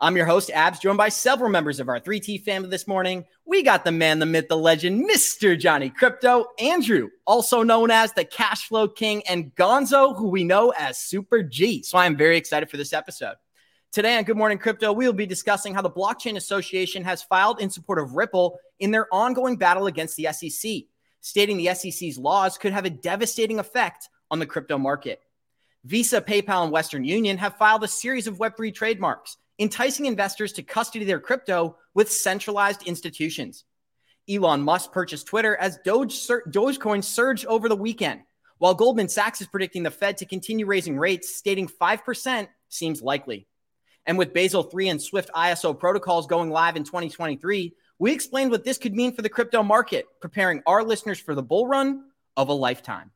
I'm 0.00 0.16
your 0.16 0.26
host, 0.26 0.52
Abs, 0.54 0.78
joined 0.78 0.96
by 0.96 1.08
several 1.08 1.50
members 1.50 1.80
of 1.80 1.88
our 1.88 1.98
3T 1.98 2.44
family 2.44 2.68
this 2.68 2.86
morning. 2.86 3.24
We 3.44 3.64
got 3.64 3.84
the 3.84 3.90
man, 3.90 4.20
the 4.20 4.26
myth, 4.26 4.46
the 4.46 4.56
legend, 4.56 5.10
Mr. 5.10 5.58
Johnny 5.58 5.90
Krypto, 5.90 6.44
Andrew, 6.60 7.08
also 7.26 7.64
known 7.64 7.90
as 7.90 8.12
the 8.12 8.24
Cash 8.24 8.68
Flow 8.68 8.86
King, 8.86 9.24
and 9.26 9.52
Gonzo, 9.56 10.16
who 10.16 10.28
we 10.28 10.44
know 10.44 10.72
as 10.78 10.98
Super 10.98 11.42
G. 11.42 11.82
So 11.82 11.98
I 11.98 12.06
am 12.06 12.16
very 12.16 12.36
excited 12.36 12.70
for 12.70 12.76
this 12.76 12.92
episode. 12.92 13.34
Today 13.90 14.16
on 14.16 14.22
Good 14.22 14.36
Morning 14.36 14.56
Crypto, 14.56 14.92
we 14.92 15.04
will 15.04 15.12
be 15.12 15.26
discussing 15.26 15.74
how 15.74 15.82
the 15.82 15.90
Blockchain 15.90 16.36
Association 16.36 17.02
has 17.02 17.24
filed 17.24 17.60
in 17.60 17.68
support 17.68 17.98
of 17.98 18.12
Ripple 18.12 18.56
in 18.78 18.92
their 18.92 19.12
ongoing 19.12 19.56
battle 19.56 19.88
against 19.88 20.16
the 20.16 20.28
SEC, 20.30 20.82
stating 21.22 21.56
the 21.56 21.74
SEC's 21.74 22.18
laws 22.18 22.56
could 22.56 22.72
have 22.72 22.84
a 22.84 22.90
devastating 22.90 23.58
effect 23.58 24.08
on 24.30 24.38
the 24.38 24.46
crypto 24.46 24.78
market. 24.78 25.22
Visa, 25.82 26.20
PayPal, 26.20 26.62
and 26.62 26.70
Western 26.70 27.04
Union 27.04 27.36
have 27.38 27.56
filed 27.56 27.82
a 27.82 27.88
series 27.88 28.28
of 28.28 28.38
Web3 28.38 28.72
trademarks 28.72 29.38
enticing 29.58 30.06
investors 30.06 30.52
to 30.54 30.62
custody 30.62 31.04
their 31.04 31.20
crypto 31.20 31.76
with 31.94 32.12
centralized 32.12 32.82
institutions. 32.84 33.64
Elon 34.28 34.62
Musk 34.62 34.92
purchased 34.92 35.26
Twitter 35.26 35.56
as 35.56 35.78
Doge 35.84 36.14
Dogecoin 36.14 37.02
surged 37.02 37.46
over 37.46 37.68
the 37.68 37.76
weekend, 37.76 38.20
while 38.58 38.74
Goldman 38.74 39.08
Sachs 39.08 39.40
is 39.40 39.46
predicting 39.46 39.82
the 39.82 39.90
Fed 39.90 40.18
to 40.18 40.26
continue 40.26 40.66
raising 40.66 40.98
rates, 40.98 41.34
stating 41.34 41.68
5% 41.68 42.48
seems 42.68 43.02
likely. 43.02 43.46
And 44.04 44.18
with 44.18 44.32
Basel 44.32 44.62
3 44.62 44.88
and 44.88 45.02
Swift 45.02 45.30
ISO 45.34 45.78
protocols 45.78 46.26
going 46.26 46.50
live 46.50 46.76
in 46.76 46.84
2023, 46.84 47.74
we 47.98 48.12
explained 48.12 48.50
what 48.50 48.64
this 48.64 48.78
could 48.78 48.94
mean 48.94 49.12
for 49.12 49.22
the 49.22 49.28
crypto 49.28 49.62
market, 49.62 50.06
preparing 50.20 50.62
our 50.66 50.82
listeners 50.82 51.18
for 51.18 51.34
the 51.34 51.42
bull 51.42 51.66
run 51.66 52.04
of 52.36 52.48
a 52.48 52.52
lifetime. 52.52 53.10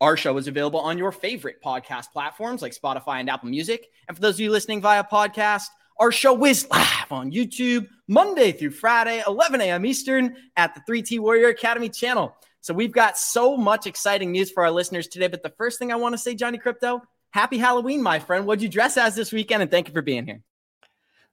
Our 0.00 0.16
show 0.16 0.36
is 0.36 0.48
available 0.48 0.80
on 0.80 0.98
your 0.98 1.12
favorite 1.12 1.62
podcast 1.64 2.10
platforms 2.12 2.60
like 2.60 2.74
Spotify 2.74 3.20
and 3.20 3.30
Apple 3.30 3.50
Music. 3.50 3.88
And 4.08 4.16
for 4.16 4.20
those 4.20 4.34
of 4.34 4.40
you 4.40 4.50
listening 4.50 4.80
via 4.80 5.04
podcast, 5.04 5.66
our 6.02 6.10
show 6.10 6.44
is 6.44 6.68
live 6.68 7.12
on 7.12 7.30
YouTube 7.30 7.86
Monday 8.08 8.50
through 8.50 8.72
Friday, 8.72 9.22
11 9.24 9.60
a.m. 9.60 9.86
Eastern 9.86 10.34
at 10.56 10.74
the 10.74 10.80
3T 10.80 11.20
Warrior 11.20 11.46
Academy 11.46 11.88
channel. 11.88 12.34
So 12.60 12.74
we've 12.74 12.90
got 12.90 13.16
so 13.16 13.56
much 13.56 13.86
exciting 13.86 14.32
news 14.32 14.50
for 14.50 14.64
our 14.64 14.72
listeners 14.72 15.06
today. 15.06 15.28
But 15.28 15.44
the 15.44 15.54
first 15.56 15.78
thing 15.78 15.92
I 15.92 15.94
want 15.94 16.14
to 16.14 16.18
say, 16.18 16.34
Johnny 16.34 16.58
Krypto, 16.58 17.02
happy 17.30 17.56
Halloween, 17.56 18.02
my 18.02 18.18
friend. 18.18 18.46
What'd 18.46 18.64
you 18.64 18.68
dress 18.68 18.96
as 18.96 19.14
this 19.14 19.30
weekend? 19.30 19.62
And 19.62 19.70
thank 19.70 19.86
you 19.86 19.94
for 19.94 20.02
being 20.02 20.26
here. 20.26 20.42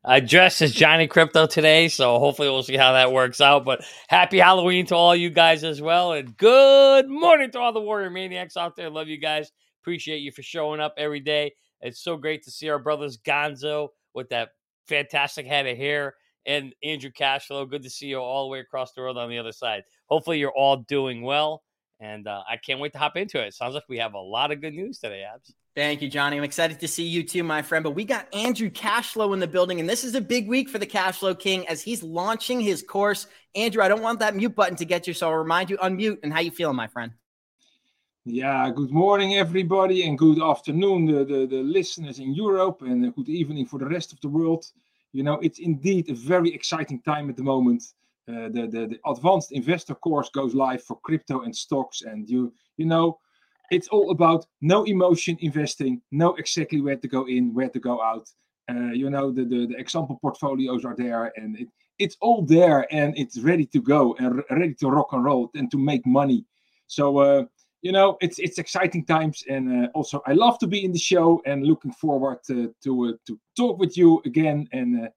I 0.06 0.20
dressed 0.20 0.62
as 0.62 0.72
Johnny 0.72 1.08
Krypto 1.08 1.50
today, 1.50 1.88
so 1.88 2.20
hopefully 2.20 2.48
we'll 2.48 2.62
see 2.62 2.78
how 2.78 2.94
that 2.94 3.12
works 3.12 3.42
out. 3.42 3.66
But 3.66 3.84
happy 4.08 4.38
Halloween 4.38 4.86
to 4.86 4.96
all 4.96 5.16
you 5.16 5.32
guys 5.32 5.64
as 5.64 5.82
well, 5.82 6.14
and 6.14 6.38
good 6.38 7.10
morning 7.10 7.50
to 7.54 7.60
all 7.60 7.74
the 7.74 7.82
Warrior 7.82 8.12
Maniacs 8.12 8.56
out 8.56 8.76
there. 8.76 8.92
Love 8.92 9.08
you 9.08 9.18
guys. 9.18 9.52
Appreciate 9.82 10.20
you 10.20 10.32
for 10.32 10.44
showing 10.44 10.80
up 10.80 10.94
every 10.96 11.22
day. 11.22 11.54
It's 11.82 12.00
so 12.00 12.18
great 12.18 12.44
to 12.44 12.52
see 12.52 12.70
our 12.70 12.78
brothers 12.78 13.18
Gonzo 13.18 13.90
with 14.14 14.30
that 14.30 14.50
fantastic 14.90 15.46
head 15.46 15.68
of 15.68 15.78
hair 15.78 16.16
and 16.46 16.74
Andrew 16.84 17.12
Cashflow. 17.12 17.70
Good 17.70 17.84
to 17.84 17.90
see 17.90 18.08
you 18.08 18.18
all 18.18 18.46
the 18.46 18.52
way 18.52 18.60
across 18.60 18.92
the 18.94 19.02
world 19.02 19.18
on 19.18 19.30
the 19.30 19.38
other 19.38 19.52
side. 19.52 19.84
Hopefully 20.08 20.40
you're 20.40 20.52
all 20.52 20.78
doing 20.78 21.22
well, 21.22 21.64
and 22.00 22.28
uh, 22.28 22.42
I 22.50 22.58
can't 22.58 22.80
wait 22.80 22.94
to 22.94 23.00
hop 23.00 23.16
into 23.16 23.40
it. 23.42 23.54
Sounds 23.54 23.76
like 23.76 23.84
we 23.88 24.00
have 24.00 24.16
a 24.16 24.20
lot 24.20 24.52
of 24.52 24.62
good 24.62 24.74
news 24.74 25.00
today, 25.00 25.24
Abs. 25.24 25.54
Thank 25.76 26.02
you, 26.02 26.10
Johnny. 26.10 26.36
I'm 26.36 26.44
excited 26.44 26.80
to 26.80 26.88
see 26.88 27.06
you 27.06 27.24
too, 27.24 27.44
my 27.44 27.62
friend. 27.62 27.84
But 27.84 27.92
we 27.92 28.04
got 28.04 28.34
Andrew 28.34 28.70
Cashflow 28.70 29.34
in 29.34 29.40
the 29.40 29.48
building, 29.48 29.80
and 29.80 29.88
this 29.88 30.04
is 30.04 30.16
a 30.16 30.22
big 30.22 30.48
week 30.48 30.68
for 30.68 30.80
the 30.80 30.88
Cashflow 30.88 31.38
King 31.38 31.68
as 31.68 31.82
he's 31.82 32.04
launching 32.04 32.60
his 32.60 32.82
course. 32.82 33.28
Andrew, 33.56 33.84
I 33.84 33.88
don't 33.88 34.02
want 34.02 34.20
that 34.20 34.36
mute 34.36 34.56
button 34.56 34.76
to 34.78 34.86
get 34.86 35.08
you, 35.08 35.14
so 35.14 35.30
I'll 35.30 35.36
remind 35.36 35.70
you 35.70 35.78
unmute 35.78 36.18
and 36.24 36.34
how 36.34 36.40
you 36.40 36.52
feeling, 36.52 36.76
my 36.76 36.88
friend. 36.88 37.12
Yeah, 38.32 38.70
good 38.70 38.92
morning, 38.92 39.38
everybody, 39.38 40.08
and 40.08 40.16
good 40.16 40.40
afternoon, 40.40 41.06
the, 41.08 41.26
the, 41.26 41.48
the 41.48 41.64
listeners 41.64 42.20
in 42.20 42.36
Europe, 42.36 42.84
and 42.84 43.16
good 43.16 43.28
evening 43.28 43.66
for 43.66 43.80
the 43.80 43.88
rest 43.88 44.14
of 44.14 44.22
the 44.22 44.28
world. 44.28 44.68
You 45.14 45.24
know, 45.24 45.40
it's 45.42 45.58
indeed 45.58 46.12
a 46.12 46.14
very 46.14 46.54
exciting 46.54 47.02
time 47.02 47.32
at 47.32 47.38
the 47.38 47.42
moment. 47.42 47.82
Uh, 48.28 48.50
the, 48.50 48.68
the 48.70 48.86
the 48.86 49.00
advanced 49.08 49.52
investor 49.52 49.96
course 49.96 50.30
goes 50.30 50.54
live 50.54 50.84
for 50.84 51.00
crypto 51.00 51.42
and 51.42 51.56
stocks, 51.56 52.04
and 52.04 52.30
you 52.30 52.54
you 52.78 52.86
know 52.86 53.18
it's 53.72 53.88
all 53.88 54.12
about 54.12 54.46
no 54.62 54.84
emotion 54.84 55.36
investing, 55.42 56.00
know 56.12 56.36
exactly 56.36 56.82
where 56.82 56.98
to 56.98 57.08
go 57.08 57.26
in, 57.28 57.52
where 57.56 57.70
to 57.70 57.80
go 57.80 58.00
out. 58.00 58.30
Uh, 58.70 58.92
you 58.94 59.10
know, 59.10 59.32
the, 59.32 59.44
the, 59.44 59.66
the 59.66 59.78
example 59.80 60.20
portfolios 60.22 60.86
are 60.86 60.96
there 60.96 61.34
and 61.36 61.58
it, 61.58 61.68
it's 61.98 62.16
all 62.22 62.44
there 62.44 62.86
and 62.94 63.18
it's 63.18 63.40
ready 63.40 63.66
to 63.66 63.82
go 63.82 64.16
and 64.20 64.44
ready 64.52 64.76
to 64.76 64.88
rock 64.88 65.14
and 65.14 65.24
roll 65.24 65.50
and 65.56 65.72
to 65.72 65.80
make 65.80 66.06
money. 66.06 66.46
So, 66.86 67.18
uh, 67.18 67.46
you 67.82 67.92
know, 67.92 68.18
it's 68.22 68.40
it's 68.40 68.58
exciting 68.58 69.06
times, 69.06 69.44
and 69.50 69.86
uh, 69.86 69.90
also 69.94 70.22
I 70.26 70.34
love 70.34 70.60
to 70.60 70.68
be 70.68 70.84
in 70.84 70.92
the 70.92 71.00
show 71.00 71.42
and 71.46 71.66
looking 71.66 71.92
forward 71.94 72.40
to 72.48 72.74
to, 72.84 73.06
uh, 73.06 73.12
to 73.28 73.40
talk 73.56 73.80
with 73.80 73.98
you 73.98 74.22
again 74.26 74.68
and 74.74 75.06
uh, 75.06 75.10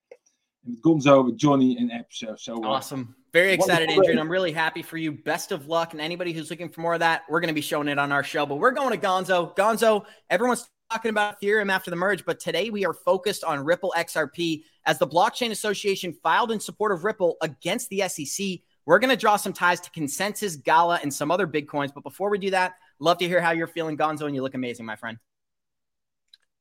with 0.65 0.81
Gonzo, 0.83 1.25
with 1.25 1.37
Johnny, 1.37 1.77
and 1.79 1.91
Ep. 1.91 2.07
So, 2.11 2.37
so 2.37 2.63
uh, 2.65 2.69
awesome. 2.69 3.15
Very 3.33 3.53
excited, 3.53 3.89
Andrew, 3.89 4.11
and 4.11 4.21
I'm 4.21 4.31
really 4.31 4.53
happy 4.53 4.83
for 4.83 4.99
you. 4.99 5.11
Best 5.11 5.53
of 5.53 5.67
luck. 5.67 5.93
And 5.93 6.01
anybody 6.01 6.33
who's 6.33 6.51
looking 6.51 6.69
for 6.69 6.83
more 6.83 6.95
of 6.95 7.01
that, 7.01 7.23
we're 7.31 7.41
going 7.41 7.49
to 7.49 7.55
be 7.55 7.63
showing 7.63 7.89
it 7.89 7.99
on 7.99 8.13
our 8.13 8.23
show. 8.23 8.45
But 8.45 8.57
we're 8.57 8.73
going 8.73 8.93
to 8.93 9.07
Gonzo. 9.07 9.57
Gonzo, 9.57 10.05
everyone's 10.29 10.69
talking 10.91 11.09
about 11.09 11.41
Ethereum 11.41 11.73
after 11.73 11.91
the 11.91 11.97
merge, 11.97 12.27
but 12.27 12.39
today 12.39 12.69
we 12.69 12.85
are 12.85 12.93
focused 12.93 13.43
on 13.43 13.65
Ripple 13.65 13.95
XRP 13.97 14.65
as 14.85 14.99
the 14.99 15.07
Blockchain 15.07 15.51
Association 15.51 16.15
filed 16.23 16.53
in 16.53 16.61
support 16.61 16.93
of 16.93 17.05
Ripple 17.05 17.37
against 17.41 17.89
the 17.89 18.07
SEC. 18.09 18.59
We're 18.85 18.99
going 18.99 19.11
to 19.11 19.17
draw 19.17 19.37
some 19.37 19.53
ties 19.53 19.81
to 19.81 19.91
ConsenSys, 19.91 20.63
Gala, 20.65 20.99
and 21.03 21.13
some 21.13 21.31
other 21.31 21.47
big 21.47 21.69
coins. 21.69 21.93
But 21.93 22.03
before 22.03 22.31
we 22.31 22.39
do 22.39 22.51
that, 22.51 22.75
love 22.99 23.19
to 23.19 23.29
hear 23.29 23.41
how 23.41 23.53
you're 23.53 23.67
feeling, 23.67 23.97
Gonzo, 23.97 24.23
and 24.23 24.35
you 24.35 24.43
look 24.43 24.55
amazing, 24.55 24.87
my 24.87 24.97
friend. 24.97 25.19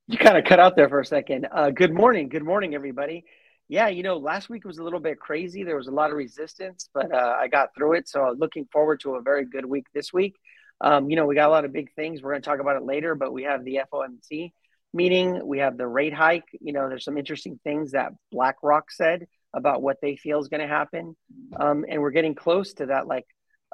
You 0.07 0.17
kind 0.17 0.37
of 0.37 0.43
cut 0.45 0.59
out 0.59 0.75
there 0.75 0.89
for 0.89 0.99
a 0.99 1.05
second. 1.05 1.47
Uh, 1.51 1.69
good 1.69 1.93
morning. 1.93 2.29
Good 2.29 2.43
morning, 2.43 2.75
everybody 2.75 3.25
yeah, 3.71 3.87
you 3.87 4.03
know, 4.03 4.17
last 4.17 4.49
week 4.49 4.65
was 4.65 4.79
a 4.79 4.83
little 4.83 4.99
bit 4.99 5.17
crazy. 5.17 5.63
There 5.63 5.77
was 5.77 5.87
a 5.87 5.91
lot 5.91 6.11
of 6.11 6.17
resistance, 6.17 6.89
but 6.93 7.09
uh, 7.09 7.37
I 7.39 7.47
got 7.47 7.73
through 7.73 7.93
it. 7.93 8.09
So 8.09 8.35
looking 8.37 8.67
forward 8.69 8.99
to 8.99 9.15
a 9.15 9.21
very 9.21 9.45
good 9.45 9.65
week 9.65 9.85
this 9.93 10.11
week. 10.11 10.35
Um, 10.81 11.09
you 11.09 11.15
know, 11.15 11.25
we 11.25 11.35
got 11.35 11.47
a 11.47 11.51
lot 11.51 11.63
of 11.63 11.71
big 11.71 11.89
things. 11.93 12.21
We're 12.21 12.31
going 12.31 12.41
to 12.41 12.49
talk 12.49 12.59
about 12.59 12.75
it 12.75 12.83
later, 12.83 13.15
but 13.15 13.31
we 13.31 13.43
have 13.43 13.63
the 13.63 13.79
FOMC 13.89 14.51
meeting. 14.93 15.47
We 15.47 15.59
have 15.59 15.77
the 15.77 15.87
rate 15.87 16.13
hike. 16.13 16.49
You 16.59 16.73
know, 16.73 16.89
there's 16.89 17.05
some 17.05 17.17
interesting 17.17 17.61
things 17.63 17.91
that 17.91 18.11
BlackRock 18.33 18.91
said 18.91 19.27
about 19.53 19.81
what 19.81 19.97
they 20.01 20.15
feel 20.15 20.39
is 20.39 20.47
going 20.47 20.61
to 20.61 20.67
happen. 20.67 21.15
Um, 21.57 21.85
and 21.89 22.01
we're 22.01 22.11
getting 22.11 22.35
close 22.35 22.73
to 22.75 22.87
that, 22.87 23.07
like, 23.07 23.25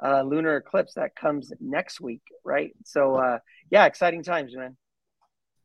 uh, 0.02 0.22
lunar 0.22 0.56
eclipse 0.56 0.94
that 0.94 1.16
comes 1.16 1.52
next 1.60 2.00
week, 2.00 2.22
right? 2.44 2.72
So, 2.84 3.16
uh, 3.16 3.38
yeah, 3.70 3.86
exciting 3.86 4.22
times, 4.22 4.54
man. 4.54 4.76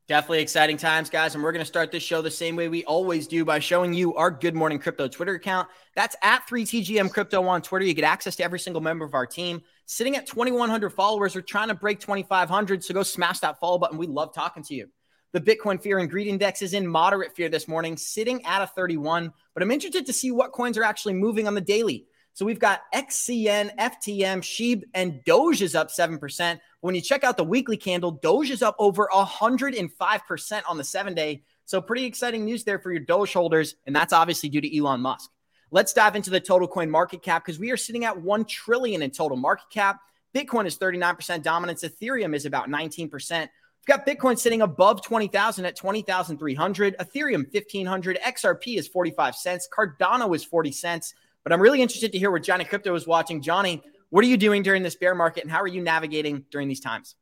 Definitely 0.09 0.41
exciting 0.41 0.75
times, 0.75 1.09
guys. 1.09 1.33
And 1.33 1.43
we're 1.43 1.53
going 1.53 1.61
to 1.61 1.65
start 1.65 1.89
this 1.89 2.03
show 2.03 2.21
the 2.21 2.29
same 2.29 2.57
way 2.57 2.67
we 2.67 2.83
always 2.83 3.25
do 3.25 3.45
by 3.45 3.59
showing 3.59 3.93
you 3.93 4.13
our 4.15 4.29
Good 4.29 4.53
Morning 4.53 4.77
Crypto 4.77 5.07
Twitter 5.07 5.35
account. 5.35 5.69
That's 5.95 6.15
at 6.21 6.45
3TGM 6.49 7.09
Crypto 7.09 7.41
on 7.45 7.61
Twitter. 7.61 7.85
You 7.85 7.93
get 7.93 8.03
access 8.03 8.35
to 8.35 8.43
every 8.43 8.59
single 8.59 8.81
member 8.81 9.05
of 9.05 9.13
our 9.13 9.25
team. 9.25 9.61
Sitting 9.85 10.17
at 10.17 10.27
2,100 10.27 10.89
followers, 10.89 11.35
we're 11.35 11.41
trying 11.41 11.69
to 11.69 11.73
break 11.73 12.01
2,500. 12.01 12.83
So 12.83 12.93
go 12.93 13.03
smash 13.03 13.39
that 13.39 13.61
follow 13.61 13.77
button. 13.77 13.97
We 13.97 14.07
love 14.07 14.33
talking 14.33 14.63
to 14.63 14.75
you. 14.75 14.87
The 15.33 15.41
Bitcoin 15.41 15.81
Fear 15.81 15.97
and 15.97 16.09
Greed 16.11 16.27
Index 16.27 16.61
is 16.61 16.75
in 16.75 16.87
moderate 16.87 17.35
fear 17.35 17.49
this 17.49 17.67
morning, 17.67 17.97
sitting 17.97 18.45
at 18.45 18.61
a 18.61 18.67
31. 18.67 19.33
But 19.55 19.63
I'm 19.63 19.71
interested 19.71 20.05
to 20.05 20.13
see 20.13 20.29
what 20.29 20.51
coins 20.51 20.77
are 20.77 20.83
actually 20.83 21.15
moving 21.15 21.47
on 21.47 21.55
the 21.55 21.61
daily. 21.61 22.05
So 22.33 22.45
we've 22.45 22.59
got 22.59 22.81
XCN, 22.93 23.75
FTM, 23.77 24.41
Sheeb, 24.41 24.83
and 24.93 25.23
Doge 25.25 25.63
is 25.63 25.73
up 25.73 25.89
7%. 25.89 26.59
When 26.81 26.93
you 26.93 27.01
check 27.01 27.23
out 27.23 27.37
the 27.37 27.43
weekly 27.43 27.77
candle, 27.77 28.11
Doge 28.11 28.51
is 28.51 28.61
up 28.61 28.75
over 28.77 29.09
105% 29.11 30.61
on 30.69 30.77
the 30.77 30.83
seven 30.83 31.15
day. 31.15 31.41
So, 31.65 31.81
pretty 31.81 32.05
exciting 32.05 32.45
news 32.45 32.63
there 32.63 32.77
for 32.77 32.91
your 32.91 33.01
Doge 33.01 33.33
holders. 33.33 33.75
And 33.87 33.95
that's 33.95 34.13
obviously 34.13 34.49
due 34.49 34.61
to 34.61 34.77
Elon 34.77 35.01
Musk. 35.01 35.31
Let's 35.71 35.93
dive 35.93 36.15
into 36.15 36.29
the 36.29 36.39
total 36.39 36.67
coin 36.67 36.91
market 36.91 37.23
cap 37.23 37.43
because 37.43 37.57
we 37.57 37.71
are 37.71 37.77
sitting 37.77 38.05
at 38.05 38.21
1 38.21 38.45
trillion 38.45 39.01
in 39.01 39.09
total 39.09 39.37
market 39.37 39.65
cap. 39.71 39.99
Bitcoin 40.35 40.67
is 40.67 40.77
39% 40.77 41.41
dominance. 41.41 41.83
Ethereum 41.83 42.35
is 42.35 42.45
about 42.45 42.69
19%. 42.69 43.47
We've 43.85 43.97
got 43.97 44.07
Bitcoin 44.07 44.39
sitting 44.39 44.61
above 44.61 45.01
20,000 45.01 45.65
at 45.65 45.75
20,300. 45.75 46.97
Ethereum 46.99 47.53
1500. 47.53 48.17
XRP 48.19 48.77
is 48.77 48.87
45 48.87 49.35
cents. 49.35 49.67
Cardano 49.77 50.33
is 50.33 50.45
40 50.45 50.71
cents. 50.71 51.13
But 51.43 51.51
I'm 51.51 51.59
really 51.59 51.81
interested 51.81 52.13
to 52.13 52.17
hear 52.17 52.31
what 52.31 52.43
Johnny 52.43 52.63
Krypto 52.63 52.95
is 52.95 53.05
watching. 53.05 53.41
Johnny, 53.41 53.83
what 54.09 54.23
are 54.23 54.27
you 54.27 54.37
doing 54.37 54.63
during 54.63 54.83
this 54.83 54.95
bear 54.95 55.13
market 55.13 55.43
and 55.43 55.51
how 55.51 55.59
are 55.61 55.67
you 55.67 55.81
navigating 55.81 56.45
during 56.49 56.69
these 56.69 56.79
times? 56.79 57.15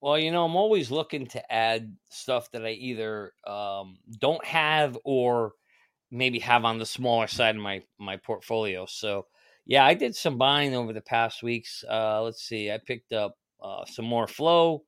Well, 0.00 0.18
you 0.18 0.32
know, 0.32 0.44
I'm 0.44 0.56
always 0.56 0.90
looking 0.90 1.26
to 1.28 1.52
add 1.52 1.94
stuff 2.08 2.50
that 2.50 2.66
I 2.66 2.70
either 2.70 3.32
um, 3.46 3.98
don't 4.18 4.44
have 4.44 4.98
or 5.04 5.52
maybe 6.10 6.40
have 6.40 6.64
on 6.64 6.78
the 6.78 6.86
smaller 6.86 7.28
side 7.28 7.54
of 7.54 7.62
my 7.62 7.82
my 7.98 8.16
portfolio. 8.16 8.86
So, 8.86 9.26
yeah, 9.66 9.84
I 9.84 9.94
did 9.94 10.16
some 10.16 10.38
buying 10.38 10.74
over 10.74 10.92
the 10.92 11.02
past 11.02 11.42
weeks. 11.42 11.84
Uh, 11.88 12.22
let's 12.22 12.42
see, 12.42 12.72
I 12.72 12.78
picked 12.78 13.12
up 13.12 13.36
uh, 13.62 13.84
some 13.84 14.06
more 14.06 14.26
flow. 14.26 14.84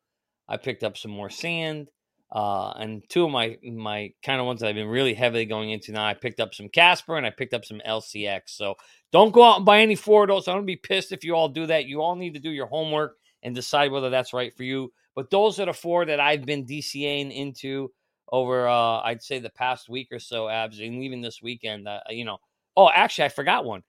I 0.53 0.59
picked 0.59 0.85
up 0.85 0.99
some 0.99 1.11
more 1.11 1.31
sand. 1.31 1.89
Uh, 2.31 2.73
and 2.79 3.03
two 3.11 3.25
of 3.25 3.31
my 3.31 3.59
my 3.63 4.11
kind 4.25 4.41
of 4.41 4.47
ones 4.47 4.61
that 4.61 4.69
I've 4.69 4.75
been 4.75 4.89
really 4.89 5.13
heavily 5.15 5.45
going 5.45 5.71
into 5.71 5.93
now. 5.93 6.07
I 6.07 6.15
picked 6.15 6.41
up 6.41 6.55
some 6.55 6.69
Casper 6.69 7.17
and 7.17 7.27
I 7.27 7.31
picked 7.31 7.55
up 7.55 7.65
some 7.65 7.81
LCX. 7.87 8.43
So 8.47 8.75
don't 9.13 9.33
go 9.33 9.43
out 9.43 9.57
and 9.57 9.67
buy 9.67 9.81
any 9.81 9.97
four 9.97 10.23
of 10.23 10.29
those. 10.29 10.49
I'm 10.49 10.57
gonna 10.57 10.65
be 10.65 10.77
pissed 10.77 11.13
if 11.13 11.25
you 11.25 11.35
all 11.35 11.49
do 11.49 11.67
that. 11.67 11.87
You 11.87 12.01
all 12.01 12.17
need 12.17 12.35
to 12.35 12.41
do 12.41 12.51
your 12.51 12.67
homework 12.67 13.17
and 13.43 13.55
decide 13.55 13.91
whether 13.91 14.09
that's 14.09 14.33
right 14.33 14.55
for 14.55 14.63
you. 14.63 14.93
But 15.15 15.31
those 15.31 15.59
are 15.61 15.67
the 15.67 15.75
four 15.75 16.07
that 16.07 16.21
I've 16.21 16.47
been 16.47 16.65
DCAing 16.65 17.35
into 17.35 17.91
over 18.31 18.67
uh, 18.67 19.01
I'd 19.01 19.23
say 19.23 19.39
the 19.39 19.51
past 19.51 19.91
week 19.91 20.09
or 20.11 20.19
so, 20.19 20.49
abs, 20.49 20.81
and 20.81 21.03
even 21.03 21.21
this 21.21 21.43
weekend. 21.43 21.87
Uh, 21.87 22.01
you 22.09 22.25
know, 22.25 22.39
oh, 22.77 22.89
actually, 22.89 23.27
I 23.27 23.29
forgot 23.29 23.67
one. 23.67 23.83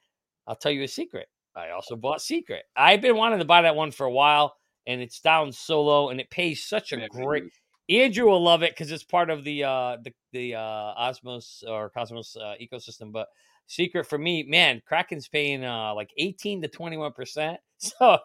I'll 0.47 0.55
tell 0.57 0.71
you 0.71 0.83
a 0.83 0.87
secret. 0.87 1.27
I 1.55 1.69
also 1.69 1.95
bought 1.95 2.21
Secret. 2.21 2.63
I've 2.75 3.01
been 3.01 3.15
wanting 3.15 3.39
to 3.39 3.45
buy 3.45 3.61
that 3.61 3.75
one 3.75 3.91
for 3.91 4.05
a 4.05 4.11
while, 4.11 4.55
and 4.87 5.01
it's 5.01 5.19
down 5.19 5.51
so 5.51 5.83
low, 5.83 6.09
and 6.09 6.19
it 6.19 6.29
pays 6.29 6.65
such 6.65 6.91
a 6.91 7.07
great. 7.09 7.43
Andrew 7.89 8.25
will 8.25 8.43
love 8.43 8.63
it 8.63 8.71
because 8.71 8.91
it's 8.91 9.03
part 9.03 9.29
of 9.29 9.43
the 9.43 9.63
uh 9.63 9.97
the 10.03 10.13
the 10.31 10.55
uh 10.55 10.93
Osmos 10.99 11.63
or 11.67 11.89
Cosmos 11.89 12.35
uh, 12.37 12.55
ecosystem. 12.61 13.11
But 13.11 13.27
secret 13.67 14.05
for 14.05 14.17
me, 14.17 14.43
man, 14.43 14.81
Kraken's 14.85 15.27
paying 15.27 15.65
uh 15.65 15.93
like 15.93 16.09
18 16.17 16.61
to 16.61 16.67
21 16.67 17.13
percent. 17.13 17.59
So 17.99 18.17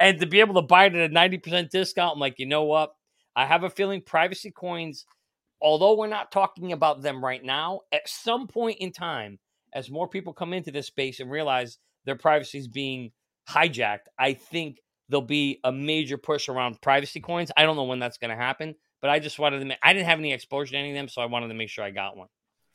and 0.00 0.18
to 0.18 0.26
be 0.26 0.40
able 0.40 0.56
to 0.56 0.62
buy 0.62 0.86
it 0.86 0.96
at 0.96 1.10
a 1.10 1.14
90 1.14 1.38
percent 1.38 1.70
discount, 1.70 2.14
I'm 2.14 2.18
like, 2.18 2.40
you 2.40 2.46
know 2.46 2.64
what? 2.64 2.90
I 3.36 3.46
have 3.46 3.62
a 3.62 3.70
feeling 3.70 4.02
privacy 4.02 4.50
coins, 4.50 5.06
although 5.62 5.96
we're 5.96 6.08
not 6.08 6.32
talking 6.32 6.72
about 6.72 7.00
them 7.00 7.24
right 7.24 7.44
now, 7.44 7.82
at 7.92 8.08
some 8.08 8.48
point 8.48 8.78
in 8.80 8.90
time, 8.90 9.38
as 9.72 9.90
more 9.90 10.08
people 10.08 10.32
come 10.32 10.52
into 10.52 10.72
this 10.72 10.88
space 10.88 11.20
and 11.20 11.30
realize 11.30 11.78
their 12.04 12.16
privacy 12.16 12.58
is 12.58 12.66
being 12.66 13.12
hijacked, 13.48 14.08
I 14.18 14.32
think 14.34 14.78
there'll 15.10 15.22
be 15.22 15.60
a 15.64 15.72
major 15.72 16.16
push 16.16 16.48
around 16.48 16.80
privacy 16.80 17.20
coins. 17.20 17.50
I 17.56 17.64
don't 17.64 17.76
know 17.76 17.84
when 17.84 17.98
that's 17.98 18.18
going 18.18 18.30
to 18.30 18.36
happen, 18.36 18.74
but 19.00 19.10
I 19.10 19.18
just 19.18 19.38
wanted 19.38 19.58
to 19.58 19.64
make, 19.66 19.78
I 19.82 19.92
didn't 19.92 20.06
have 20.06 20.18
any 20.18 20.32
exposure 20.32 20.72
to 20.72 20.78
any 20.78 20.90
of 20.90 20.94
them, 20.94 21.08
so 21.08 21.20
I 21.20 21.26
wanted 21.26 21.48
to 21.48 21.54
make 21.54 21.68
sure 21.68 21.84
I 21.84 21.90
got 21.90 22.16
one. 22.16 22.28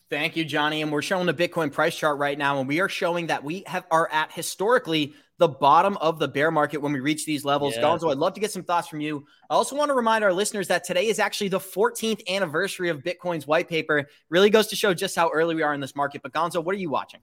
Thank 0.09 0.35
you, 0.35 0.45
Johnny. 0.45 0.83
And 0.83 0.91
we're 0.91 1.01
showing 1.01 1.25
the 1.25 1.33
Bitcoin 1.33 1.71
price 1.71 1.97
chart 1.97 2.19
right 2.19 2.37
now, 2.37 2.59
and 2.59 2.67
we 2.67 2.79
are 2.79 2.89
showing 2.89 3.27
that 3.27 3.43
we 3.43 3.63
have 3.65 3.85
are 3.89 4.07
at 4.11 4.31
historically 4.31 5.15
the 5.37 5.47
bottom 5.47 5.97
of 5.97 6.19
the 6.19 6.27
bear 6.27 6.51
market 6.51 6.77
when 6.77 6.93
we 6.93 6.99
reach 6.99 7.25
these 7.25 7.43
levels. 7.43 7.75
Yeah. 7.75 7.81
Gonzo, 7.81 8.11
I'd 8.11 8.17
love 8.17 8.35
to 8.35 8.39
get 8.39 8.51
some 8.51 8.63
thoughts 8.63 8.88
from 8.88 9.01
you. 9.01 9.25
I 9.49 9.55
also 9.55 9.75
want 9.75 9.89
to 9.89 9.95
remind 9.95 10.23
our 10.23 10.31
listeners 10.31 10.67
that 10.67 10.83
today 10.83 11.07
is 11.07 11.19
actually 11.19 11.49
the 11.49 11.59
14th 11.59 12.21
anniversary 12.29 12.89
of 12.89 13.01
Bitcoin's 13.01 13.47
white 13.47 13.67
paper. 13.67 14.07
Really 14.29 14.49
goes 14.49 14.67
to 14.67 14.75
show 14.75 14.93
just 14.93 15.15
how 15.15 15.29
early 15.33 15.55
we 15.55 15.63
are 15.63 15.73
in 15.73 15.81
this 15.81 15.95
market. 15.95 16.21
But 16.21 16.33
Gonzo, 16.33 16.63
what 16.63 16.75
are 16.75 16.79
you 16.79 16.89
watching? 16.89 17.21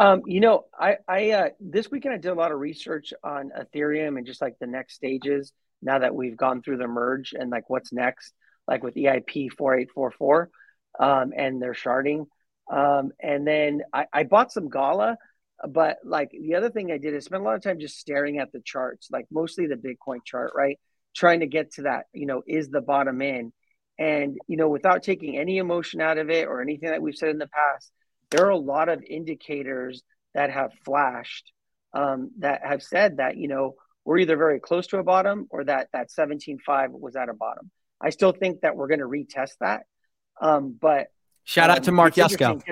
Um, 0.00 0.22
you 0.24 0.40
know, 0.40 0.64
I, 0.78 0.96
I 1.06 1.30
uh, 1.32 1.48
this 1.60 1.90
weekend 1.90 2.14
I 2.14 2.16
did 2.16 2.30
a 2.30 2.34
lot 2.34 2.52
of 2.52 2.58
research 2.58 3.12
on 3.22 3.50
Ethereum 3.50 4.16
and 4.16 4.26
just 4.26 4.40
like 4.40 4.54
the 4.58 4.66
next 4.66 4.94
stages 4.94 5.52
now 5.82 5.98
that 5.98 6.14
we've 6.14 6.38
gone 6.38 6.62
through 6.62 6.78
the 6.78 6.88
merge 6.88 7.34
and 7.38 7.50
like 7.50 7.68
what's 7.68 7.92
next, 7.92 8.32
like 8.66 8.82
with 8.82 8.94
EIP 8.94 9.52
four 9.58 9.78
eight 9.78 9.90
four 9.94 10.10
four, 10.10 10.48
um, 10.98 11.34
and 11.36 11.60
they're 11.60 11.74
sharding. 11.74 12.24
Um, 12.72 13.10
and 13.20 13.46
then 13.46 13.82
I, 13.92 14.06
I 14.10 14.22
bought 14.22 14.52
some 14.52 14.70
Gala, 14.70 15.18
but 15.68 15.98
like 16.02 16.30
the 16.30 16.54
other 16.54 16.70
thing 16.70 16.90
I 16.90 16.96
did 16.96 17.12
is 17.12 17.26
spend 17.26 17.42
a 17.42 17.44
lot 17.44 17.56
of 17.56 17.62
time 17.62 17.78
just 17.78 17.98
staring 17.98 18.38
at 18.38 18.52
the 18.52 18.62
charts, 18.64 19.08
like 19.10 19.26
mostly 19.30 19.66
the 19.66 19.74
Bitcoin 19.74 20.20
chart, 20.24 20.52
right? 20.56 20.78
Trying 21.14 21.40
to 21.40 21.46
get 21.46 21.74
to 21.74 21.82
that, 21.82 22.06
you 22.14 22.24
know, 22.24 22.42
is 22.46 22.70
the 22.70 22.80
bottom 22.80 23.20
in, 23.20 23.52
and 23.98 24.38
you 24.46 24.56
know, 24.56 24.70
without 24.70 25.02
taking 25.02 25.36
any 25.36 25.58
emotion 25.58 26.00
out 26.00 26.16
of 26.16 26.30
it 26.30 26.48
or 26.48 26.62
anything 26.62 26.88
that 26.88 27.02
we've 27.02 27.14
said 27.14 27.28
in 27.28 27.38
the 27.38 27.48
past 27.48 27.92
there 28.30 28.46
are 28.46 28.50
a 28.50 28.58
lot 28.58 28.88
of 28.88 29.02
indicators 29.02 30.02
that 30.34 30.50
have 30.50 30.72
flashed 30.84 31.52
um, 31.92 32.30
that 32.38 32.60
have 32.64 32.82
said 32.82 33.16
that 33.16 33.36
you 33.36 33.48
know 33.48 33.74
we're 34.04 34.18
either 34.18 34.36
very 34.36 34.60
close 34.60 34.86
to 34.88 34.98
a 34.98 35.02
bottom 35.02 35.46
or 35.50 35.64
that 35.64 35.88
that 35.92 36.08
17.5 36.10 36.90
was 36.90 37.16
at 37.16 37.28
a 37.28 37.34
bottom. 37.34 37.70
I 38.00 38.10
still 38.10 38.32
think 38.32 38.62
that 38.62 38.76
we're 38.76 38.88
going 38.88 39.00
to 39.00 39.06
retest 39.06 39.52
that. 39.60 39.82
Um, 40.40 40.76
but 40.80 41.08
shout 41.44 41.70
um, 41.70 41.76
out 41.76 41.84
to 41.84 41.92
Mark 41.92 42.14
Yusko. 42.14 42.62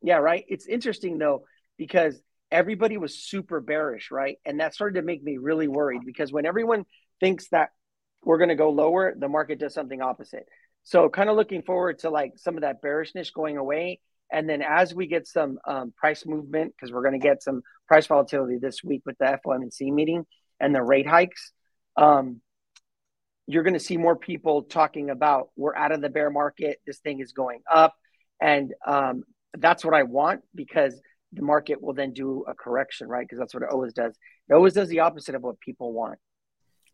Yeah, 0.00 0.16
right. 0.16 0.44
It's 0.48 0.66
interesting 0.66 1.18
though 1.18 1.44
because 1.76 2.20
everybody 2.50 2.96
was 2.96 3.18
super 3.18 3.60
bearish, 3.60 4.10
right? 4.10 4.36
And 4.44 4.60
that 4.60 4.74
started 4.74 5.00
to 5.00 5.04
make 5.04 5.22
me 5.22 5.38
really 5.38 5.68
worried 5.68 6.02
because 6.06 6.32
when 6.32 6.46
everyone 6.46 6.84
thinks 7.20 7.48
that 7.48 7.70
we're 8.24 8.38
going 8.38 8.48
to 8.48 8.54
go 8.54 8.70
lower, 8.70 9.14
the 9.16 9.28
market 9.28 9.58
does 9.58 9.74
something 9.74 10.00
opposite. 10.00 10.46
So, 10.84 11.08
kind 11.08 11.28
of 11.28 11.36
looking 11.36 11.62
forward 11.62 12.00
to 12.00 12.10
like 12.10 12.34
some 12.36 12.56
of 12.56 12.62
that 12.62 12.80
bearishness 12.80 13.30
going 13.30 13.56
away 13.56 14.00
and 14.30 14.48
then 14.48 14.62
as 14.62 14.94
we 14.94 15.06
get 15.06 15.26
some 15.26 15.58
um, 15.66 15.92
price 15.96 16.26
movement, 16.26 16.74
because 16.74 16.92
we're 16.92 17.02
going 17.02 17.18
to 17.18 17.26
get 17.26 17.42
some 17.42 17.62
price 17.86 18.06
volatility 18.06 18.58
this 18.58 18.84
week 18.84 19.02
with 19.06 19.16
the 19.18 19.38
FOMC 19.44 19.92
meeting 19.92 20.26
and 20.60 20.74
the 20.74 20.82
rate 20.82 21.06
hikes, 21.06 21.52
um, 21.96 22.40
you're 23.46 23.62
going 23.62 23.74
to 23.74 23.80
see 23.80 23.96
more 23.96 24.16
people 24.16 24.62
talking 24.62 25.08
about 25.08 25.48
we're 25.56 25.74
out 25.74 25.92
of 25.92 26.02
the 26.02 26.10
bear 26.10 26.30
market. 26.30 26.78
This 26.86 26.98
thing 26.98 27.20
is 27.20 27.32
going 27.32 27.60
up. 27.70 27.94
And 28.40 28.74
um, 28.86 29.24
that's 29.56 29.84
what 29.84 29.94
I 29.94 30.02
want 30.02 30.42
because 30.54 31.00
the 31.32 31.42
market 31.42 31.82
will 31.82 31.94
then 31.94 32.12
do 32.12 32.44
a 32.46 32.54
correction, 32.54 33.08
right? 33.08 33.26
Because 33.26 33.38
that's 33.38 33.54
what 33.54 33.62
it 33.62 33.70
always 33.70 33.94
does. 33.94 34.14
It 34.48 34.54
always 34.54 34.74
does 34.74 34.88
the 34.88 35.00
opposite 35.00 35.34
of 35.34 35.42
what 35.42 35.60
people 35.60 35.92
want. 35.92 36.18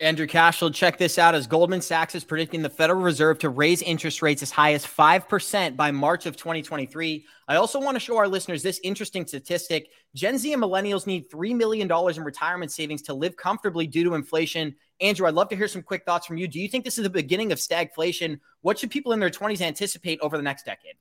Andrew 0.00 0.26
Cashel, 0.26 0.72
check 0.72 0.98
this 0.98 1.18
out 1.18 1.36
as 1.36 1.46
Goldman 1.46 1.80
Sachs 1.80 2.16
is 2.16 2.24
predicting 2.24 2.62
the 2.62 2.68
Federal 2.68 3.00
Reserve 3.00 3.38
to 3.38 3.48
raise 3.48 3.80
interest 3.80 4.22
rates 4.22 4.42
as 4.42 4.50
high 4.50 4.72
as 4.72 4.84
5% 4.84 5.76
by 5.76 5.92
March 5.92 6.26
of 6.26 6.36
2023. 6.36 7.24
I 7.46 7.56
also 7.56 7.80
want 7.80 7.94
to 7.94 8.00
show 8.00 8.16
our 8.16 8.26
listeners 8.26 8.62
this 8.62 8.80
interesting 8.82 9.24
statistic. 9.24 9.90
Gen 10.14 10.36
Z 10.36 10.52
and 10.52 10.60
millennials 10.60 11.06
need 11.06 11.30
$3 11.30 11.54
million 11.54 11.88
in 11.90 12.24
retirement 12.24 12.72
savings 12.72 13.02
to 13.02 13.14
live 13.14 13.36
comfortably 13.36 13.86
due 13.86 14.02
to 14.02 14.14
inflation. 14.14 14.74
Andrew, 15.00 15.28
I'd 15.28 15.34
love 15.34 15.48
to 15.50 15.56
hear 15.56 15.68
some 15.68 15.82
quick 15.82 16.04
thoughts 16.04 16.26
from 16.26 16.38
you. 16.38 16.48
Do 16.48 16.58
you 16.58 16.68
think 16.68 16.84
this 16.84 16.98
is 16.98 17.04
the 17.04 17.10
beginning 17.10 17.52
of 17.52 17.58
stagflation? 17.58 18.40
What 18.62 18.78
should 18.80 18.90
people 18.90 19.12
in 19.12 19.20
their 19.20 19.30
20s 19.30 19.60
anticipate 19.60 20.18
over 20.20 20.36
the 20.36 20.42
next 20.42 20.64
decade? 20.64 20.94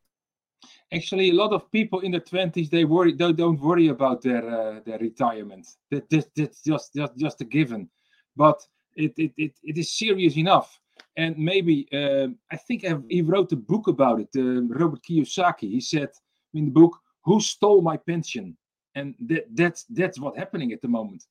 Actually, 0.94 1.32
a 1.32 1.34
lot 1.34 1.52
of 1.52 1.72
people 1.72 2.02
in 2.02 2.12
their 2.12 2.22
20s 2.22 2.70
they 2.70 2.86
worry 2.86 3.14
they 3.14 3.34
don't 3.34 3.60
worry 3.60 3.88
about 3.88 4.22
their 4.22 4.48
uh, 4.48 4.80
their 4.86 5.00
retirement. 5.00 5.68
That, 5.90 6.08
that, 6.12 6.28
that's 6.36 6.62
just, 6.62 6.94
just 6.94 7.18
just 7.18 7.42
a 7.42 7.46
given. 7.46 7.90
But 8.36 8.62
it, 8.96 9.14
it, 9.18 9.32
it, 9.38 9.54
it 9.64 9.78
is 9.78 9.98
serious 9.98 10.38
enough. 10.38 10.80
And 11.16 11.38
maybe, 11.38 11.88
uh, 11.94 12.28
I 12.52 12.58
think 12.58 12.86
he 13.10 13.22
wrote 13.22 13.52
a 13.52 13.56
book 13.56 13.88
about 13.88 14.20
it, 14.20 14.30
uh, 14.36 14.64
Robert 14.64 15.02
Kiyosaki. 15.04 15.70
He 15.70 15.82
said 15.82 16.10
in 16.54 16.66
the 16.66 16.72
book, 16.72 16.98
Who 17.26 17.40
Stole 17.40 17.82
My 17.82 17.98
Pension? 17.98 18.58
And 18.96 19.16
that, 19.22 19.46
that's, 19.54 19.86
that's 19.90 20.20
what's 20.20 20.38
happening 20.38 20.72
at 20.72 20.82
the 20.82 20.88
moment. 20.88 21.24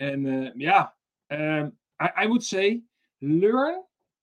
And 0.00 0.48
uh, 0.48 0.50
yeah, 0.56 0.86
um, 1.30 1.72
I, 2.00 2.10
I, 2.16 2.26
would 2.26 2.42
say 2.42 2.82
learn, 3.22 3.76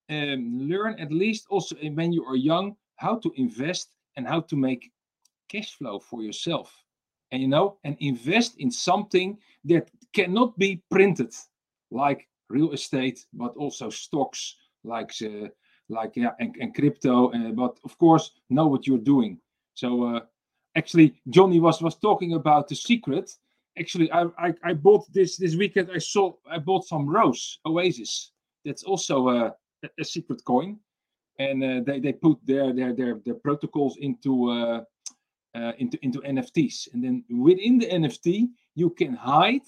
um, 0.10 0.60
learn 0.60 1.00
at 1.00 1.12
least 1.12 1.48
also 1.50 1.76
when 1.76 2.12
you 2.12 2.26
are 2.26 2.36
young 2.36 2.76
how 2.98 3.18
to 3.18 3.32
invest 3.36 3.90
and 4.18 4.28
how 4.28 4.42
to 4.42 4.56
make 4.56 4.92
cash 5.50 5.76
flow 5.76 6.00
for 6.00 6.22
yourself. 6.22 6.74
And 7.32 7.42
you 7.42 7.48
know, 7.48 7.78
and 7.84 7.98
invest 8.00 8.56
in 8.60 8.72
something 8.72 9.38
that 9.66 9.90
cannot 10.14 10.58
be 10.58 10.82
printed, 10.92 11.34
like 11.92 12.28
real 12.56 12.72
estate, 12.72 13.20
but 13.34 13.54
also 13.58 13.90
stocks 13.90 14.56
like 14.84 15.12
uh, 15.22 15.48
like 15.90 16.14
yeah 16.16 16.34
and, 16.40 16.56
and 16.62 16.74
crypto. 16.74 17.32
Uh, 17.32 17.52
but 17.52 17.74
of 17.84 17.98
course, 17.98 18.32
know 18.50 18.68
what 18.68 18.88
you're 18.88 19.08
doing. 19.14 19.40
So 19.74 19.88
uh, 20.10 20.20
actually, 20.76 21.08
Johnny 21.30 21.60
was 21.60 21.82
was 21.82 21.96
talking 21.96 22.34
about 22.34 22.68
the 22.68 22.76
secret. 22.76 23.28
Actually, 23.78 24.10
I, 24.12 24.22
I, 24.38 24.54
I 24.64 24.74
bought 24.74 25.06
this 25.14 25.38
this 25.38 25.56
weekend. 25.56 25.90
I 25.94 26.00
saw 26.00 26.34
I 26.50 26.60
bought 26.60 26.86
some 26.88 27.06
Rose 27.08 27.60
Oasis. 27.66 28.32
That's 28.64 28.84
also 28.84 29.16
a, 29.30 29.54
a 30.00 30.04
secret 30.04 30.42
coin, 30.46 30.80
and 31.40 31.64
uh, 31.64 31.82
they 31.86 32.00
they 32.00 32.14
put 32.14 32.38
their 32.46 32.74
their 32.74 32.94
their, 32.94 33.20
their 33.26 33.36
protocols 33.36 33.98
into. 34.00 34.52
Uh, 34.52 34.84
uh, 35.56 35.72
into 35.78 35.98
into 36.02 36.20
NFTs, 36.20 36.94
and 36.94 37.02
then 37.02 37.24
within 37.30 37.80
the 37.80 37.88
NFT 37.88 38.50
you 38.76 38.90
can 38.90 39.14
hide 39.14 39.68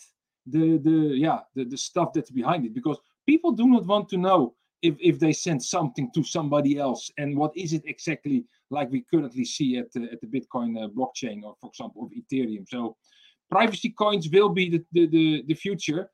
the 0.49 0.77
the 0.77 1.15
yeah 1.15 1.39
the, 1.55 1.65
the 1.65 1.77
stuff 1.77 2.13
that's 2.13 2.31
behind 2.31 2.65
it 2.65 2.73
because 2.73 2.97
people 3.25 3.51
do 3.51 3.67
not 3.67 3.85
want 3.85 4.07
to 4.09 4.17
know 4.17 4.53
if 4.81 4.95
if 4.99 5.19
they 5.19 5.33
send 5.33 5.61
something 5.61 6.09
to 6.13 6.23
somebody 6.23 6.77
else 6.77 7.11
and 7.17 7.37
what 7.37 7.51
is 7.55 7.73
it 7.73 7.83
exactly 7.85 8.45
like 8.69 8.89
we 8.91 9.01
currently 9.01 9.45
see 9.45 9.77
at 9.77 9.91
the, 9.91 10.03
at 10.11 10.21
the 10.21 10.27
bitcoin 10.27 10.83
uh, 10.83 10.87
blockchain 10.87 11.43
or 11.43 11.55
for 11.59 11.69
example 11.69 12.03
of 12.05 12.11
ethereum. 12.11 12.67
So 12.67 12.95
privacy 13.49 13.89
coins 13.89 14.29
will 14.29 14.49
be 14.49 14.69
the, 14.69 14.85
the 14.91 15.07
the, 15.07 15.43
the 15.47 15.53
future. 15.53 16.09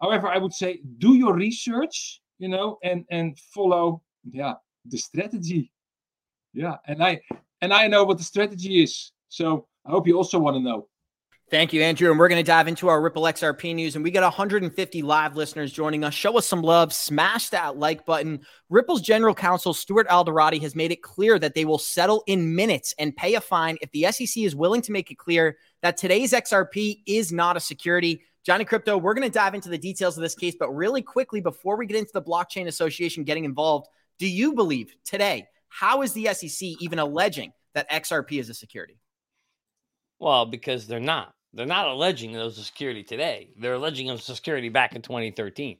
However 0.00 0.28
i 0.28 0.38
would 0.38 0.52
say 0.52 0.80
do 0.98 1.14
your 1.14 1.34
research 1.34 2.20
you 2.38 2.48
know 2.48 2.78
and 2.82 3.04
and 3.10 3.38
follow 3.54 4.02
yeah 4.30 4.54
the 4.86 4.98
strategy. 4.98 5.70
Yeah 6.52 6.76
and 6.86 7.02
i 7.02 7.20
and 7.60 7.72
i 7.72 7.86
know 7.86 8.04
what 8.04 8.18
the 8.18 8.24
strategy 8.24 8.82
is. 8.82 9.12
So 9.28 9.66
i 9.86 9.90
hope 9.90 10.06
you 10.06 10.16
also 10.16 10.38
want 10.38 10.56
to 10.56 10.60
know 10.60 10.88
Thank 11.48 11.72
you, 11.72 11.80
Andrew. 11.80 12.10
And 12.10 12.18
we're 12.18 12.26
going 12.26 12.44
to 12.44 12.46
dive 12.46 12.66
into 12.66 12.88
our 12.88 13.00
Ripple 13.00 13.22
XRP 13.22 13.72
news. 13.72 13.94
And 13.94 14.02
we 14.02 14.10
got 14.10 14.24
150 14.24 15.02
live 15.02 15.36
listeners 15.36 15.70
joining 15.70 16.02
us. 16.02 16.12
Show 16.12 16.36
us 16.36 16.44
some 16.44 16.60
love. 16.60 16.92
Smash 16.92 17.50
that 17.50 17.76
like 17.76 18.04
button. 18.04 18.40
Ripple's 18.68 19.00
general 19.00 19.32
counsel, 19.32 19.72
Stuart 19.72 20.08
Alderoty, 20.08 20.60
has 20.60 20.74
made 20.74 20.90
it 20.90 21.02
clear 21.02 21.38
that 21.38 21.54
they 21.54 21.64
will 21.64 21.78
settle 21.78 22.24
in 22.26 22.56
minutes 22.56 22.96
and 22.98 23.14
pay 23.14 23.34
a 23.34 23.40
fine 23.40 23.78
if 23.80 23.92
the 23.92 24.10
SEC 24.10 24.42
is 24.42 24.56
willing 24.56 24.82
to 24.82 24.90
make 24.90 25.12
it 25.12 25.18
clear 25.18 25.56
that 25.82 25.96
today's 25.96 26.32
XRP 26.32 27.02
is 27.06 27.30
not 27.30 27.56
a 27.56 27.60
security. 27.60 28.22
Johnny 28.44 28.64
Krypto, 28.64 29.00
we're 29.00 29.14
going 29.14 29.28
to 29.28 29.32
dive 29.32 29.54
into 29.54 29.68
the 29.68 29.78
details 29.78 30.16
of 30.16 30.22
this 30.22 30.34
case, 30.34 30.56
but 30.58 30.70
really 30.70 31.00
quickly, 31.00 31.40
before 31.40 31.76
we 31.76 31.86
get 31.86 31.96
into 31.96 32.10
the 32.12 32.22
Blockchain 32.22 32.66
Association 32.66 33.22
getting 33.22 33.44
involved, 33.44 33.86
do 34.18 34.26
you 34.28 34.52
believe 34.54 34.92
today, 35.04 35.46
how 35.68 36.02
is 36.02 36.12
the 36.12 36.26
SEC 36.34 36.70
even 36.80 36.98
alleging 36.98 37.52
that 37.74 37.88
XRP 37.88 38.40
is 38.40 38.48
a 38.48 38.54
security? 38.54 38.98
Well, 40.18 40.46
because 40.46 40.88
they're 40.88 40.98
not. 40.98 41.34
They're 41.56 41.66
not 41.66 41.88
alleging 41.88 42.36
a 42.36 42.50
security 42.50 43.02
today. 43.02 43.48
They're 43.58 43.74
alleging 43.74 44.10
a 44.10 44.18
security 44.18 44.68
back 44.68 44.94
in 44.94 45.02
2013. 45.02 45.78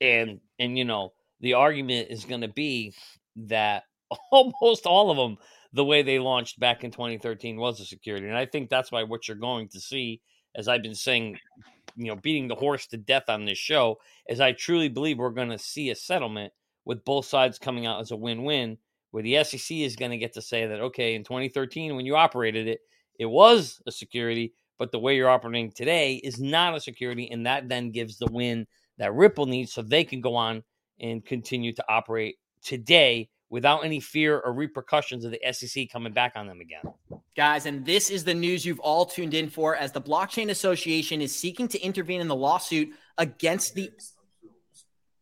And 0.00 0.40
and 0.58 0.78
you 0.78 0.84
know, 0.84 1.12
the 1.40 1.54
argument 1.54 2.08
is 2.10 2.24
going 2.24 2.40
to 2.40 2.48
be 2.48 2.94
that 3.36 3.84
almost 4.32 4.86
all 4.86 5.10
of 5.10 5.16
them 5.16 5.36
the 5.72 5.84
way 5.84 6.02
they 6.02 6.18
launched 6.18 6.58
back 6.58 6.82
in 6.82 6.90
2013 6.90 7.58
was 7.58 7.78
a 7.78 7.84
security. 7.84 8.26
And 8.26 8.36
I 8.36 8.46
think 8.46 8.70
that's 8.70 8.90
why 8.90 9.02
what 9.02 9.28
you're 9.28 9.36
going 9.36 9.68
to 9.68 9.80
see, 9.80 10.22
as 10.56 10.66
I've 10.66 10.82
been 10.82 10.94
saying, 10.94 11.38
you 11.94 12.06
know, 12.06 12.16
beating 12.16 12.48
the 12.48 12.54
horse 12.54 12.86
to 12.86 12.96
death 12.96 13.28
on 13.28 13.44
this 13.44 13.58
show, 13.58 13.98
is 14.28 14.40
I 14.40 14.52
truly 14.52 14.88
believe 14.88 15.18
we're 15.18 15.30
going 15.30 15.50
to 15.50 15.58
see 15.58 15.90
a 15.90 15.94
settlement 15.94 16.54
with 16.86 17.04
both 17.04 17.26
sides 17.26 17.58
coming 17.58 17.84
out 17.84 18.00
as 18.00 18.12
a 18.12 18.16
win 18.16 18.44
win, 18.44 18.78
where 19.10 19.22
the 19.22 19.44
SEC 19.44 19.76
is 19.76 19.96
going 19.96 20.10
to 20.10 20.16
get 20.16 20.32
to 20.34 20.42
say 20.42 20.66
that, 20.66 20.80
okay, 20.80 21.14
in 21.14 21.22
2013, 21.22 21.94
when 21.94 22.06
you 22.06 22.16
operated 22.16 22.66
it, 22.66 22.80
it 23.18 23.26
was 23.26 23.82
a 23.86 23.92
security, 23.92 24.54
but 24.78 24.92
the 24.92 24.98
way 24.98 25.16
you're 25.16 25.28
operating 25.28 25.72
today 25.72 26.14
is 26.16 26.40
not 26.40 26.74
a 26.74 26.80
security. 26.80 27.30
And 27.30 27.46
that 27.46 27.68
then 27.68 27.90
gives 27.90 28.18
the 28.18 28.28
win 28.30 28.66
that 28.98 29.14
Ripple 29.14 29.46
needs 29.46 29.72
so 29.72 29.82
they 29.82 30.04
can 30.04 30.20
go 30.20 30.34
on 30.36 30.62
and 31.00 31.24
continue 31.24 31.72
to 31.74 31.84
operate 31.88 32.36
today 32.62 33.28
without 33.50 33.84
any 33.84 34.00
fear 34.00 34.38
or 34.40 34.52
repercussions 34.52 35.24
of 35.24 35.32
the 35.32 35.52
SEC 35.52 35.88
coming 35.90 36.12
back 36.12 36.32
on 36.36 36.46
them 36.46 36.60
again. 36.60 36.82
Guys, 37.36 37.66
and 37.66 37.84
this 37.84 38.10
is 38.10 38.24
the 38.24 38.34
news 38.34 38.66
you've 38.66 38.80
all 38.80 39.06
tuned 39.06 39.32
in 39.32 39.48
for 39.48 39.76
as 39.76 39.92
the 39.92 40.00
Blockchain 40.00 40.50
Association 40.50 41.22
is 41.22 41.34
seeking 41.34 41.68
to 41.68 41.80
intervene 41.80 42.20
in 42.20 42.28
the 42.28 42.36
lawsuit 42.36 42.90
against 43.16 43.74
the 43.74 43.90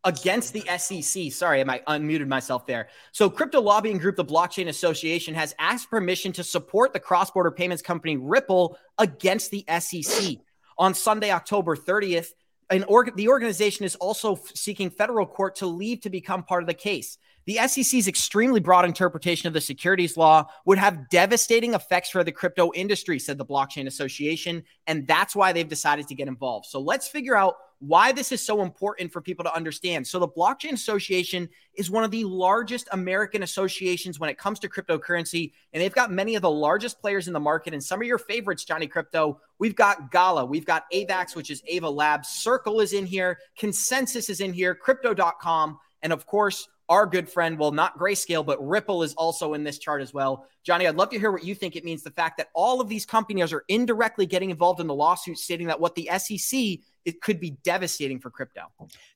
against 0.07 0.55
the 0.55 0.63
SEC. 0.79 1.33
Sorry, 1.33 1.61
I 1.61 1.81
unmuted 1.81 2.29
myself 2.29 2.65
there. 2.65 2.89
So, 3.13 3.29
crypto 3.29 3.61
lobbying 3.61 3.99
group, 3.99 4.17
the 4.17 4.25
Blockchain 4.25 4.69
Association, 4.69 5.35
has 5.35 5.55
asked 5.59 5.91
permission 5.91 6.33
to 6.33 6.45
support 6.45 6.93
the 6.95 7.01
cross 7.01 7.31
border 7.31 7.51
payments 7.51 7.83
company 7.83 8.17
Ripple 8.17 8.79
against 8.97 9.51
the 9.51 9.65
SEC. 9.81 10.39
On 10.79 10.95
Sunday, 10.95 11.33
October 11.33 11.77
30th, 11.77 12.29
an 12.71 12.85
org- 12.85 13.17
the 13.17 13.29
organization 13.29 13.85
is 13.85 13.97
also 13.97 14.39
seeking 14.55 14.91
federal 14.91 15.27
court 15.27 15.57
to 15.57 15.67
leave 15.67 16.01
to 16.03 16.11
become 16.11 16.45
part 16.45 16.63
of 16.63 16.69
the 16.69 16.75
case. 16.75 17.19
The 17.47 17.59
SEC's 17.69 18.09
extremely 18.09 18.61
broad 18.61 18.85
interpretation 18.85 19.47
of 19.47 19.53
the 19.55 19.61
securities 19.61 20.17
law 20.17 20.47
would 20.65 20.79
have 20.79 21.09
devastating 21.09 21.75
effects 21.75 22.11
for 22.11 22.25
the 22.25 22.33
crypto 22.33 22.73
industry, 22.75 23.19
said 23.19 23.39
the 23.39 23.47
Blockchain 23.47 23.87
Association. 23.87 24.65
And 24.89 25.07
that's 25.07 25.37
why 25.37 25.53
they've 25.53 25.69
decided 25.69 26.09
to 26.09 26.15
get 26.15 26.27
involved. 26.27 26.67
So 26.67 26.81
let's 26.81 27.07
figure 27.07 27.37
out 27.37 27.55
why 27.79 28.13
this 28.13 28.33
is 28.33 28.45
so 28.45 28.63
important 28.63 29.13
for 29.13 29.21
people 29.21 29.45
to 29.45 29.55
understand. 29.55 30.07
So, 30.07 30.19
the 30.19 30.29
Blockchain 30.29 30.73
Association 30.73 31.49
is 31.75 31.91
one 31.91 32.05
of 32.05 32.11
the 32.11 32.25
largest 32.25 32.89
American 32.93 33.43
associations 33.43 34.19
when 34.19 34.31
it 34.31 34.39
comes 34.39 34.59
to 34.61 34.69
cryptocurrency, 34.69 35.53
and 35.73 35.83
they've 35.83 35.93
got 35.93 36.11
many 36.11 36.37
of 36.37 36.43
the 36.43 36.51
largest 36.51 37.01
players 37.01 37.27
in 37.27 37.35
the 37.35 37.41
market. 37.41 37.75
And 37.75 37.85
some 37.85 38.01
of 38.01 38.07
your 38.07 38.19
favorites, 38.19 38.65
Johnny 38.65 38.89
Krypto, 38.89 39.37
we've 39.59 39.77
got 39.77 40.11
Gala, 40.11 40.45
we've 40.45 40.65
got 40.65 40.91
AVAX, 40.93 41.37
which 41.37 41.51
is 41.51 41.63
Ava 41.67 41.91
Labs, 41.91 42.29
Circle 42.29 42.81
is 42.81 42.93
in 42.93 43.05
here, 43.05 43.39
ConsenSys 43.61 44.31
is 44.31 44.41
in 44.41 44.53
here, 44.53 44.75
Crypto.com, 44.75 45.79
and 46.03 46.13
of 46.13 46.27
course, 46.27 46.69
our 46.89 47.07
good 47.07 47.29
friend, 47.29 47.59
well, 47.59 47.73
not 47.73 47.99
Grayscale, 47.99 48.45
but 48.45 48.65
Ripple 48.65 49.03
is 49.03 49.15
also 49.15 49.55
in 49.55 49.65
this 49.65 49.79
chart 49.79 50.03
as 50.03 50.15
well. 50.15 50.47
Johnny, 50.63 50.87
I'd 50.87 50.97
love 50.97 51.11
to 51.11 51.19
hear 51.19 51.33
what 51.33 51.45
you 51.45 51.55
think 51.55 51.77
it 51.77 51.85
means 51.85 52.03
the 52.03 52.11
fact 52.11 52.37
that 52.39 52.49
all 52.55 52.81
of 52.81 52.89
these 52.89 53.05
companies 53.05 53.53
are 53.53 53.65
indirectly 53.69 54.27
getting 54.27 54.51
involved 54.51 54.81
in 54.81 54.87
the 54.87 54.95
lawsuit, 54.95 55.39
stating 55.39 55.67
that 55.67 55.81
what 55.81 55.95
the 55.95 56.09
SEC 56.19 56.81
it 57.05 57.21
could 57.21 57.39
be 57.39 57.53
devastating 57.63 58.19
for 58.19 58.31
crypto. 58.31 58.63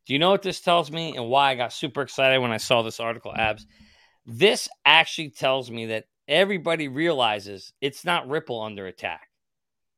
Do 0.06 0.12
you 0.12 0.18
know 0.18 0.30
what 0.30 0.42
this 0.42 0.60
tells 0.60 0.90
me 0.92 1.16
and 1.16 1.28
why 1.28 1.50
I 1.50 1.54
got 1.56 1.72
super 1.72 2.02
excited 2.02 2.38
when 2.38 2.52
I 2.52 2.56
saw 2.56 2.82
this 2.82 3.00
article, 3.00 3.34
Abs? 3.36 3.66
This 4.24 4.68
actually 4.84 5.30
tells 5.30 5.70
me 5.70 5.86
that 5.86 6.04
everybody 6.28 6.86
realizes 6.86 7.72
it's 7.80 8.04
not 8.04 8.28
Ripple 8.28 8.62
under 8.62 8.86
attack. 8.86 9.28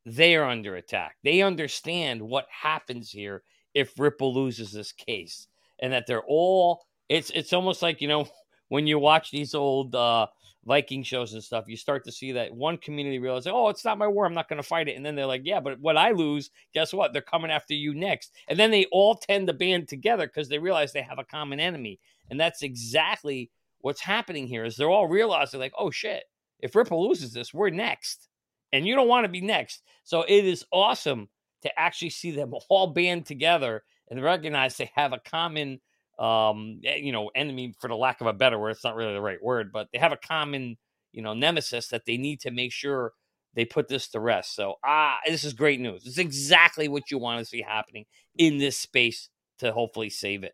They 0.07 0.37
are 0.37 0.49
under 0.49 0.75
attack. 0.75 1.17
They 1.23 1.43
understand 1.43 2.23
what 2.23 2.47
happens 2.51 3.11
here 3.11 3.43
if 3.75 3.99
Ripple 3.99 4.35
loses 4.35 4.73
this 4.73 4.93
case 4.93 5.47
and 5.79 5.93
that 5.93 6.07
they're 6.07 6.25
all 6.27 6.85
it's 7.13 7.31
it's 7.31 7.53
almost 7.53 7.83
like 7.83 8.01
you 8.01 8.09
know 8.09 8.27
when 8.69 8.87
you 8.87 8.99
watch 8.99 9.31
these 9.31 9.55
old 9.55 9.95
uh, 9.95 10.27
Viking 10.65 11.03
shows 11.03 11.35
and 11.35 11.45
stuff, 11.45 11.69
you 11.69 11.77
start 11.77 12.05
to 12.05 12.13
see 12.13 12.33
that 12.33 12.55
one 12.55 12.79
community 12.79 13.19
realize, 13.19 13.47
oh, 13.47 13.69
it's 13.69 13.85
not 13.85 13.99
my 13.99 14.07
war, 14.07 14.25
I'm 14.25 14.33
not 14.33 14.49
going 14.49 14.63
to 14.63 14.67
fight 14.67 14.89
it, 14.89 14.97
and 14.97 15.05
then 15.05 15.15
they're 15.15 15.27
like, 15.27 15.43
yeah, 15.45 15.61
but 15.61 15.79
what 15.81 15.99
I 15.99 16.13
lose, 16.13 16.51
guess 16.73 16.95
what? 16.95 17.13
They're 17.13 17.21
coming 17.21 17.51
after 17.51 17.75
you 17.75 17.93
next, 17.93 18.33
and 18.49 18.59
then 18.59 18.71
they 18.71 18.87
all 18.93 19.17
tend 19.17 19.49
to 19.49 19.53
band 19.53 19.89
together 19.89 20.27
because 20.27 20.49
they 20.49 20.59
realize 20.59 20.93
they 20.93 21.03
have 21.03 21.19
a 21.19 21.25
common 21.25 21.61
enemy, 21.61 22.01
and 22.31 22.41
that's 22.41 22.63
exactly 22.63 23.51
what's 23.81 24.01
happening 24.01 24.47
here. 24.47 24.65
Is 24.65 24.77
they're 24.77 24.89
all 24.89 25.09
realizing 25.09 25.61
like, 25.61 25.75
oh 25.79 25.91
shit, 25.91 26.25
if 26.61 26.75
Ripple 26.75 27.07
loses 27.07 27.35
this, 27.35 27.53
we're 27.53 27.71
next, 27.71 28.29
and 28.73 28.87
you 28.87 28.95
don't 28.95 29.09
want 29.09 29.25
to 29.25 29.33
be 29.33 29.43
next. 29.43 29.83
So 30.05 30.23
it 30.23 30.47
is 30.47 30.65
awesome 30.73 31.29
to 31.63 31.79
actually 31.79 32.11
see 32.11 32.31
them 32.31 32.55
all 32.71 32.87
band 32.87 33.27
together 33.27 33.83
and 34.09 34.23
recognize 34.23 34.77
they 34.77 34.91
have 34.95 35.13
a 35.13 35.21
common 35.25 35.81
um, 36.23 36.81
eh, 36.85 36.97
you 36.97 37.11
know, 37.11 37.31
enemy 37.35 37.75
for 37.81 37.89
the 37.89 37.97
lack 37.97 38.21
of 38.21 38.29
a 38.29 38.33
better 38.33 38.59
word. 38.59 38.71
It's 38.71 38.85
not 38.85 38.95
really 38.95 39.13
the 39.13 39.21
right 39.21 39.43
word, 39.43 39.73
but 39.73 39.89
they 39.93 39.99
have 39.99 40.13
a 40.13 40.17
common, 40.17 40.77
you 41.13 41.21
know, 41.21 41.35
nemesis 41.35 41.89
that 41.89 42.07
they 42.07 42.17
need 42.17 42.41
to 42.43 42.53
make 42.53 42.73
sure 42.73 43.13
they 43.55 43.65
put 43.65 43.89
this 43.89 44.09
to 44.11 44.21
rest. 44.21 44.55
So, 44.55 44.77
ah, 44.85 45.19
this 45.27 45.43
is 45.43 45.53
great 45.53 45.81
news. 45.81 46.07
It's 46.07 46.19
exactly 46.19 46.87
what 46.87 47.11
you 47.11 47.19
want 47.19 47.41
to 47.41 47.45
see 47.45 47.61
happening 47.61 48.05
in 48.39 48.59
this 48.59 48.79
space 48.79 49.29
to 49.59 49.73
hopefully 49.73 50.11
save 50.11 50.45
it. 50.45 50.53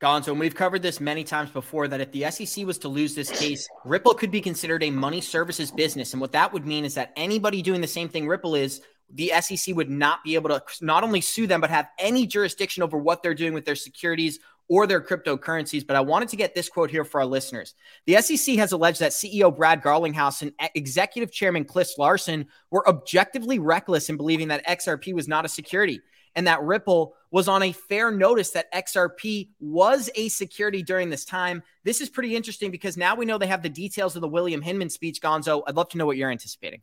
Gonzo, 0.00 0.28
and 0.28 0.40
we've 0.40 0.54
covered 0.54 0.82
this 0.82 1.00
many 1.00 1.22
times 1.22 1.50
before 1.50 1.86
that 1.88 2.00
if 2.00 2.10
the 2.10 2.28
SEC 2.30 2.64
was 2.64 2.78
to 2.78 2.88
lose 2.88 3.14
this 3.14 3.30
case, 3.30 3.68
Ripple 3.84 4.14
could 4.14 4.32
be 4.32 4.40
considered 4.40 4.82
a 4.82 4.90
money 4.90 5.20
services 5.20 5.70
business. 5.70 6.12
And 6.12 6.20
what 6.20 6.32
that 6.32 6.52
would 6.52 6.66
mean 6.66 6.84
is 6.84 6.94
that 6.94 7.12
anybody 7.16 7.62
doing 7.62 7.80
the 7.80 7.86
same 7.86 8.08
thing 8.08 8.26
Ripple 8.26 8.56
is, 8.56 8.80
the 9.14 9.32
SEC 9.40 9.76
would 9.76 9.90
not 9.90 10.24
be 10.24 10.34
able 10.34 10.48
to 10.48 10.62
not 10.80 11.04
only 11.04 11.20
sue 11.20 11.46
them, 11.46 11.60
but 11.60 11.70
have 11.70 11.88
any 11.98 12.26
jurisdiction 12.26 12.82
over 12.82 12.98
what 12.98 13.22
they're 13.22 13.34
doing 13.34 13.52
with 13.52 13.64
their 13.64 13.76
securities 13.76 14.40
or 14.72 14.86
their 14.86 15.02
cryptocurrencies. 15.02 15.86
But 15.86 15.96
I 15.96 16.00
wanted 16.00 16.30
to 16.30 16.36
get 16.36 16.54
this 16.54 16.70
quote 16.70 16.90
here 16.90 17.04
for 17.04 17.20
our 17.20 17.26
listeners. 17.26 17.74
The 18.06 18.16
SEC 18.22 18.56
has 18.56 18.72
alleged 18.72 19.00
that 19.00 19.12
CEO 19.12 19.54
Brad 19.54 19.82
Garlinghouse 19.82 20.40
and 20.40 20.52
executive 20.74 21.30
chairman 21.30 21.66
Cliff 21.66 21.90
Larsen 21.98 22.46
were 22.70 22.88
objectively 22.88 23.58
reckless 23.58 24.08
in 24.08 24.16
believing 24.16 24.48
that 24.48 24.66
XRP 24.66 25.12
was 25.12 25.28
not 25.28 25.44
a 25.44 25.48
security 25.48 26.00
and 26.34 26.46
that 26.46 26.62
Ripple 26.62 27.14
was 27.30 27.48
on 27.48 27.62
a 27.62 27.72
fair 27.72 28.10
notice 28.10 28.52
that 28.52 28.72
XRP 28.72 29.50
was 29.60 30.08
a 30.14 30.30
security 30.30 30.82
during 30.82 31.10
this 31.10 31.26
time. 31.26 31.62
This 31.84 32.00
is 32.00 32.08
pretty 32.08 32.34
interesting 32.34 32.70
because 32.70 32.96
now 32.96 33.14
we 33.14 33.26
know 33.26 33.36
they 33.36 33.48
have 33.48 33.62
the 33.62 33.68
details 33.68 34.16
of 34.16 34.22
the 34.22 34.28
William 34.28 34.62
Hinman 34.62 34.88
speech, 34.88 35.20
Gonzo. 35.20 35.64
I'd 35.66 35.76
love 35.76 35.90
to 35.90 35.98
know 35.98 36.06
what 36.06 36.16
you're 36.16 36.30
anticipating. 36.30 36.80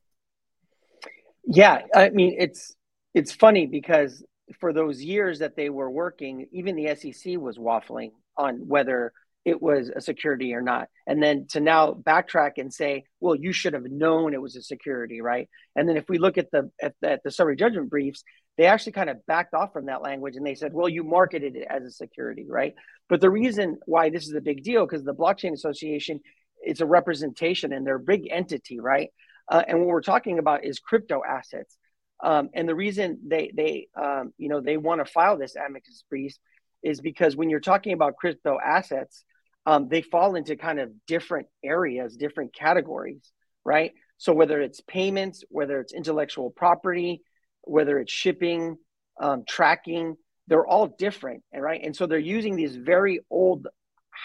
Yeah, 1.44 1.82
I 1.96 2.12
mean 2.12 2.36
it's 2.38 2.76
it's 3.16 3.32
funny 3.32 3.66
because 3.66 4.24
for 4.60 4.74
those 4.74 5.02
years 5.02 5.40
that 5.40 5.56
they 5.56 5.70
were 5.70 5.90
working, 5.90 6.48
even 6.52 6.76
the 6.76 6.96
SEC 6.96 7.38
was 7.38 7.58
waffling 7.58 8.12
on 8.38 8.68
whether 8.68 9.14
it 9.46 9.62
was 9.62 9.90
a 9.90 10.02
security 10.02 10.54
or 10.54 10.62
not. 10.62 10.90
And 11.08 11.24
then 11.24 11.48
to 11.52 11.60
now 11.60 11.94
backtrack 11.94 12.54
and 12.58 12.74
say, 12.74 13.06
well, 13.20 13.36
you 13.36 13.54
should 13.54 13.74
have 13.74 13.86
known 13.86 14.34
it 14.34 14.42
was 14.42 14.56
a 14.56 14.62
security, 14.62 15.22
right? 15.22 15.50
And 15.76 15.88
then 15.88 15.98
if 15.98 16.10
we 16.10 16.18
look 16.18 16.38
at 16.38 16.52
the 16.52 16.72
at, 16.82 16.94
at 17.04 17.24
the 17.24 17.32
summary 17.32 17.56
judgment 17.56 17.90
briefs, 17.90 18.24
they 18.58 18.66
actually 18.66 18.92
kind 18.92 19.10
of 19.10 19.26
backed 19.26 19.54
off 19.54 19.72
from 19.72 19.86
that 19.86 20.02
language 20.02 20.36
and 20.36 20.46
they 20.46 20.56
said, 20.56 20.74
well, 20.74 20.90
you 20.90 21.04
marketed 21.04 21.56
it 21.56 21.68
as 21.70 21.84
a 21.84 21.92
security, 21.92 22.46
right? 22.50 22.76
But 23.08 23.22
the 23.22 23.30
reason 23.30 23.78
why 23.86 24.10
this 24.10 24.28
is 24.28 24.34
a 24.34 24.42
big 24.42 24.64
deal 24.64 24.86
because 24.86 25.04
the 25.04 25.14
blockchain 25.14 25.54
association 25.54 26.20
it's 26.62 26.82
a 26.82 26.86
representation 26.86 27.74
and 27.74 27.86
they're 27.86 27.96
a 27.96 28.00
big 28.00 28.28
entity, 28.30 28.80
right? 28.80 29.10
Uh, 29.50 29.64
and 29.68 29.80
what 29.80 29.88
we're 29.88 30.02
talking 30.02 30.40
about 30.40 30.66
is 30.66 30.80
crypto 30.80 31.22
assets. 31.28 31.78
Um, 32.22 32.50
and 32.54 32.68
the 32.68 32.76
reason 32.76 33.20
they 33.28 33.52
they 33.56 33.88
um, 34.00 34.34
you 34.38 34.50
know 34.50 34.62
they 34.62 34.78
want 34.78 35.06
to 35.06 35.12
file 35.12 35.38
this 35.38 35.56
amicus 35.56 36.04
brief 36.10 36.36
is 36.84 37.02
because 37.02 37.36
when 37.36 37.50
you're 37.50 37.60
talking 37.60 37.94
about 37.94 38.18
crypto 38.18 38.58
assets, 38.64 39.24
um, 39.66 39.88
they 39.90 40.02
fall 40.02 40.36
into 40.36 40.56
kind 40.56 40.80
of 40.80 40.92
different 41.08 41.48
areas, 41.64 42.16
different 42.16 42.54
categories, 42.54 43.32
right? 43.66 43.94
So 44.18 44.34
whether 44.34 44.62
it's 44.62 44.82
payments, 44.82 45.44
whether 45.50 45.80
it's 45.80 45.94
intellectual 45.94 46.50
property, 46.50 47.22
whether 47.62 48.00
it's 48.00 48.12
shipping, 48.12 48.78
um, 49.20 49.44
tracking, 49.48 50.16
they're 50.48 50.66
all 50.66 50.88
different, 50.88 51.44
right? 51.54 51.82
And 51.84 51.96
so 51.96 52.08
they're 52.08 52.20
using 52.20 52.56
these 52.56 52.76
very 52.76 53.20
old 53.30 53.68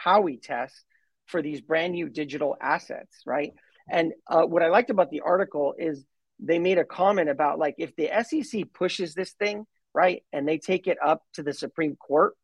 Howey 0.05 0.41
tests 0.43 0.85
for 1.27 1.43
these 1.43 1.61
brand 1.61 1.93
new 1.93 2.09
digital 2.09 2.57
assets, 2.61 3.23
right? 3.27 3.53
And 3.91 4.13
uh, 4.27 4.43
what 4.43 4.63
I 4.63 4.69
liked 4.69 4.91
about 4.91 5.11
the 5.11 5.21
article 5.21 5.75
is 5.79 6.05
they 6.41 6.59
made 6.59 6.79
a 6.79 6.85
comment 6.85 7.29
about 7.29 7.59
like 7.59 7.77
if 7.79 7.95
the 7.97 8.11
SEC 8.23 8.73
pushes 8.73 9.15
this 9.15 9.33
thing 9.33 9.67
right 9.93 10.23
and 10.33 10.47
they 10.47 10.59
take 10.59 10.87
it 10.87 10.99
up 11.05 11.23
to 11.35 11.43
the 11.43 11.53
Supreme 11.53 11.97
Court 11.97 12.35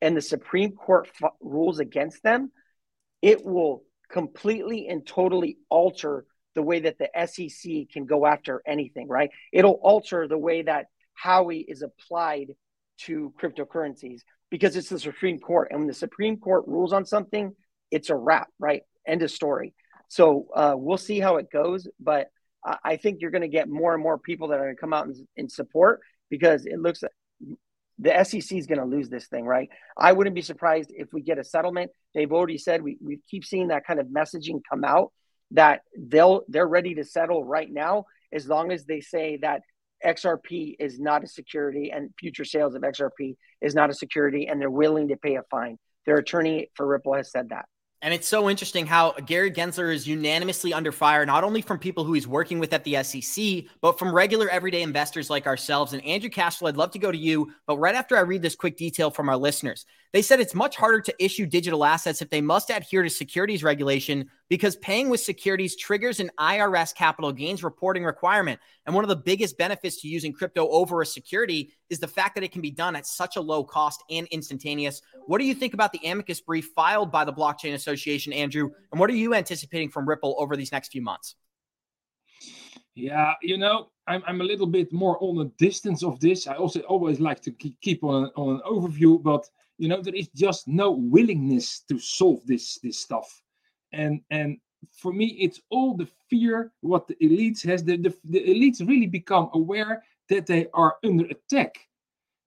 and 0.00 0.16
the 0.16 0.22
Supreme 0.22 0.72
Court 0.72 1.08
f- 1.22 1.32
rules 1.40 1.78
against 1.78 2.22
them, 2.22 2.50
it 3.22 3.44
will 3.44 3.82
completely 4.10 4.88
and 4.88 5.06
totally 5.06 5.58
alter 5.68 6.26
the 6.54 6.62
way 6.62 6.80
that 6.80 6.98
the 6.98 7.10
SEC 7.26 7.90
can 7.92 8.06
go 8.06 8.26
after 8.26 8.62
anything, 8.66 9.08
right? 9.08 9.30
It'll 9.52 9.78
alter 9.82 10.26
the 10.26 10.38
way 10.38 10.62
that 10.62 10.86
Howey 11.22 11.64
is 11.66 11.82
applied 11.82 12.54
to 13.02 13.32
cryptocurrencies 13.40 14.20
because 14.50 14.76
it's 14.76 14.88
the 14.88 14.98
Supreme 14.98 15.38
Court. 15.38 15.68
And 15.70 15.80
when 15.80 15.88
the 15.88 15.94
Supreme 15.94 16.38
Court 16.38 16.64
rules 16.66 16.92
on 16.92 17.04
something, 17.04 17.54
it's 17.90 18.10
a 18.10 18.16
wrap, 18.16 18.48
right? 18.58 18.82
End 19.06 19.22
of 19.22 19.30
story. 19.30 19.74
So 20.08 20.46
uh, 20.54 20.74
we'll 20.76 20.98
see 20.98 21.20
how 21.20 21.36
it 21.36 21.50
goes. 21.50 21.88
But 22.00 22.28
I, 22.82 22.96
think 22.96 23.20
you're 23.20 23.30
going 23.30 23.42
to 23.42 23.48
get 23.48 23.68
more 23.68 23.94
and 23.94 24.02
more 24.02 24.18
people 24.18 24.48
that 24.48 24.58
are 24.58 24.64
going 24.64 24.74
to 24.74 24.80
come 24.80 24.92
out 24.92 25.08
in 25.36 25.48
support 25.48 26.00
because 26.30 26.66
it 26.66 26.80
looks 26.80 27.02
like 27.02 27.12
the 27.98 28.24
SEC 28.24 28.58
is 28.58 28.66
going 28.66 28.80
to 28.80 28.84
lose 28.84 29.08
this 29.08 29.26
thing, 29.26 29.44
right? 29.44 29.68
I 29.96 30.12
wouldn't 30.12 30.34
be 30.34 30.42
surprised 30.42 30.92
if 30.94 31.12
we 31.12 31.22
get 31.22 31.38
a 31.38 31.44
settlement. 31.44 31.90
They've 32.14 32.32
already 32.32 32.58
said 32.58 32.82
we, 32.82 32.98
we 33.00 33.20
keep 33.30 33.44
seeing 33.44 33.68
that 33.68 33.86
kind 33.86 34.00
of 34.00 34.06
messaging 34.06 34.60
come 34.68 34.84
out 34.84 35.12
that 35.52 35.82
they'll 35.96 36.42
they're 36.48 36.66
ready 36.66 36.96
to 36.96 37.04
settle 37.04 37.44
right 37.44 37.70
now 37.70 38.04
as 38.32 38.48
long 38.48 38.72
as 38.72 38.84
they 38.84 39.00
say 39.00 39.38
that 39.42 39.62
XRP 40.04 40.74
is 40.78 40.98
not 40.98 41.24
a 41.24 41.26
security 41.26 41.90
and 41.92 42.10
future 42.18 42.44
sales 42.44 42.74
of 42.74 42.82
XRP 42.82 43.36
is 43.62 43.74
not 43.74 43.88
a 43.88 43.94
security 43.94 44.46
and 44.46 44.60
they're 44.60 44.68
willing 44.68 45.08
to 45.08 45.16
pay 45.16 45.36
a 45.36 45.42
fine. 45.50 45.78
Their 46.04 46.16
attorney 46.16 46.70
for 46.74 46.86
Ripple 46.86 47.14
has 47.14 47.30
said 47.30 47.50
that. 47.50 47.66
And 48.02 48.12
it's 48.12 48.28
so 48.28 48.50
interesting 48.50 48.86
how 48.86 49.12
Gary 49.12 49.50
Gensler 49.50 49.92
is 49.92 50.06
unanimously 50.06 50.74
under 50.74 50.92
fire, 50.92 51.24
not 51.24 51.44
only 51.44 51.62
from 51.62 51.78
people 51.78 52.04
who 52.04 52.12
he's 52.12 52.28
working 52.28 52.58
with 52.58 52.72
at 52.74 52.84
the 52.84 53.02
SEC, 53.02 53.64
but 53.80 53.98
from 53.98 54.14
regular 54.14 54.48
everyday 54.50 54.82
investors 54.82 55.30
like 55.30 55.46
ourselves. 55.46 55.94
And 55.94 56.04
Andrew 56.04 56.28
Castle, 56.28 56.68
I'd 56.68 56.76
love 56.76 56.90
to 56.92 56.98
go 56.98 57.10
to 57.10 57.16
you, 57.16 57.52
but 57.66 57.78
right 57.78 57.94
after 57.94 58.16
I 58.16 58.20
read 58.20 58.42
this 58.42 58.54
quick 58.54 58.76
detail 58.76 59.10
from 59.10 59.30
our 59.30 59.36
listeners, 59.36 59.86
they 60.16 60.22
said 60.22 60.40
it's 60.40 60.54
much 60.54 60.76
harder 60.76 61.02
to 61.02 61.14
issue 61.22 61.44
digital 61.44 61.84
assets 61.84 62.22
if 62.22 62.30
they 62.30 62.40
must 62.40 62.70
adhere 62.70 63.02
to 63.02 63.10
securities 63.10 63.62
regulation 63.62 64.30
because 64.48 64.74
paying 64.76 65.10
with 65.10 65.20
securities 65.20 65.76
triggers 65.76 66.20
an 66.20 66.30
IRS 66.40 66.94
capital 66.94 67.30
gains 67.32 67.62
reporting 67.62 68.02
requirement. 68.02 68.58
And 68.86 68.94
one 68.94 69.04
of 69.04 69.10
the 69.10 69.16
biggest 69.16 69.58
benefits 69.58 70.00
to 70.00 70.08
using 70.08 70.32
crypto 70.32 70.70
over 70.70 71.02
a 71.02 71.06
security 71.06 71.74
is 71.90 71.98
the 71.98 72.08
fact 72.08 72.34
that 72.34 72.44
it 72.44 72.50
can 72.50 72.62
be 72.62 72.70
done 72.70 72.96
at 72.96 73.06
such 73.06 73.36
a 73.36 73.42
low 73.42 73.62
cost 73.62 74.02
and 74.08 74.26
instantaneous. 74.28 75.02
What 75.26 75.36
do 75.36 75.44
you 75.44 75.52
think 75.52 75.74
about 75.74 75.92
the 75.92 76.00
amicus 76.06 76.40
brief 76.40 76.70
filed 76.74 77.12
by 77.12 77.26
the 77.26 77.32
Blockchain 77.34 77.74
Association, 77.74 78.32
Andrew? 78.32 78.70
And 78.92 78.98
what 78.98 79.10
are 79.10 79.14
you 79.14 79.34
anticipating 79.34 79.90
from 79.90 80.08
Ripple 80.08 80.34
over 80.38 80.56
these 80.56 80.72
next 80.72 80.92
few 80.92 81.02
months? 81.02 81.34
Yeah, 82.94 83.34
you 83.42 83.58
know, 83.58 83.90
I'm, 84.06 84.22
I'm 84.26 84.40
a 84.40 84.44
little 84.44 84.66
bit 84.66 84.94
more 84.94 85.22
on 85.22 85.36
the 85.36 85.52
distance 85.58 86.02
of 86.02 86.18
this. 86.20 86.46
I 86.46 86.54
also 86.54 86.80
always 86.80 87.20
like 87.20 87.42
to 87.42 87.50
keep 87.50 88.02
on, 88.02 88.30
on 88.34 88.54
an 88.54 88.62
overview, 88.66 89.22
but 89.22 89.46
you 89.78 89.88
know, 89.88 90.00
there 90.00 90.14
is 90.14 90.28
just 90.28 90.68
no 90.68 90.90
willingness 90.90 91.80
to 91.88 91.98
solve 91.98 92.46
this 92.46 92.78
this 92.82 92.98
stuff. 92.98 93.42
And 93.92 94.20
and 94.30 94.58
for 94.92 95.12
me 95.12 95.26
it's 95.40 95.60
all 95.70 95.96
the 95.96 96.08
fear 96.28 96.72
what 96.80 97.06
the 97.08 97.16
elites 97.16 97.64
has 97.64 97.82
the, 97.82 97.96
the, 97.96 98.14
the 98.24 98.40
elites 98.40 98.86
really 98.86 99.06
become 99.06 99.50
aware 99.54 100.02
that 100.28 100.46
they 100.46 100.66
are 100.74 100.96
under 101.04 101.26
attack 101.26 101.78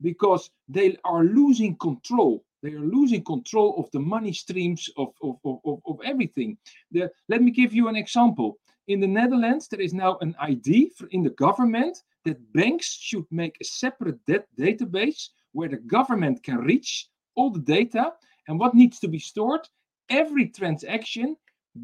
because 0.02 0.50
they 0.68 0.98
are 1.04 1.24
losing 1.24 1.76
control. 1.78 2.44
They 2.62 2.74
are 2.74 2.80
losing 2.80 3.24
control 3.24 3.76
of 3.78 3.90
the 3.92 4.00
money 4.00 4.34
streams 4.34 4.90
of, 4.98 5.10
of, 5.24 5.38
of, 5.46 5.80
of 5.86 6.00
everything. 6.04 6.58
The, 6.92 7.10
let 7.30 7.42
me 7.42 7.52
give 7.52 7.74
you 7.74 7.88
an 7.88 7.96
example. 7.96 8.58
In 8.88 9.00
the 9.00 9.08
netherlands 9.08 9.68
there 9.68 9.82
is 9.82 9.94
now 9.94 10.18
an 10.22 10.36
id 10.42 10.92
for, 10.98 11.08
in 11.08 11.24
the 11.24 11.32
government 11.32 11.98
that 12.26 12.54
banks 12.54 12.98
should 13.00 13.26
make 13.32 13.56
a 13.62 13.66
separate 13.66 14.24
debt 14.26 14.48
database 14.58 15.30
where 15.54 15.70
the 15.70 15.78
government 15.78 16.44
can 16.44 16.58
reach 16.58 17.08
all 17.40 17.50
the 17.50 17.66
data 17.78 18.06
and 18.48 18.60
what 18.60 18.76
needs 18.82 19.00
to 19.00 19.08
be 19.08 19.20
stored 19.20 19.66
every 20.10 20.48
transaction 20.48 21.36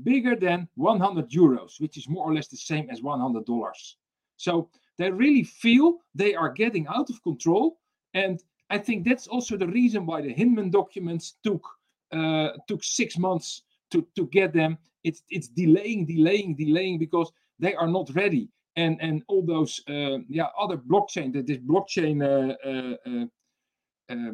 bigger 0.04 0.36
than 0.36 0.68
100 0.76 1.30
euros, 1.30 1.80
which 1.80 1.98
is 1.98 2.10
more 2.10 2.26
or 2.26 2.34
less 2.34 2.48
the 2.48 2.58
same 2.58 2.90
as 2.90 3.02
100 3.02 3.46
dollars. 3.46 3.98
So 4.38 4.70
they 4.98 5.12
really 5.12 5.44
feel 5.44 6.00
they 6.14 6.36
are 6.36 6.50
getting 6.50 6.88
out 6.88 7.10
of 7.10 7.22
control, 7.24 7.78
and 8.14 8.42
I 8.70 8.78
think 8.78 9.06
that's 9.06 9.28
also 9.28 9.58
the 9.58 9.68
reason 9.68 10.06
why 10.06 10.22
the 10.22 10.34
Hinman 10.34 10.72
documents 10.72 11.38
took 11.44 11.64
uh, 12.12 12.50
took 12.68 12.84
six 12.84 13.18
months 13.18 13.64
to 13.92 14.06
to 14.16 14.28
get 14.28 14.54
them. 14.54 14.78
It's 15.04 15.22
it's 15.30 15.48
delaying, 15.48 16.06
delaying, 16.06 16.56
delaying 16.56 17.00
because 17.00 17.32
they 17.60 17.76
are 17.76 17.88
not 17.88 18.10
ready. 18.16 18.50
And 18.76 19.00
and 19.02 19.24
all 19.28 19.46
those 19.46 19.82
uh, 19.88 20.18
yeah 20.28 20.50
other 20.60 20.78
blockchain 20.78 21.32
that 21.34 21.48
this 21.48 21.62
blockchain 21.72 22.16
uh, 22.22 22.56
uh, 22.70 22.96
uh, 23.10 23.26
uh 24.14 24.34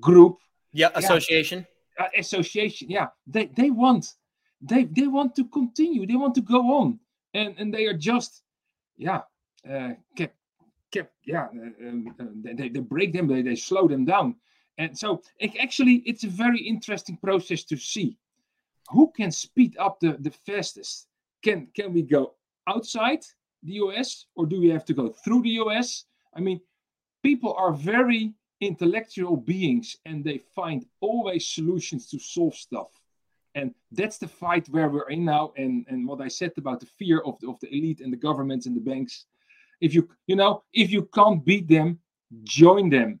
group. 0.00 0.38
Yeah 0.72 0.90
association. 0.94 1.66
Uh, 1.98 2.08
association 2.16 2.90
yeah. 2.90 3.08
They 3.26 3.46
they 3.46 3.70
want 3.70 4.06
they 4.60 4.84
they 4.84 5.06
want 5.06 5.34
to 5.36 5.44
continue. 5.44 6.06
They 6.06 6.16
want 6.16 6.34
to 6.36 6.40
go 6.40 6.60
on. 6.80 7.00
And 7.34 7.54
and 7.58 7.72
they 7.72 7.86
are 7.86 7.96
just 7.96 8.42
yeah 8.96 9.22
uh, 9.68 9.94
kept 10.16 10.36
kept 10.90 11.14
yeah 11.24 11.48
uh, 11.54 11.88
um, 11.88 12.14
uh, 12.20 12.24
they, 12.54 12.68
they 12.68 12.80
break 12.80 13.12
them 13.12 13.26
they, 13.26 13.42
they 13.42 13.56
slow 13.56 13.88
them 13.88 14.04
down. 14.04 14.36
And 14.78 14.96
so 14.96 15.22
it, 15.38 15.56
actually 15.60 16.02
it's 16.06 16.24
a 16.24 16.28
very 16.28 16.60
interesting 16.60 17.16
process 17.18 17.64
to 17.64 17.76
see 17.76 18.18
who 18.90 19.12
can 19.16 19.30
speed 19.30 19.76
up 19.78 20.00
the 20.00 20.16
the 20.20 20.30
fastest. 20.46 21.08
Can 21.42 21.68
can 21.74 21.92
we 21.92 22.02
go 22.02 22.34
outside 22.66 23.20
the 23.62 23.74
us 23.74 24.26
or 24.34 24.46
do 24.46 24.60
we 24.60 24.68
have 24.68 24.84
to 24.84 24.94
go 24.94 25.08
through 25.08 25.42
the 25.42 25.50
us 25.50 26.04
i 26.36 26.40
mean 26.40 26.60
people 27.22 27.54
are 27.54 27.72
very 27.72 28.34
intellectual 28.62 29.36
beings 29.36 29.96
and 30.06 30.24
they 30.24 30.38
find 30.54 30.86
always 31.00 31.46
solutions 31.46 32.08
to 32.10 32.18
solve 32.18 32.54
stuff. 32.54 32.90
And 33.54 33.74
that's 33.90 34.18
the 34.18 34.28
fight 34.28 34.68
where 34.68 34.88
we're 34.88 35.10
in 35.10 35.24
now. 35.24 35.52
And 35.56 35.84
and 35.88 36.06
what 36.08 36.20
i 36.22 36.28
said 36.28 36.52
about 36.56 36.80
the 36.80 36.90
fear 36.98 37.18
of 37.20 37.38
the, 37.40 37.48
of 37.48 37.60
the 37.60 37.68
elite 37.68 38.00
and 38.00 38.12
the 38.12 38.24
governments 38.28 38.66
and 38.66 38.76
the 38.76 38.80
banks. 38.80 39.26
If 39.80 39.94
you 39.94 40.08
you 40.26 40.36
know 40.36 40.62
if 40.72 40.90
you 40.90 41.02
can't 41.14 41.44
beat 41.44 41.68
them 41.68 41.98
join 42.44 42.90
them. 42.90 43.20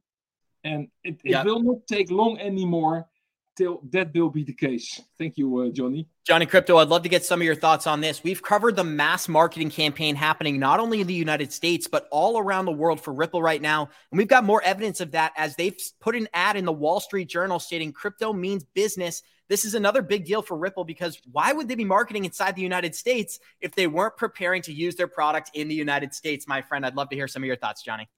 And 0.64 0.88
it, 1.02 1.20
it 1.24 1.32
yeah. 1.32 1.42
will 1.42 1.62
not 1.62 1.86
take 1.86 2.10
long 2.10 2.38
anymore 2.38 3.08
till 3.56 3.82
that 3.90 4.14
will 4.14 4.30
be 4.30 4.44
the 4.44 4.52
case. 4.52 5.00
Thank 5.18 5.36
you, 5.36 5.60
uh, 5.60 5.68
Johnny. 5.70 6.08
Johnny 6.24 6.46
Krypto, 6.46 6.80
I'd 6.80 6.88
love 6.88 7.02
to 7.02 7.08
get 7.08 7.24
some 7.24 7.40
of 7.40 7.44
your 7.44 7.54
thoughts 7.54 7.86
on 7.86 8.00
this. 8.00 8.22
We've 8.22 8.42
covered 8.42 8.76
the 8.76 8.84
mass 8.84 9.28
marketing 9.28 9.70
campaign 9.70 10.14
happening 10.14 10.58
not 10.58 10.80
only 10.80 11.00
in 11.00 11.06
the 11.06 11.14
United 11.14 11.52
States, 11.52 11.88
but 11.88 12.08
all 12.10 12.38
around 12.38 12.64
the 12.64 12.72
world 12.72 13.00
for 13.00 13.12
Ripple 13.12 13.42
right 13.42 13.60
now. 13.60 13.88
And 14.10 14.18
we've 14.18 14.28
got 14.28 14.44
more 14.44 14.62
evidence 14.62 15.00
of 15.00 15.12
that 15.12 15.32
as 15.36 15.56
they've 15.56 15.76
put 16.00 16.14
an 16.14 16.28
ad 16.32 16.56
in 16.56 16.64
the 16.64 16.72
Wall 16.72 17.00
Street 17.00 17.28
Journal 17.28 17.58
stating 17.58 17.92
crypto 17.92 18.32
means 18.32 18.64
business. 18.64 19.22
This 19.48 19.64
is 19.64 19.74
another 19.74 20.00
big 20.00 20.24
deal 20.24 20.42
for 20.42 20.56
Ripple 20.56 20.84
because 20.84 21.20
why 21.30 21.52
would 21.52 21.68
they 21.68 21.74
be 21.74 21.84
marketing 21.84 22.24
inside 22.24 22.56
the 22.56 22.62
United 22.62 22.94
States 22.94 23.38
if 23.60 23.74
they 23.74 23.86
weren't 23.86 24.16
preparing 24.16 24.62
to 24.62 24.72
use 24.72 24.94
their 24.94 25.08
product 25.08 25.50
in 25.54 25.68
the 25.68 25.74
United 25.74 26.14
States? 26.14 26.48
My 26.48 26.62
friend, 26.62 26.86
I'd 26.86 26.96
love 26.96 27.10
to 27.10 27.16
hear 27.16 27.28
some 27.28 27.42
of 27.42 27.46
your 27.46 27.56
thoughts, 27.56 27.82
Johnny. 27.82 28.08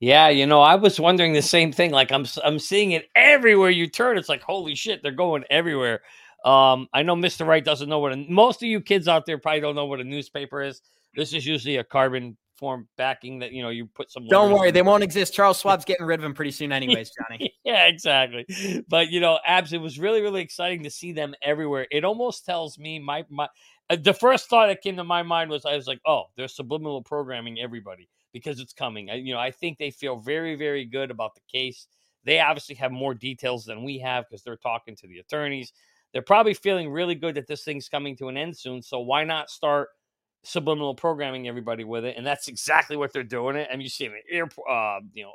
Yeah, 0.00 0.28
you 0.28 0.46
know, 0.46 0.60
I 0.60 0.74
was 0.74 1.00
wondering 1.00 1.32
the 1.32 1.42
same 1.42 1.72
thing. 1.72 1.90
Like 1.90 2.12
I'm 2.12 2.26
I'm 2.44 2.58
seeing 2.58 2.92
it 2.92 3.08
everywhere 3.14 3.70
you 3.70 3.88
turn. 3.88 4.18
It's 4.18 4.28
like 4.28 4.42
holy 4.42 4.74
shit, 4.74 5.02
they're 5.02 5.12
going 5.12 5.44
everywhere. 5.48 6.02
Um, 6.44 6.88
I 6.92 7.02
know 7.02 7.16
Mr. 7.16 7.46
Wright 7.46 7.64
doesn't 7.64 7.88
know 7.88 7.98
what 7.98 8.12
a, 8.12 8.16
most 8.16 8.62
of 8.62 8.68
you 8.68 8.80
kids 8.80 9.08
out 9.08 9.26
there 9.26 9.38
probably 9.38 9.60
don't 9.60 9.74
know 9.74 9.86
what 9.86 10.00
a 10.00 10.04
newspaper 10.04 10.62
is. 10.62 10.82
This 11.14 11.32
is 11.32 11.46
usually 11.46 11.76
a 11.76 11.84
carbon 11.84 12.36
form 12.58 12.88
backing 12.96 13.38
that 13.38 13.52
you 13.52 13.62
know 13.62 13.70
you 13.70 13.86
put 13.86 14.10
some. 14.10 14.28
Don't 14.28 14.52
worry, 14.52 14.70
they 14.70 14.82
won't 14.82 15.02
exist. 15.02 15.32
Charles 15.32 15.60
Schwab's 15.62 15.86
getting 15.86 16.04
rid 16.04 16.20
of 16.20 16.22
them 16.22 16.34
pretty 16.34 16.50
soon, 16.50 16.72
anyways, 16.72 17.10
Johnny. 17.10 17.54
yeah, 17.64 17.86
exactly. 17.86 18.46
But 18.88 19.08
you 19.08 19.20
know, 19.20 19.38
abs. 19.46 19.72
It 19.72 19.80
was 19.80 19.98
really 19.98 20.20
really 20.20 20.42
exciting 20.42 20.82
to 20.82 20.90
see 20.90 21.12
them 21.12 21.34
everywhere. 21.40 21.86
It 21.90 22.04
almost 22.04 22.44
tells 22.44 22.78
me 22.78 22.98
my 22.98 23.24
my. 23.30 23.48
Uh, 23.88 23.96
the 23.96 24.12
first 24.12 24.50
thought 24.50 24.66
that 24.66 24.82
came 24.82 24.96
to 24.96 25.04
my 25.04 25.22
mind 25.22 25.48
was 25.48 25.64
I 25.64 25.74
was 25.74 25.86
like, 25.86 26.00
oh, 26.04 26.24
they're 26.36 26.48
subliminal 26.48 27.02
programming 27.02 27.60
everybody 27.60 28.08
because 28.36 28.60
it's 28.60 28.74
coming. 28.74 29.08
I, 29.08 29.14
you 29.14 29.32
know, 29.32 29.40
I 29.40 29.50
think 29.50 29.78
they 29.78 29.90
feel 29.90 30.16
very, 30.16 30.56
very 30.56 30.84
good 30.84 31.10
about 31.10 31.34
the 31.34 31.40
case. 31.50 31.86
They 32.22 32.38
obviously 32.38 32.74
have 32.74 32.92
more 32.92 33.14
details 33.14 33.64
than 33.64 33.82
we 33.82 33.98
have 34.00 34.26
because 34.28 34.42
they're 34.42 34.58
talking 34.58 34.94
to 34.96 35.06
the 35.06 35.20
attorneys. 35.20 35.72
They're 36.12 36.20
probably 36.20 36.52
feeling 36.52 36.90
really 36.90 37.14
good 37.14 37.34
that 37.36 37.46
this 37.46 37.64
thing's 37.64 37.88
coming 37.88 38.14
to 38.18 38.28
an 38.28 38.36
end 38.36 38.54
soon. 38.54 38.82
So 38.82 39.00
why 39.00 39.24
not 39.24 39.48
start 39.48 39.88
subliminal 40.44 40.94
programming 40.94 41.48
everybody 41.48 41.82
with 41.82 42.04
it? 42.04 42.18
And 42.18 42.26
that's 42.26 42.46
exactly 42.46 42.98
what 42.98 43.10
they're 43.10 43.22
doing. 43.22 43.56
It 43.56 43.68
and 43.72 43.82
you 43.82 43.88
see 43.88 44.04
it 44.04 44.12
air, 44.30 44.50
uh, 44.70 45.00
you 45.14 45.24
know, 45.24 45.32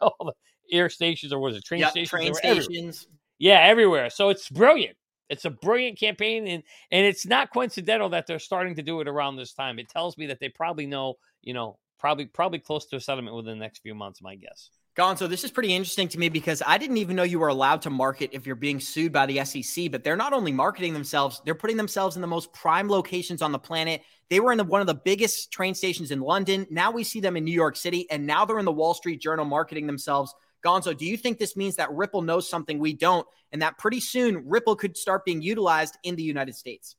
all 0.02 0.16
the 0.26 0.76
air 0.76 0.88
stations 0.88 1.32
or 1.32 1.38
was 1.38 1.54
it 1.54 1.64
train 1.64 1.78
yep, 1.78 1.90
stations? 1.90 2.10
Train 2.10 2.34
stations. 2.34 2.66
Everywhere. 2.72 2.92
Yeah, 3.38 3.60
everywhere. 3.60 4.10
So 4.10 4.30
it's 4.30 4.48
brilliant. 4.48 4.96
It's 5.28 5.44
a 5.44 5.50
brilliant 5.50 6.00
campaign, 6.00 6.48
and 6.48 6.64
and 6.90 7.06
it's 7.06 7.24
not 7.24 7.52
coincidental 7.52 8.08
that 8.08 8.26
they're 8.26 8.40
starting 8.40 8.74
to 8.74 8.82
do 8.82 9.00
it 9.00 9.06
around 9.06 9.36
this 9.36 9.52
time. 9.52 9.78
It 9.78 9.88
tells 9.88 10.18
me 10.18 10.26
that 10.26 10.40
they 10.40 10.48
probably 10.48 10.86
know, 10.86 11.14
you 11.42 11.54
know, 11.54 11.78
probably 12.00 12.26
probably 12.26 12.58
close 12.58 12.86
to 12.86 12.96
a 12.96 13.00
settlement 13.00 13.36
within 13.36 13.58
the 13.58 13.64
next 13.64 13.80
few 13.80 13.94
months, 13.94 14.20
my 14.22 14.34
guess. 14.34 14.70
Gonzo, 14.96 15.28
this 15.28 15.44
is 15.44 15.52
pretty 15.52 15.72
interesting 15.72 16.08
to 16.08 16.18
me 16.18 16.28
because 16.28 16.62
I 16.66 16.76
didn't 16.76 16.96
even 16.96 17.14
know 17.14 17.22
you 17.22 17.38
were 17.38 17.48
allowed 17.48 17.82
to 17.82 17.90
market 17.90 18.30
if 18.32 18.44
you're 18.44 18.56
being 18.56 18.80
sued 18.80 19.12
by 19.12 19.26
the 19.26 19.44
SEC. 19.44 19.90
But 19.90 20.02
they're 20.02 20.16
not 20.16 20.32
only 20.32 20.50
marketing 20.50 20.94
themselves, 20.94 21.40
they're 21.44 21.54
putting 21.54 21.76
themselves 21.76 22.16
in 22.16 22.22
the 22.22 22.28
most 22.28 22.52
prime 22.52 22.88
locations 22.88 23.40
on 23.40 23.52
the 23.52 23.58
planet. 23.58 24.02
They 24.30 24.40
were 24.40 24.50
in 24.50 24.58
the, 24.58 24.64
one 24.64 24.80
of 24.80 24.88
the 24.88 24.94
biggest 24.94 25.52
train 25.52 25.74
stations 25.74 26.10
in 26.10 26.20
London. 26.20 26.66
Now 26.70 26.90
we 26.90 27.04
see 27.04 27.20
them 27.20 27.36
in 27.36 27.44
New 27.44 27.52
York 27.52 27.76
City, 27.76 28.10
and 28.10 28.26
now 28.26 28.44
they're 28.44 28.58
in 28.58 28.64
the 28.64 28.72
Wall 28.72 28.94
Street 28.94 29.20
Journal 29.20 29.44
marketing 29.44 29.86
themselves. 29.86 30.34
Gonzo, 30.64 30.96
do 30.96 31.06
you 31.06 31.16
think 31.16 31.38
this 31.38 31.56
means 31.56 31.76
that 31.76 31.90
Ripple 31.92 32.22
knows 32.22 32.50
something 32.50 32.78
we 32.78 32.92
don't, 32.92 33.26
and 33.52 33.62
that 33.62 33.78
pretty 33.78 34.00
soon 34.00 34.48
Ripple 34.48 34.76
could 34.76 34.96
start 34.96 35.24
being 35.24 35.40
utilized 35.40 35.96
in 36.02 36.16
the 36.16 36.22
United 36.22 36.56
States? 36.56 36.96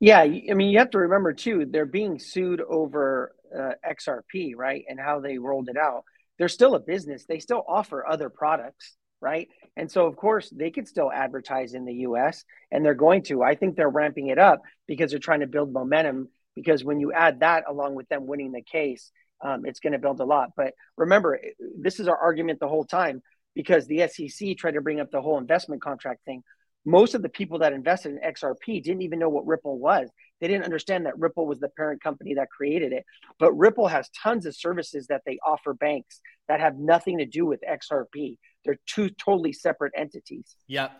Yeah, 0.00 0.20
I 0.20 0.54
mean, 0.54 0.70
you 0.70 0.78
have 0.78 0.90
to 0.90 0.98
remember 0.98 1.32
too, 1.32 1.66
they're 1.68 1.86
being 1.86 2.18
sued 2.18 2.60
over 2.60 3.34
uh, 3.56 3.72
XRP, 3.88 4.54
right, 4.56 4.84
and 4.88 4.98
how 4.98 5.20
they 5.20 5.38
rolled 5.38 5.68
it 5.68 5.76
out, 5.76 6.04
they're 6.38 6.48
still 6.48 6.74
a 6.74 6.80
business. 6.80 7.24
They 7.24 7.38
still 7.38 7.64
offer 7.68 8.06
other 8.06 8.28
products, 8.28 8.96
right? 9.20 9.48
And 9.76 9.90
so, 9.90 10.06
of 10.06 10.16
course, 10.16 10.50
they 10.50 10.70
could 10.70 10.88
still 10.88 11.10
advertise 11.10 11.74
in 11.74 11.84
the 11.84 11.94
US 12.06 12.44
and 12.70 12.84
they're 12.84 12.94
going 12.94 13.22
to. 13.24 13.42
I 13.42 13.54
think 13.54 13.76
they're 13.76 13.88
ramping 13.88 14.28
it 14.28 14.38
up 14.38 14.62
because 14.86 15.10
they're 15.10 15.20
trying 15.20 15.40
to 15.40 15.46
build 15.46 15.72
momentum. 15.72 16.28
Because 16.54 16.84
when 16.84 17.00
you 17.00 17.12
add 17.12 17.40
that 17.40 17.64
along 17.68 17.94
with 17.94 18.08
them 18.08 18.26
winning 18.26 18.52
the 18.52 18.62
case, 18.62 19.10
um, 19.42 19.64
it's 19.64 19.80
going 19.80 19.92
to 19.94 19.98
build 19.98 20.20
a 20.20 20.24
lot. 20.24 20.50
But 20.56 20.74
remember, 20.96 21.40
this 21.78 21.98
is 21.98 22.08
our 22.08 22.16
argument 22.16 22.60
the 22.60 22.68
whole 22.68 22.84
time 22.84 23.22
because 23.54 23.86
the 23.86 24.06
SEC 24.08 24.56
tried 24.56 24.72
to 24.74 24.80
bring 24.80 25.00
up 25.00 25.10
the 25.10 25.22
whole 25.22 25.38
investment 25.38 25.82
contract 25.82 26.24
thing. 26.24 26.42
Most 26.84 27.14
of 27.14 27.22
the 27.22 27.28
people 27.28 27.60
that 27.60 27.72
invested 27.72 28.12
in 28.12 28.18
XRP 28.18 28.82
didn't 28.82 29.02
even 29.02 29.18
know 29.18 29.28
what 29.28 29.46
Ripple 29.46 29.78
was. 29.78 30.08
They 30.42 30.48
didn't 30.48 30.64
understand 30.64 31.06
that 31.06 31.16
Ripple 31.18 31.46
was 31.46 31.60
the 31.60 31.68
parent 31.68 32.02
company 32.02 32.34
that 32.34 32.50
created 32.50 32.92
it. 32.92 33.04
But 33.38 33.52
Ripple 33.52 33.86
has 33.86 34.10
tons 34.10 34.44
of 34.44 34.56
services 34.56 35.06
that 35.06 35.22
they 35.24 35.38
offer 35.46 35.72
banks 35.72 36.20
that 36.48 36.58
have 36.58 36.76
nothing 36.76 37.18
to 37.18 37.24
do 37.24 37.46
with 37.46 37.60
XRP. 37.62 38.38
They're 38.64 38.80
two 38.86 39.08
totally 39.10 39.52
separate 39.52 39.92
entities. 39.96 40.56
Yep. 40.66 40.90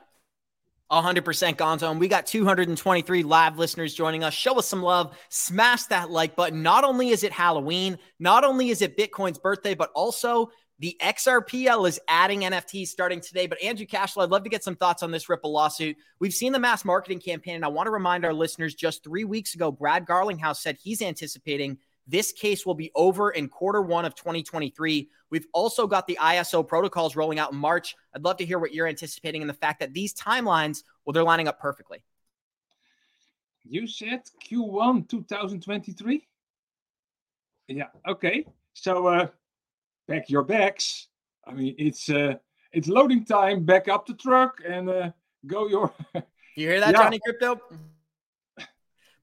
100% 0.93 1.57
Gonzo. 1.57 1.91
And 1.91 1.99
we 1.99 2.07
got 2.07 2.27
223 2.27 3.25
live 3.25 3.59
listeners 3.59 3.95
joining 3.95 4.23
us. 4.23 4.33
Show 4.33 4.59
us 4.59 4.69
some 4.69 4.83
love. 4.83 5.19
Smash 5.29 5.85
that 5.87 6.11
like 6.11 6.37
button. 6.37 6.63
Not 6.63 6.85
only 6.85 7.09
is 7.09 7.25
it 7.25 7.33
Halloween, 7.33 7.99
not 8.21 8.45
only 8.45 8.71
is 8.71 8.81
it 8.81 8.97
Bitcoin's 8.97 9.39
birthday, 9.39 9.75
but 9.75 9.91
also 9.97 10.51
the 10.83 10.97
XRPL 11.01 11.89
is 11.89 12.01
adding 12.09 12.41
NFTs 12.41 12.89
starting 12.89 13.21
today. 13.21 13.47
But 13.47 13.63
Andrew 13.63 13.87
Cashflow, 13.87 14.25
I'd 14.25 14.31
love 14.31 14.43
to 14.43 14.51
get 14.51 14.65
some 14.65 14.75
thoughts 14.75 15.05
on 15.05 15.13
this 15.13 15.29
Ripple 15.29 15.53
lawsuit. 15.53 15.97
We've 16.19 16.35
seen 16.35 16.53
the 16.53 16.59
mass 16.59 16.85
marketing 16.85 17.21
campaign, 17.21 17.55
and 17.55 17.65
I 17.65 17.69
want 17.69 17.87
to 17.87 17.93
remind 17.93 18.25
our 18.25 18.33
listeners 18.35 18.75
just 18.75 19.05
three 19.05 19.23
weeks 19.23 19.55
ago, 19.55 19.71
Brad 19.71 20.05
Garlinghouse 20.05 20.57
said 20.57 20.77
he's 20.83 21.01
anticipating 21.01 21.79
this 22.09 22.33
case 22.33 22.67
will 22.67 22.75
be 22.75 22.91
over 22.97 23.31
in 23.31 23.49
quarter 23.49 23.81
one 23.81 24.05
of 24.05 24.17
2023. 24.17 25.09
We've 25.31 25.47
also 25.55 25.87
got 25.87 26.09
the 26.09 26.19
ISO 26.21 26.67
protocols 26.67 27.15
rolling 27.15 27.39
out 27.39 27.53
in 27.53 27.59
March. 27.59 27.95
I'd 28.13 28.25
love 28.25 28.39
to 28.39 28.45
hear 28.45 28.59
what 28.59 28.75
you're 28.75 28.89
anticipating 28.89 29.41
and 29.41 29.49
the 29.49 29.55
fact 29.55 29.79
that 29.79 29.95
these 29.95 30.13
timelines, 30.13 30.83
well, 31.05 31.13
they're 31.13 31.23
lining 31.23 31.47
up 31.47 31.61
perfectly. 31.61 32.03
You 33.63 33.87
said 33.87 34.23
Q1 34.45 35.09
2023? 35.09 36.27
Yeah, 37.69 37.85
okay. 38.09 38.47
So 38.75 39.07
uh, 39.07 39.29
pack 40.09 40.29
your 40.29 40.43
bags. 40.43 41.09
I 41.47 41.53
mean, 41.53 41.75
it's 41.79 42.09
uh, 42.09 42.35
it's 42.73 42.89
loading 42.89 43.25
time. 43.25 43.65
Back 43.65 43.89
up 43.89 44.07
the 44.07 44.15
truck 44.15 44.61
and 44.67 44.89
uh, 44.89 45.11
go 45.47 45.69
your. 45.69 45.93
you 46.15 46.23
hear 46.69 46.81
that, 46.81 46.93
yeah. 46.93 47.03
Johnny 47.03 47.21
Krypto? 47.27 47.59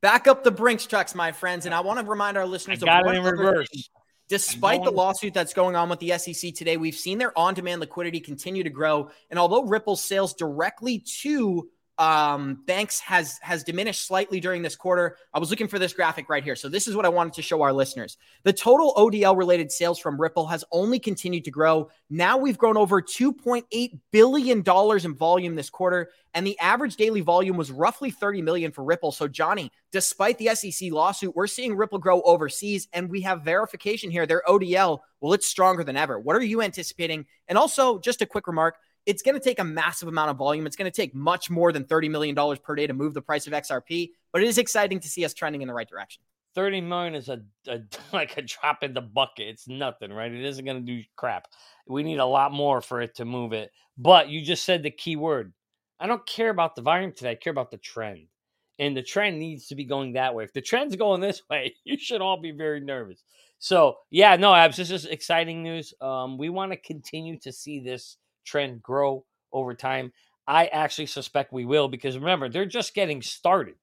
Back 0.01 0.27
up 0.27 0.43
the 0.43 0.51
Brinks 0.51 0.85
trucks, 0.85 1.13
my 1.13 1.31
friends. 1.31 1.65
And 1.65 1.75
I 1.75 1.81
want 1.81 1.99
to 1.99 2.05
remind 2.05 2.37
our 2.37 2.45
listeners 2.45 2.81
I 2.83 2.85
got 2.85 3.07
of 3.07 3.13
it 3.13 3.17
in 3.17 3.23
reverse. 3.23 3.89
Despite 4.29 4.83
the 4.83 4.91
lawsuit 4.91 5.33
that's 5.33 5.53
going 5.53 5.75
on 5.75 5.89
with 5.89 5.99
the 5.99 6.17
SEC 6.17 6.53
today, 6.53 6.77
we've 6.77 6.95
seen 6.95 7.17
their 7.17 7.37
on 7.37 7.55
demand 7.55 7.81
liquidity 7.81 8.19
continue 8.19 8.63
to 8.63 8.69
grow. 8.69 9.09
And 9.31 9.39
although 9.39 9.63
Ripple's 9.63 10.03
sales 10.03 10.35
directly 10.35 11.03
to 11.21 11.67
um, 11.99 12.63
Banks 12.65 13.01
has 13.01 13.37
has 13.41 13.63
diminished 13.63 14.07
slightly 14.07 14.39
during 14.39 14.61
this 14.61 14.75
quarter. 14.75 15.17
I 15.33 15.39
was 15.39 15.49
looking 15.49 15.67
for 15.67 15.77
this 15.77 15.91
graphic 15.91 16.29
right 16.29 16.43
here. 16.43 16.55
So 16.55 16.69
this 16.69 16.87
is 16.87 16.95
what 16.95 17.05
I 17.05 17.09
wanted 17.09 17.33
to 17.33 17.41
show 17.41 17.61
our 17.61 17.73
listeners. 17.73 18.17
The 18.43 18.53
total 18.53 18.93
ODL 18.95 19.37
related 19.37 19.69
sales 19.69 19.99
from 19.99 20.19
Ripple 20.19 20.47
has 20.47 20.63
only 20.71 20.97
continued 20.97 21.43
to 21.43 21.51
grow. 21.51 21.89
Now 22.09 22.37
we've 22.37 22.57
grown 22.57 22.77
over 22.77 23.01
2.8 23.01 23.99
billion 24.11 24.61
dollars 24.61 25.03
in 25.03 25.13
volume 25.13 25.55
this 25.55 25.69
quarter, 25.69 26.09
and 26.33 26.47
the 26.47 26.57
average 26.59 26.95
daily 26.95 27.19
volume 27.19 27.57
was 27.57 27.69
roughly 27.69 28.11
30 28.11 28.43
million 28.43 28.71
for 28.71 28.85
Ripple. 28.85 29.11
So 29.11 29.27
Johnny, 29.27 29.69
despite 29.91 30.37
the 30.37 30.55
SEC 30.55 30.93
lawsuit, 30.93 31.35
we're 31.35 31.47
seeing 31.47 31.75
Ripple 31.75 31.99
grow 31.99 32.21
overseas, 32.21 32.87
and 32.93 33.09
we 33.09 33.21
have 33.21 33.43
verification 33.43 34.09
here. 34.09 34.25
Their 34.25 34.43
ODL, 34.47 34.99
well, 35.19 35.33
it's 35.33 35.47
stronger 35.47 35.83
than 35.83 35.97
ever. 35.97 36.17
What 36.17 36.37
are 36.37 36.41
you 36.41 36.61
anticipating? 36.61 37.25
And 37.49 37.57
also, 37.57 37.99
just 37.99 38.21
a 38.21 38.25
quick 38.25 38.47
remark 38.47 38.77
it's 39.09 39.23
going 39.23 39.33
to 39.33 39.43
take 39.43 39.57
a 39.57 39.63
massive 39.63 40.07
amount 40.07 40.29
of 40.29 40.37
volume. 40.37 40.67
It's 40.67 40.75
going 40.75 40.89
to 40.89 40.95
take 40.95 41.15
much 41.15 41.49
more 41.49 41.71
than 41.71 41.83
$30 41.83 42.11
million 42.11 42.35
per 42.57 42.75
day 42.75 42.85
to 42.85 42.93
move 42.93 43.15
the 43.15 43.23
price 43.23 43.47
of 43.47 43.53
XRP, 43.53 44.11
but 44.31 44.43
it 44.43 44.47
is 44.47 44.59
exciting 44.59 44.99
to 44.99 45.09
see 45.09 45.25
us 45.25 45.33
trending 45.33 45.63
in 45.63 45.67
the 45.67 45.73
right 45.73 45.89
direction. 45.89 46.21
30 46.53 46.81
million 46.81 47.15
is 47.15 47.27
a, 47.27 47.41
a 47.67 47.79
like 48.13 48.37
a 48.37 48.43
drop 48.43 48.83
in 48.83 48.93
the 48.93 49.01
bucket. 49.01 49.47
It's 49.47 49.67
nothing, 49.67 50.13
right? 50.13 50.31
It 50.31 50.45
isn't 50.45 50.63
going 50.63 50.85
to 50.85 50.95
do 50.95 51.01
crap. 51.15 51.47
We 51.87 52.03
need 52.03 52.19
a 52.19 52.25
lot 52.25 52.51
more 52.51 52.81
for 52.81 53.01
it 53.01 53.15
to 53.15 53.25
move 53.25 53.51
it. 53.51 53.71
But 53.97 54.29
you 54.29 54.45
just 54.45 54.63
said 54.63 54.83
the 54.83 54.91
key 54.91 55.15
word. 55.15 55.53
I 55.99 56.05
don't 56.05 56.25
care 56.27 56.51
about 56.51 56.75
the 56.75 56.83
volume 56.83 57.11
today. 57.11 57.31
I 57.31 57.35
care 57.35 57.51
about 57.51 57.71
the 57.71 57.77
trend. 57.77 58.27
And 58.77 58.95
the 58.95 59.01
trend 59.01 59.39
needs 59.39 59.67
to 59.67 59.75
be 59.75 59.85
going 59.85 60.13
that 60.13 60.35
way. 60.35 60.43
If 60.43 60.53
the 60.53 60.61
trend's 60.61 60.95
going 60.95 61.19
this 61.19 61.41
way, 61.49 61.75
you 61.83 61.97
should 61.97 62.21
all 62.21 62.39
be 62.39 62.51
very 62.51 62.79
nervous. 62.79 63.23
So, 63.57 63.97
yeah, 64.11 64.35
no, 64.35 64.53
Abs, 64.53 64.77
this 64.77 64.91
is 64.91 65.05
exciting 65.05 65.63
news. 65.63 65.95
Um, 65.99 66.37
we 66.37 66.49
want 66.49 66.71
to 66.73 66.77
continue 66.77 67.39
to 67.39 67.51
see 67.51 67.79
this 67.79 68.17
trend 68.49 68.81
grow 68.81 69.25
over 69.53 69.73
time? 69.73 70.11
I 70.47 70.65
actually 70.67 71.05
suspect 71.05 71.53
we 71.53 71.65
will 71.65 71.87
because 71.87 72.17
remember, 72.17 72.49
they're 72.49 72.65
just 72.65 72.95
getting 72.95 73.21
started. 73.21 73.75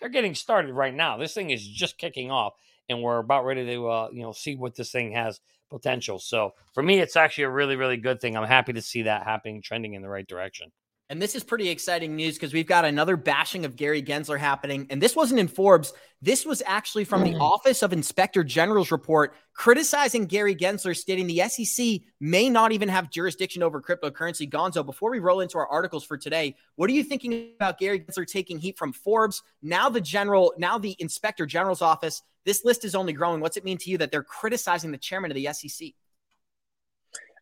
They're 0.00 0.08
getting 0.08 0.34
started 0.34 0.72
right 0.72 0.94
now. 0.94 1.18
This 1.18 1.34
thing 1.34 1.50
is 1.50 1.66
just 1.66 1.98
kicking 1.98 2.30
off, 2.30 2.54
and 2.88 3.02
we're 3.02 3.18
about 3.18 3.44
ready 3.44 3.64
to 3.66 3.88
uh, 3.88 4.08
you 4.12 4.22
know 4.22 4.32
see 4.32 4.56
what 4.56 4.74
this 4.74 4.90
thing 4.90 5.12
has 5.12 5.40
potential. 5.70 6.18
So 6.18 6.54
for 6.72 6.82
me, 6.82 7.00
it's 7.00 7.16
actually 7.16 7.44
a 7.44 7.50
really 7.50 7.76
really 7.76 7.98
good 7.98 8.20
thing. 8.20 8.36
I'm 8.36 8.48
happy 8.48 8.72
to 8.72 8.82
see 8.82 9.02
that 9.02 9.24
happening, 9.24 9.62
trending 9.62 9.94
in 9.94 10.02
the 10.02 10.08
right 10.08 10.26
direction. 10.26 10.72
And 11.10 11.20
this 11.20 11.34
is 11.34 11.44
pretty 11.44 11.68
exciting 11.68 12.16
news 12.16 12.34
because 12.34 12.54
we've 12.54 12.66
got 12.66 12.86
another 12.86 13.16
bashing 13.16 13.66
of 13.66 13.76
Gary 13.76 14.02
Gensler 14.02 14.38
happening. 14.38 14.86
And 14.88 15.02
this 15.02 15.14
wasn't 15.14 15.38
in 15.38 15.48
Forbes. 15.48 15.92
This 16.22 16.46
was 16.46 16.62
actually 16.64 17.04
from 17.04 17.24
the 17.24 17.34
mm. 17.34 17.40
Office 17.40 17.82
of 17.82 17.92
Inspector 17.92 18.42
General's 18.44 18.90
report 18.90 19.34
criticizing 19.52 20.24
Gary 20.24 20.56
Gensler, 20.56 20.96
stating 20.96 21.26
the 21.26 21.46
SEC 21.46 22.00
may 22.20 22.48
not 22.48 22.72
even 22.72 22.88
have 22.88 23.10
jurisdiction 23.10 23.62
over 23.62 23.82
cryptocurrency. 23.82 24.48
Gonzo, 24.48 24.84
before 24.84 25.10
we 25.10 25.18
roll 25.18 25.40
into 25.40 25.58
our 25.58 25.68
articles 25.68 26.04
for 26.04 26.16
today, 26.16 26.56
what 26.76 26.88
are 26.88 26.94
you 26.94 27.04
thinking 27.04 27.50
about 27.56 27.78
Gary 27.78 28.00
Gensler 28.00 28.26
taking 28.26 28.58
heat 28.58 28.78
from 28.78 28.94
Forbes? 28.94 29.42
Now 29.62 29.90
the 29.90 30.00
general, 30.00 30.54
now 30.56 30.78
the 30.78 30.96
Inspector 30.98 31.44
General's 31.44 31.82
office. 31.82 32.22
This 32.46 32.64
list 32.64 32.82
is 32.84 32.94
only 32.94 33.12
growing. 33.12 33.40
What's 33.40 33.58
it 33.58 33.64
mean 33.64 33.78
to 33.78 33.90
you 33.90 33.98
that 33.98 34.10
they're 34.10 34.22
criticizing 34.22 34.90
the 34.90 34.98
chairman 34.98 35.30
of 35.30 35.34
the 35.34 35.48
SEC? 35.52 35.88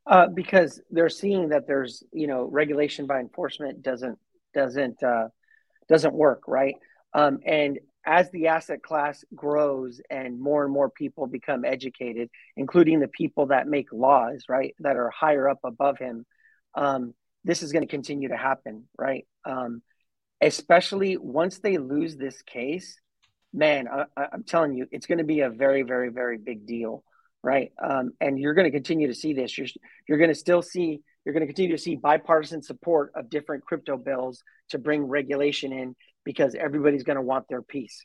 Uh, 0.04 0.26
because 0.26 0.80
they're 0.90 1.08
seeing 1.08 1.50
that 1.50 1.66
there's 1.66 2.02
you 2.12 2.26
know 2.26 2.42
regulation 2.44 3.06
by 3.06 3.20
enforcement 3.20 3.82
doesn't 3.82 4.18
doesn't 4.52 5.00
uh, 5.02 5.28
doesn't 5.88 6.14
work 6.14 6.42
right? 6.48 6.74
Um, 7.14 7.38
and 7.46 7.78
as 8.04 8.30
the 8.30 8.48
asset 8.48 8.82
class 8.82 9.24
grows 9.34 10.00
and 10.10 10.40
more 10.40 10.64
and 10.64 10.72
more 10.72 10.90
people 10.90 11.26
become 11.26 11.64
educated 11.64 12.28
including 12.56 13.00
the 13.00 13.08
people 13.08 13.46
that 13.46 13.68
make 13.68 13.92
laws 13.92 14.44
right 14.48 14.74
that 14.80 14.96
are 14.96 15.10
higher 15.10 15.48
up 15.48 15.60
above 15.64 15.98
him 15.98 16.26
um, 16.74 17.14
this 17.44 17.62
is 17.62 17.72
going 17.72 17.82
to 17.82 17.90
continue 17.90 18.28
to 18.28 18.36
happen 18.36 18.84
right? 18.98 19.26
Um, 19.44 19.82
especially 20.40 21.16
once 21.16 21.58
they 21.58 21.78
lose 21.78 22.16
this 22.16 22.42
case 22.42 22.98
man 23.54 23.86
I, 23.86 24.06
i'm 24.32 24.42
telling 24.42 24.74
you 24.74 24.86
it's 24.90 25.06
going 25.06 25.18
to 25.18 25.24
be 25.24 25.40
a 25.40 25.50
very 25.50 25.82
very 25.82 26.08
very 26.08 26.38
big 26.38 26.66
deal 26.66 27.04
right? 27.42 27.72
Um, 27.82 28.12
and 28.20 28.38
you're 28.38 28.54
going 28.54 28.66
to 28.66 28.70
continue 28.70 29.08
to 29.08 29.14
see 29.14 29.32
this. 29.32 29.56
You're 29.56 29.68
you're 30.08 30.18
going 30.18 30.30
to 30.30 30.34
still 30.34 30.62
see 30.62 31.00
you're 31.24 31.32
going 31.32 31.42
to 31.42 31.46
continue 31.46 31.76
to 31.76 31.82
see 31.82 31.96
bipartisan 31.96 32.62
support 32.62 33.12
of 33.14 33.30
different 33.30 33.64
crypto 33.64 33.96
bills 33.96 34.42
to 34.70 34.78
bring 34.78 35.04
regulation 35.04 35.72
in 35.72 35.94
because 36.24 36.54
everybody's 36.54 37.02
going 37.02 37.16
to 37.16 37.22
want 37.22 37.46
their 37.48 37.62
piece. 37.62 38.04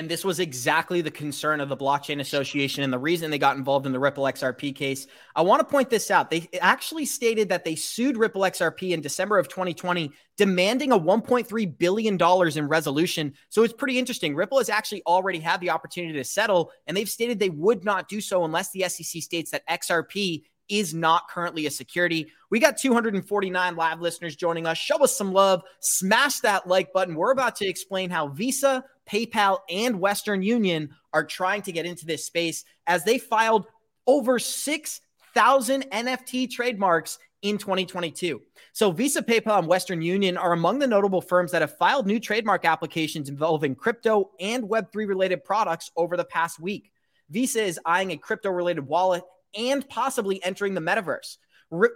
And 0.00 0.08
this 0.08 0.24
was 0.24 0.40
exactly 0.40 1.02
the 1.02 1.10
concern 1.10 1.60
of 1.60 1.68
the 1.68 1.76
Blockchain 1.76 2.20
Association 2.20 2.82
and 2.82 2.90
the 2.90 2.98
reason 2.98 3.30
they 3.30 3.38
got 3.38 3.58
involved 3.58 3.84
in 3.84 3.92
the 3.92 3.98
Ripple 3.98 4.24
XRP 4.24 4.74
case. 4.74 5.06
I 5.36 5.42
want 5.42 5.60
to 5.60 5.64
point 5.66 5.90
this 5.90 6.10
out. 6.10 6.30
They 6.30 6.48
actually 6.58 7.04
stated 7.04 7.50
that 7.50 7.66
they 7.66 7.74
sued 7.74 8.16
Ripple 8.16 8.40
XRP 8.40 8.92
in 8.92 9.02
December 9.02 9.36
of 9.36 9.48
2020, 9.48 10.10
demanding 10.38 10.92
a 10.92 10.98
$1.3 10.98 11.78
billion 11.78 12.18
in 12.18 12.68
resolution. 12.68 13.34
So 13.50 13.62
it's 13.62 13.74
pretty 13.74 13.98
interesting. 13.98 14.34
Ripple 14.34 14.56
has 14.56 14.70
actually 14.70 15.02
already 15.06 15.38
had 15.38 15.60
the 15.60 15.68
opportunity 15.68 16.14
to 16.14 16.24
settle, 16.24 16.72
and 16.86 16.96
they've 16.96 17.06
stated 17.06 17.38
they 17.38 17.50
would 17.50 17.84
not 17.84 18.08
do 18.08 18.22
so 18.22 18.46
unless 18.46 18.70
the 18.70 18.88
SEC 18.88 19.20
states 19.20 19.50
that 19.50 19.68
XRP 19.68 20.44
is 20.70 20.94
not 20.94 21.28
currently 21.28 21.66
a 21.66 21.70
security. 21.70 22.28
We 22.48 22.58
got 22.58 22.78
249 22.78 23.76
live 23.76 24.00
listeners 24.00 24.36
joining 24.36 24.66
us. 24.66 24.78
Show 24.78 24.96
us 25.02 25.14
some 25.14 25.32
love. 25.32 25.62
Smash 25.80 26.40
that 26.40 26.66
like 26.66 26.92
button. 26.92 27.16
We're 27.16 27.32
about 27.32 27.56
to 27.56 27.66
explain 27.66 28.08
how 28.08 28.28
Visa, 28.28 28.84
PayPal, 29.10 29.58
and 29.68 30.00
Western 30.00 30.42
Union 30.42 30.90
are 31.12 31.24
trying 31.24 31.62
to 31.62 31.72
get 31.72 31.86
into 31.86 32.06
this 32.06 32.24
space 32.24 32.64
as 32.86 33.04
they 33.04 33.18
filed 33.18 33.66
over 34.06 34.38
6,000 34.38 35.90
NFT 35.90 36.50
trademarks 36.50 37.18
in 37.42 37.58
2022. 37.58 38.40
So, 38.72 38.92
Visa, 38.92 39.22
PayPal, 39.22 39.58
and 39.58 39.66
Western 39.66 40.02
Union 40.02 40.36
are 40.36 40.52
among 40.52 40.78
the 40.78 40.86
notable 40.86 41.20
firms 41.20 41.52
that 41.52 41.62
have 41.62 41.76
filed 41.78 42.06
new 42.06 42.20
trademark 42.20 42.64
applications 42.64 43.28
involving 43.28 43.74
crypto 43.74 44.30
and 44.38 44.64
Web3 44.64 45.08
related 45.08 45.44
products 45.44 45.90
over 45.96 46.16
the 46.16 46.24
past 46.24 46.60
week. 46.60 46.92
Visa 47.30 47.62
is 47.62 47.80
eyeing 47.86 48.10
a 48.10 48.16
crypto 48.16 48.50
related 48.50 48.86
wallet 48.86 49.22
and 49.56 49.88
possibly 49.88 50.42
entering 50.44 50.74
the 50.74 50.80
metaverse. 50.80 51.36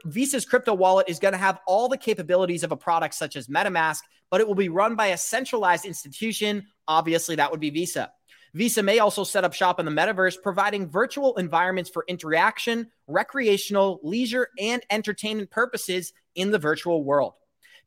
Visa's 0.06 0.44
crypto 0.44 0.72
wallet 0.72 1.08
is 1.08 1.18
going 1.18 1.32
to 1.32 1.38
have 1.38 1.58
all 1.66 1.88
the 1.88 1.96
capabilities 1.96 2.62
of 2.62 2.72
a 2.72 2.76
product 2.76 3.14
such 3.14 3.34
as 3.34 3.48
MetaMask, 3.48 4.00
but 4.30 4.40
it 4.40 4.46
will 4.46 4.54
be 4.54 4.68
run 4.68 4.94
by 4.94 5.08
a 5.08 5.18
centralized 5.18 5.84
institution. 5.84 6.64
Obviously, 6.88 7.36
that 7.36 7.50
would 7.50 7.60
be 7.60 7.70
Visa. 7.70 8.12
Visa 8.54 8.82
may 8.82 9.00
also 9.00 9.24
set 9.24 9.42
up 9.42 9.52
shop 9.52 9.80
in 9.80 9.86
the 9.86 9.92
metaverse, 9.92 10.40
providing 10.40 10.88
virtual 10.88 11.34
environments 11.36 11.90
for 11.90 12.04
interaction, 12.06 12.88
recreational, 13.08 13.98
leisure, 14.04 14.48
and 14.60 14.84
entertainment 14.90 15.50
purposes 15.50 16.12
in 16.36 16.52
the 16.52 16.58
virtual 16.58 17.02
world. 17.02 17.34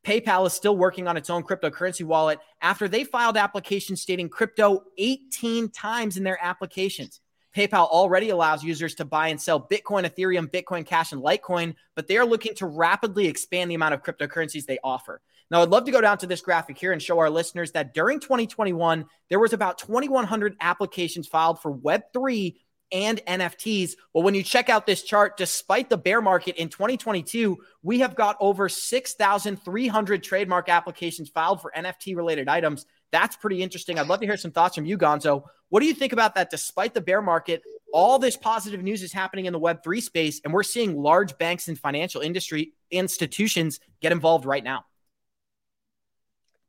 PayPal 0.04 0.46
is 0.46 0.52
still 0.52 0.76
working 0.76 1.08
on 1.08 1.16
its 1.16 1.30
own 1.30 1.42
cryptocurrency 1.42 2.04
wallet 2.04 2.38
after 2.60 2.86
they 2.86 3.04
filed 3.04 3.36
applications 3.36 4.00
stating 4.00 4.28
crypto 4.28 4.82
18 4.98 5.70
times 5.70 6.16
in 6.16 6.22
their 6.24 6.38
applications. 6.42 7.20
PayPal 7.56 7.88
already 7.88 8.28
allows 8.28 8.62
users 8.62 8.94
to 8.96 9.04
buy 9.04 9.28
and 9.28 9.40
sell 9.40 9.60
Bitcoin, 9.60 10.08
Ethereum, 10.08 10.50
Bitcoin 10.50 10.86
Cash, 10.86 11.12
and 11.12 11.22
Litecoin, 11.22 11.74
but 11.96 12.06
they 12.06 12.16
are 12.16 12.26
looking 12.26 12.54
to 12.56 12.66
rapidly 12.66 13.26
expand 13.26 13.70
the 13.70 13.74
amount 13.74 13.94
of 13.94 14.02
cryptocurrencies 14.02 14.66
they 14.66 14.78
offer. 14.84 15.20
Now, 15.50 15.62
I'd 15.62 15.70
love 15.70 15.84
to 15.86 15.90
go 15.90 16.00
down 16.00 16.18
to 16.18 16.26
this 16.26 16.42
graphic 16.42 16.78
here 16.78 16.92
and 16.92 17.02
show 17.02 17.18
our 17.18 17.30
listeners 17.30 17.72
that 17.72 17.94
during 17.94 18.20
2021, 18.20 19.06
there 19.30 19.38
was 19.38 19.52
about 19.52 19.78
2,100 19.78 20.56
applications 20.60 21.26
filed 21.26 21.60
for 21.60 21.74
Web3 21.74 22.56
and 22.92 23.20
NFTs. 23.26 23.92
Well, 24.12 24.24
when 24.24 24.34
you 24.34 24.42
check 24.42 24.68
out 24.68 24.86
this 24.86 25.02
chart, 25.02 25.36
despite 25.36 25.88
the 25.90 25.96
bear 25.96 26.20
market 26.20 26.56
in 26.56 26.68
2022, 26.68 27.58
we 27.82 28.00
have 28.00 28.14
got 28.14 28.36
over 28.40 28.68
6,300 28.68 30.22
trademark 30.22 30.68
applications 30.68 31.28
filed 31.28 31.60
for 31.60 31.72
NFT 31.76 32.16
related 32.16 32.48
items. 32.48 32.86
That's 33.10 33.36
pretty 33.36 33.62
interesting. 33.62 33.98
I'd 33.98 34.06
love 34.06 34.20
to 34.20 34.26
hear 34.26 34.36
some 34.36 34.52
thoughts 34.52 34.74
from 34.74 34.84
you, 34.84 34.98
Gonzo. 34.98 35.44
What 35.70 35.80
do 35.80 35.86
you 35.86 35.94
think 35.94 36.12
about 36.12 36.34
that? 36.34 36.50
Despite 36.50 36.94
the 36.94 37.00
bear 37.00 37.22
market, 37.22 37.62
all 37.92 38.18
this 38.18 38.36
positive 38.36 38.82
news 38.82 39.02
is 39.02 39.12
happening 39.12 39.46
in 39.46 39.52
the 39.52 39.60
Web3 39.60 40.02
space, 40.02 40.40
and 40.44 40.52
we're 40.52 40.62
seeing 40.62 40.96
large 40.96 41.36
banks 41.38 41.68
and 41.68 41.78
financial 41.78 42.20
industry 42.20 42.72
institutions 42.90 43.80
get 44.00 44.12
involved 44.12 44.44
right 44.44 44.64
now. 44.64 44.84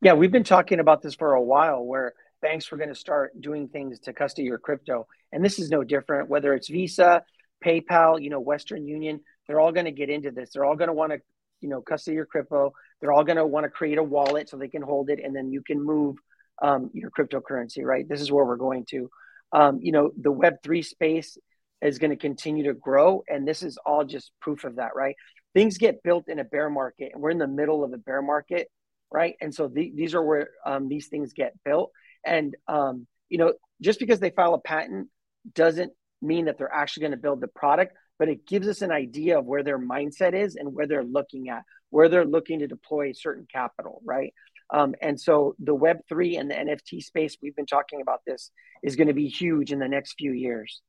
Yeah, 0.02 0.14
we've 0.14 0.32
been 0.32 0.44
talking 0.44 0.80
about 0.80 1.02
this 1.02 1.14
for 1.14 1.34
a 1.34 1.42
while 1.42 1.84
where 1.84 2.14
banks 2.40 2.70
were 2.70 2.78
going 2.78 2.88
to 2.88 2.94
start 2.94 3.38
doing 3.38 3.68
things 3.68 4.00
to 4.00 4.14
custody 4.14 4.46
your 4.46 4.56
crypto. 4.56 5.06
And 5.30 5.44
this 5.44 5.58
is 5.58 5.68
no 5.68 5.84
different, 5.84 6.30
whether 6.30 6.54
it's 6.54 6.68
Visa, 6.68 7.22
PayPal, 7.62 8.22
you 8.22 8.30
know, 8.30 8.40
Western 8.40 8.86
Union, 8.86 9.20
they're 9.46 9.60
all 9.60 9.72
going 9.72 9.84
to 9.84 9.92
get 9.92 10.08
into 10.08 10.30
this. 10.30 10.50
They're 10.50 10.64
all 10.64 10.76
going 10.76 10.88
to 10.88 10.94
want 10.94 11.12
to, 11.12 11.20
you 11.60 11.68
know, 11.68 11.82
custody 11.82 12.14
your 12.14 12.24
crypto. 12.24 12.72
They're 13.00 13.12
all 13.12 13.24
going 13.24 13.36
to 13.36 13.46
want 13.46 13.64
to 13.64 13.70
create 13.70 13.98
a 13.98 14.02
wallet 14.02 14.48
so 14.48 14.56
they 14.56 14.68
can 14.68 14.80
hold 14.80 15.10
it 15.10 15.20
and 15.22 15.36
then 15.36 15.52
you 15.52 15.62
can 15.62 15.84
move 15.84 16.16
um, 16.62 16.90
your 16.94 17.10
cryptocurrency, 17.10 17.84
right? 17.84 18.08
This 18.08 18.22
is 18.22 18.32
where 18.32 18.44
we're 18.46 18.56
going 18.56 18.86
to. 18.90 19.10
Um, 19.52 19.80
you 19.82 19.92
know, 19.92 20.12
the 20.16 20.32
Web3 20.32 20.82
space 20.82 21.36
is 21.82 21.98
going 21.98 22.10
to 22.10 22.16
continue 22.16 22.64
to 22.64 22.74
grow. 22.74 23.22
And 23.28 23.46
this 23.46 23.62
is 23.62 23.78
all 23.84 24.04
just 24.04 24.32
proof 24.40 24.64
of 24.64 24.76
that, 24.76 24.92
right? 24.96 25.16
Things 25.52 25.76
get 25.76 26.02
built 26.02 26.28
in 26.28 26.38
a 26.38 26.44
bear 26.44 26.70
market, 26.70 27.10
and 27.12 27.22
we're 27.22 27.30
in 27.30 27.38
the 27.38 27.46
middle 27.46 27.84
of 27.84 27.92
a 27.92 27.98
bear 27.98 28.22
market, 28.22 28.70
right? 29.12 29.34
And 29.40 29.54
so 29.54 29.68
the, 29.68 29.92
these 29.94 30.14
are 30.14 30.22
where 30.22 30.48
um, 30.64 30.88
these 30.88 31.08
things 31.08 31.32
get 31.32 31.52
built. 31.64 31.90
And, 32.24 32.56
um, 32.68 33.06
you 33.28 33.38
know, 33.38 33.54
just 33.80 33.98
because 33.98 34.20
they 34.20 34.30
file 34.30 34.54
a 34.54 34.60
patent 34.60 35.08
doesn't 35.54 35.92
mean 36.22 36.46
that 36.46 36.58
they're 36.58 36.72
actually 36.72 37.02
going 37.02 37.10
to 37.12 37.16
build 37.16 37.40
the 37.40 37.48
product, 37.48 37.96
but 38.18 38.28
it 38.28 38.46
gives 38.46 38.68
us 38.68 38.82
an 38.82 38.90
idea 38.90 39.38
of 39.38 39.46
where 39.46 39.62
their 39.62 39.78
mindset 39.78 40.34
is 40.34 40.56
and 40.56 40.74
where 40.74 40.86
they're 40.86 41.04
looking 41.04 41.48
at, 41.48 41.62
where 41.88 42.08
they're 42.08 42.26
looking 42.26 42.58
to 42.58 42.66
deploy 42.66 43.12
certain 43.12 43.46
capital, 43.50 44.02
right? 44.04 44.34
Um, 44.72 44.94
and 45.00 45.20
so 45.20 45.56
the 45.58 45.74
Web3 45.74 46.38
and 46.38 46.50
the 46.50 46.54
NFT 46.54 47.02
space, 47.02 47.36
we've 47.42 47.56
been 47.56 47.66
talking 47.66 48.00
about 48.00 48.20
this, 48.26 48.50
is 48.82 48.96
going 48.96 49.08
to 49.08 49.14
be 49.14 49.28
huge 49.28 49.72
in 49.72 49.78
the 49.78 49.88
next 49.88 50.14
few 50.18 50.32
years. 50.32 50.80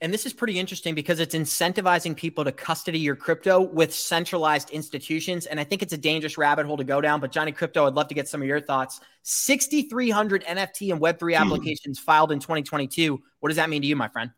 And 0.00 0.12
this 0.12 0.26
is 0.26 0.34
pretty 0.34 0.58
interesting 0.58 0.94
because 0.94 1.20
it's 1.20 1.34
incentivizing 1.34 2.14
people 2.14 2.44
to 2.44 2.52
custody 2.52 2.98
your 2.98 3.16
crypto 3.16 3.60
with 3.60 3.94
centralized 3.94 4.70
institutions. 4.70 5.46
And 5.46 5.58
I 5.58 5.64
think 5.64 5.82
it's 5.82 5.94
a 5.94 5.98
dangerous 5.98 6.36
rabbit 6.36 6.66
hole 6.66 6.76
to 6.76 6.84
go 6.84 7.00
down. 7.00 7.20
But 7.20 7.32
Johnny 7.32 7.52
Krypto, 7.52 7.86
I'd 7.86 7.94
love 7.94 8.08
to 8.08 8.14
get 8.14 8.28
some 8.28 8.42
of 8.42 8.46
your 8.46 8.60
thoughts. 8.60 9.00
6,300 9.22 10.44
NFT 10.44 10.92
and 10.92 11.00
Web3 11.00 11.36
hmm. 11.36 11.42
applications 11.42 11.98
filed 11.98 12.30
in 12.30 12.40
2022. 12.40 13.22
What 13.40 13.48
does 13.48 13.56
that 13.56 13.70
mean 13.70 13.82
to 13.82 13.88
you, 13.88 13.96
my 13.96 14.08
friend? 14.08 14.30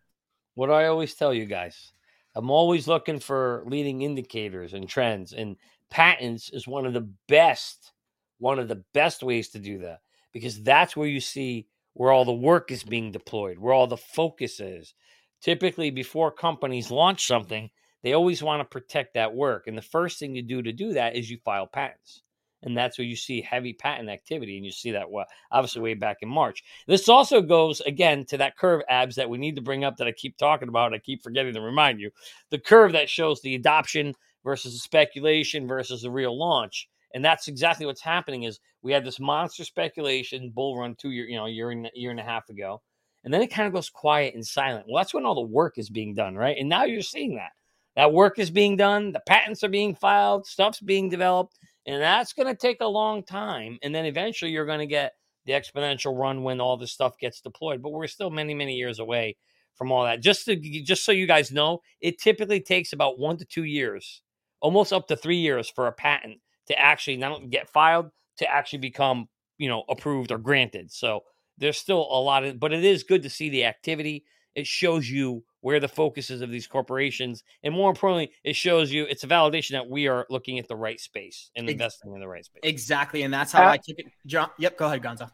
What 0.55 0.69
do 0.69 0.73
I 0.73 0.87
always 0.87 1.15
tell 1.15 1.35
you 1.35 1.45
guys? 1.45 1.93
I'm 2.37 2.51
always 2.51 2.87
looking 2.87 3.19
for 3.19 3.65
leading 3.67 4.03
indicators 4.03 4.75
and 4.75 4.89
trends. 4.89 5.33
And 5.33 5.57
patents 5.91 6.51
is 6.51 6.69
one 6.69 6.87
of 6.87 6.93
the 6.93 7.09
best 7.27 7.93
one 8.39 8.59
of 8.59 8.69
the 8.69 8.83
best 8.95 9.23
ways 9.23 9.49
to 9.51 9.59
do 9.59 9.79
that 9.79 10.01
because 10.33 10.63
that's 10.63 10.97
where 10.97 11.09
you 11.09 11.21
see 11.21 11.67
where 11.95 12.13
all 12.13 12.25
the 12.25 12.33
work 12.33 12.71
is 12.71 12.85
being 12.85 13.11
deployed, 13.11 13.59
where 13.59 13.75
all 13.75 13.87
the 13.87 13.97
focus 13.97 14.61
is. 14.61 14.95
Typically, 15.41 15.91
before 15.91 16.31
companies 16.31 16.91
launch 16.91 17.27
something, 17.27 17.71
they 18.03 18.13
always 18.13 18.43
want 18.43 18.61
to 18.61 18.65
protect 18.65 19.15
that 19.15 19.35
work. 19.35 19.67
And 19.67 19.77
the 19.77 19.83
first 19.83 20.19
thing 20.19 20.35
you 20.35 20.43
do 20.43 20.63
to 20.63 20.73
do 20.73 20.93
that 20.95 21.17
is 21.17 21.31
you 21.31 21.39
file 21.45 21.67
patents. 21.67 22.23
And 22.63 22.77
that's 22.77 22.99
where 22.99 23.07
you 23.07 23.15
see 23.15 23.41
heavy 23.41 23.73
patent 23.73 24.09
activity. 24.09 24.57
And 24.57 24.67
you 24.67 24.73
see 24.73 24.91
that 24.93 25.11
well, 25.11 25.27
obviously 25.53 25.81
way 25.81 25.95
back 25.95 26.19
in 26.23 26.29
March. 26.29 26.65
This 26.87 27.09
also 27.09 27.41
goes 27.41 27.81
again 27.83 28.25
to 28.27 28.37
that 28.39 28.57
curve 28.57 28.83
abs 28.89 29.17
that 29.17 29.31
we 29.31 29.39
need 29.39 29.57
to 29.57 29.63
bring 29.63 29.85
up 29.85 29.97
that 29.97 30.09
I 30.09 30.13
keep 30.13 30.37
talking 30.37 30.69
about. 30.69 30.93
I 30.93 30.99
keep 30.99 31.23
forgetting 31.23 31.55
to 31.55 31.61
remind 31.61 32.01
you. 32.01 32.11
The 32.51 32.59
curve 32.59 32.93
that 32.93 33.09
shows 33.09 33.41
the 33.41 33.55
adoption 33.55 34.15
versus 34.45 34.73
the 34.73 34.79
speculation 34.81 35.69
versus 35.69 36.03
the 36.03 36.11
real 36.11 36.37
launch. 36.37 36.89
And 37.15 37.25
that's 37.25 37.49
exactly 37.49 37.87
what's 37.87 38.03
happening 38.03 38.43
is 38.43 38.61
we 38.83 38.93
had 38.93 39.05
this 39.05 39.21
monster 39.21 39.65
speculation 39.65 40.51
bull 40.51 40.77
run 40.77 40.95
two 40.97 41.11
year, 41.11 41.27
you 41.27 41.37
know, 41.37 41.47
year 41.47 41.71
and 41.71 41.87
a 41.87 41.91
year 41.95 42.11
and 42.11 42.21
a 42.21 42.25
half 42.25 42.49
ago. 42.49 42.83
And 43.25 43.35
then 43.35 43.43
it 43.43 43.49
kind 43.49 43.67
of 43.67 43.75
goes 43.75 43.91
quiet 43.91 44.35
and 44.35 44.47
silent. 44.47 44.87
Well, 44.89 45.03
that's 45.03 45.13
when 45.13 45.27
all 45.27 45.35
the 45.35 45.41
work 45.43 45.77
is 45.77 45.91
being 45.91 46.15
done, 46.15 46.35
right? 46.35 46.57
And 46.59 46.69
now 46.69 46.85
you're 46.85 47.03
seeing 47.03 47.37
that. 47.37 47.51
That 47.97 48.13
work 48.13 48.39
is 48.39 48.51
being 48.51 48.77
done, 48.77 49.11
the 49.11 49.21
patents 49.27 49.65
are 49.65 49.69
being 49.69 49.95
filed, 49.95 50.47
stuff's 50.47 50.81
being 50.81 51.09
developed, 51.09 51.59
and 51.85 52.01
that's 52.01 52.33
going 52.33 52.47
to 52.47 52.55
take 52.55 52.81
a 52.81 52.87
long 52.87 53.25
time. 53.25 53.79
And 53.83 53.93
then 53.93 54.05
eventually 54.05 54.53
you're 54.53 54.67
going 54.67 54.79
to 54.79 54.87
get 54.87 55.15
the 55.47 55.53
exponential 55.53 56.17
run 56.17 56.45
when 56.45 56.61
all 56.61 56.77
this 56.77 56.93
stuff 56.93 57.19
gets 57.19 57.41
deployed. 57.41 57.83
But 57.83 57.91
we're 57.91 58.07
still 58.07 58.31
many, 58.31 58.55
many 58.55 58.77
years 58.77 59.01
away 59.01 59.37
from 59.75 59.91
all 59.91 60.05
that. 60.05 60.21
Just 60.21 60.45
to 60.45 60.57
just 60.57 61.05
so 61.05 61.13
you 61.13 61.27
guys 61.27 61.51
know, 61.51 61.81
it 62.01 62.19
typically 62.19 62.61
takes 62.61 62.93
about 62.93 63.19
one 63.19 63.37
to 63.39 63.45
two 63.45 63.65
years, 63.65 64.23
almost 64.61 64.93
up 64.93 65.09
to 65.09 65.17
three 65.17 65.39
years 65.39 65.69
for 65.71 65.87
a 65.87 65.93
patent 65.93 66.39
to 66.67 66.79
actually 66.79 67.17
not 67.17 67.49
get 67.51 67.71
filed 67.71 68.11
to 68.37 68.47
actually 68.49 68.81
become 68.81 69.29
you 69.57 69.69
know 69.69 69.85
approved 69.89 70.31
or 70.31 70.39
granted. 70.39 70.93
So 70.93 71.23
there's 71.59 71.79
still 71.79 72.01
a 72.01 72.21
lot 72.21 72.45
of, 72.45 72.59
but 72.59 72.73
it 72.73 72.85
is 72.85 73.03
good 73.03 73.23
to 73.25 73.31
see 73.31 73.51
the 73.51 73.65
activity. 73.65 74.25
It 74.55 74.67
shows 74.67 75.09
you 75.09 75.45
where 75.61 75.81
the 75.81 75.89
focus 75.89 76.31
is 76.31 76.41
of 76.41 76.51
these 76.51 76.67
corporations, 76.67 77.43
and 77.63 77.75
more 77.75 77.91
importantly, 77.91 78.33
it 78.45 78.57
shows 78.57 78.91
you 78.93 79.05
it's 79.05 79.25
a 79.25 79.29
validation 79.29 79.73
that 79.73 79.89
we 79.89 80.09
are 80.09 80.27
looking 80.31 80.59
at 80.59 80.69
the 80.69 80.77
right 80.77 81.01
space 81.01 81.51
and 81.57 81.69
investing 81.69 82.13
in 82.13 82.21
the 82.21 82.29
right 82.29 82.45
space. 82.45 82.61
Exactly, 82.63 83.23
and 83.23 83.35
that's 83.35 83.53
how 83.53 83.65
uh, 83.65 83.71
I 83.71 83.77
took 83.77 83.99
it. 83.99 84.07
John, 84.27 84.51
yep, 84.59 84.79
go 84.79 84.87
ahead, 84.87 85.03
Gonzo. 85.03 85.31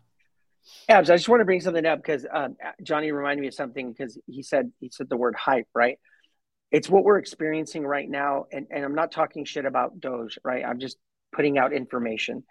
Yeah, 0.88 0.98
I 0.98 1.02
just 1.02 1.28
want 1.28 1.40
to 1.40 1.44
bring 1.44 1.60
something 1.60 1.84
up 1.84 1.98
because 1.98 2.26
um, 2.30 2.56
Johnny 2.82 3.12
reminded 3.12 3.42
me 3.42 3.48
of 3.48 3.54
something 3.54 3.92
because 3.92 4.18
he 4.26 4.42
said 4.42 4.72
he 4.80 4.90
said 4.90 5.08
the 5.08 5.16
word 5.16 5.36
hype, 5.36 5.68
right? 5.74 5.98
It's 6.70 6.88
what 6.88 7.04
we're 7.04 7.18
experiencing 7.18 7.86
right 7.86 8.08
now, 8.08 8.46
and, 8.50 8.66
and 8.70 8.84
I'm 8.84 8.94
not 8.94 9.12
talking 9.12 9.44
shit 9.44 9.64
about 9.64 10.00
Doge, 10.00 10.38
right? 10.42 10.64
I'm 10.64 10.80
just 10.80 10.96
putting 11.32 11.58
out 11.58 11.72
information. 11.72 12.44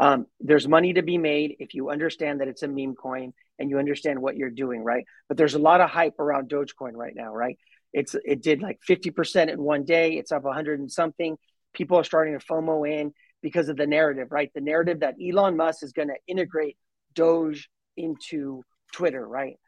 Um, 0.00 0.26
there's 0.40 0.68
money 0.68 0.92
to 0.92 1.02
be 1.02 1.18
made 1.18 1.56
if 1.58 1.74
you 1.74 1.90
understand 1.90 2.40
that 2.40 2.48
it's 2.48 2.62
a 2.62 2.68
meme 2.68 2.94
coin 2.94 3.32
and 3.58 3.68
you 3.68 3.78
understand 3.78 4.20
what 4.20 4.36
you're 4.36 4.50
doing, 4.50 4.84
right? 4.84 5.04
But 5.26 5.36
there's 5.36 5.54
a 5.54 5.58
lot 5.58 5.80
of 5.80 5.90
hype 5.90 6.20
around 6.20 6.48
Dogecoin 6.48 6.94
right 6.94 7.14
now, 7.14 7.34
right? 7.34 7.58
It's 7.92 8.14
it 8.24 8.42
did 8.42 8.62
like 8.62 8.78
50% 8.88 9.48
in 9.48 9.62
one 9.62 9.84
day. 9.84 10.12
It's 10.12 10.30
up 10.30 10.44
100 10.44 10.78
and 10.78 10.90
something. 10.90 11.36
People 11.72 11.98
are 11.98 12.04
starting 12.04 12.38
to 12.38 12.44
FOMO 12.44 12.88
in 12.88 13.12
because 13.42 13.68
of 13.68 13.76
the 13.76 13.86
narrative, 13.86 14.28
right? 14.30 14.50
The 14.54 14.60
narrative 14.60 15.00
that 15.00 15.16
Elon 15.22 15.56
Musk 15.56 15.82
is 15.82 15.92
going 15.92 16.08
to 16.08 16.16
integrate 16.26 16.76
Doge 17.14 17.68
into 17.96 18.62
Twitter, 18.92 19.26
right? 19.26 19.58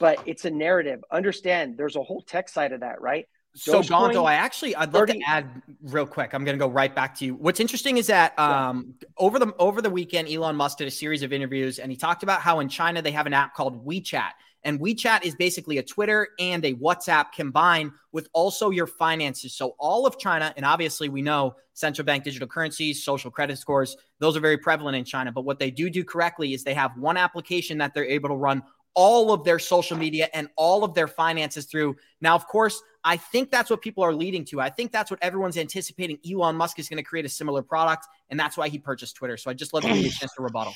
But 0.00 0.20
it's 0.26 0.44
a 0.44 0.50
narrative. 0.50 1.00
Understand 1.10 1.76
there's 1.78 1.96
a 1.96 2.02
whole 2.02 2.22
tech 2.22 2.48
side 2.48 2.72
of 2.72 2.80
that, 2.80 3.00
right? 3.00 3.26
So 3.54 3.82
Gonzo, 3.82 4.24
I 4.24 4.34
actually 4.34 4.74
I'd 4.74 4.92
love 4.94 5.08
30. 5.08 5.18
to 5.18 5.24
add 5.26 5.62
real 5.82 6.06
quick. 6.06 6.32
I'm 6.32 6.44
going 6.44 6.58
to 6.58 6.64
go 6.64 6.70
right 6.70 6.94
back 6.94 7.14
to 7.18 7.26
you. 7.26 7.34
What's 7.34 7.60
interesting 7.60 7.98
is 7.98 8.06
that 8.06 8.38
um, 8.38 8.94
yeah. 9.00 9.08
over 9.18 9.38
the 9.38 9.54
over 9.58 9.82
the 9.82 9.90
weekend, 9.90 10.28
Elon 10.28 10.56
Musk 10.56 10.78
did 10.78 10.88
a 10.88 10.90
series 10.90 11.22
of 11.22 11.32
interviews, 11.32 11.78
and 11.78 11.90
he 11.90 11.96
talked 11.96 12.22
about 12.22 12.40
how 12.40 12.60
in 12.60 12.68
China 12.68 13.02
they 13.02 13.10
have 13.10 13.26
an 13.26 13.34
app 13.34 13.54
called 13.54 13.86
WeChat, 13.86 14.30
and 14.64 14.80
WeChat 14.80 15.24
is 15.24 15.34
basically 15.34 15.78
a 15.78 15.82
Twitter 15.82 16.28
and 16.38 16.64
a 16.64 16.74
WhatsApp 16.74 17.32
combined 17.32 17.92
with 18.12 18.28
also 18.32 18.70
your 18.70 18.86
finances. 18.86 19.54
So 19.54 19.74
all 19.78 20.06
of 20.06 20.18
China, 20.18 20.54
and 20.56 20.64
obviously 20.64 21.08
we 21.08 21.20
know 21.20 21.56
central 21.74 22.04
bank 22.04 22.24
digital 22.24 22.48
currencies, 22.48 23.04
social 23.04 23.30
credit 23.30 23.58
scores, 23.58 23.96
those 24.18 24.36
are 24.36 24.40
very 24.40 24.58
prevalent 24.58 24.96
in 24.96 25.04
China. 25.04 25.32
But 25.32 25.44
what 25.44 25.58
they 25.58 25.70
do 25.70 25.90
do 25.90 26.04
correctly 26.04 26.54
is 26.54 26.64
they 26.64 26.74
have 26.74 26.96
one 26.96 27.16
application 27.16 27.78
that 27.78 27.92
they're 27.92 28.04
able 28.04 28.28
to 28.28 28.36
run 28.36 28.62
all 28.94 29.32
of 29.32 29.44
their 29.44 29.58
social 29.58 29.96
media 29.96 30.28
and 30.34 30.48
all 30.56 30.84
of 30.84 30.94
their 30.94 31.08
finances 31.08 31.66
through. 31.66 31.96
Now, 32.20 32.34
of 32.34 32.46
course, 32.46 32.82
I 33.04 33.16
think 33.16 33.50
that's 33.50 33.70
what 33.70 33.82
people 33.82 34.04
are 34.04 34.14
leading 34.14 34.44
to. 34.46 34.60
I 34.60 34.70
think 34.70 34.92
that's 34.92 35.10
what 35.10 35.20
everyone's 35.22 35.56
anticipating. 35.56 36.18
Elon 36.28 36.56
Musk 36.56 36.78
is 36.78 36.88
going 36.88 36.98
to 36.98 37.02
create 37.02 37.24
a 37.24 37.28
similar 37.28 37.62
product, 37.62 38.06
and 38.30 38.38
that's 38.38 38.56
why 38.56 38.68
he 38.68 38.78
purchased 38.78 39.16
Twitter. 39.16 39.36
So 39.36 39.50
I 39.50 39.54
just 39.54 39.72
love 39.72 39.82
to 39.82 39.88
give 39.88 39.98
you 39.98 40.08
a 40.08 40.10
chance 40.10 40.32
to 40.34 40.42
rebuttal. 40.42 40.74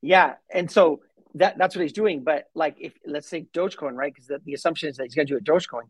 Yeah, 0.00 0.34
and 0.52 0.70
so 0.70 1.00
that 1.34 1.58
that's 1.58 1.76
what 1.76 1.82
he's 1.82 1.92
doing. 1.92 2.24
But 2.24 2.48
like, 2.54 2.76
if 2.78 2.92
let's 3.06 3.28
say 3.28 3.46
Dogecoin, 3.52 3.94
right? 3.94 4.12
Because 4.12 4.26
the, 4.26 4.40
the 4.44 4.54
assumption 4.54 4.88
is 4.88 4.96
that 4.96 5.04
he's 5.04 5.14
going 5.14 5.26
to 5.26 5.34
do 5.34 5.38
a 5.38 5.40
Dogecoin. 5.40 5.84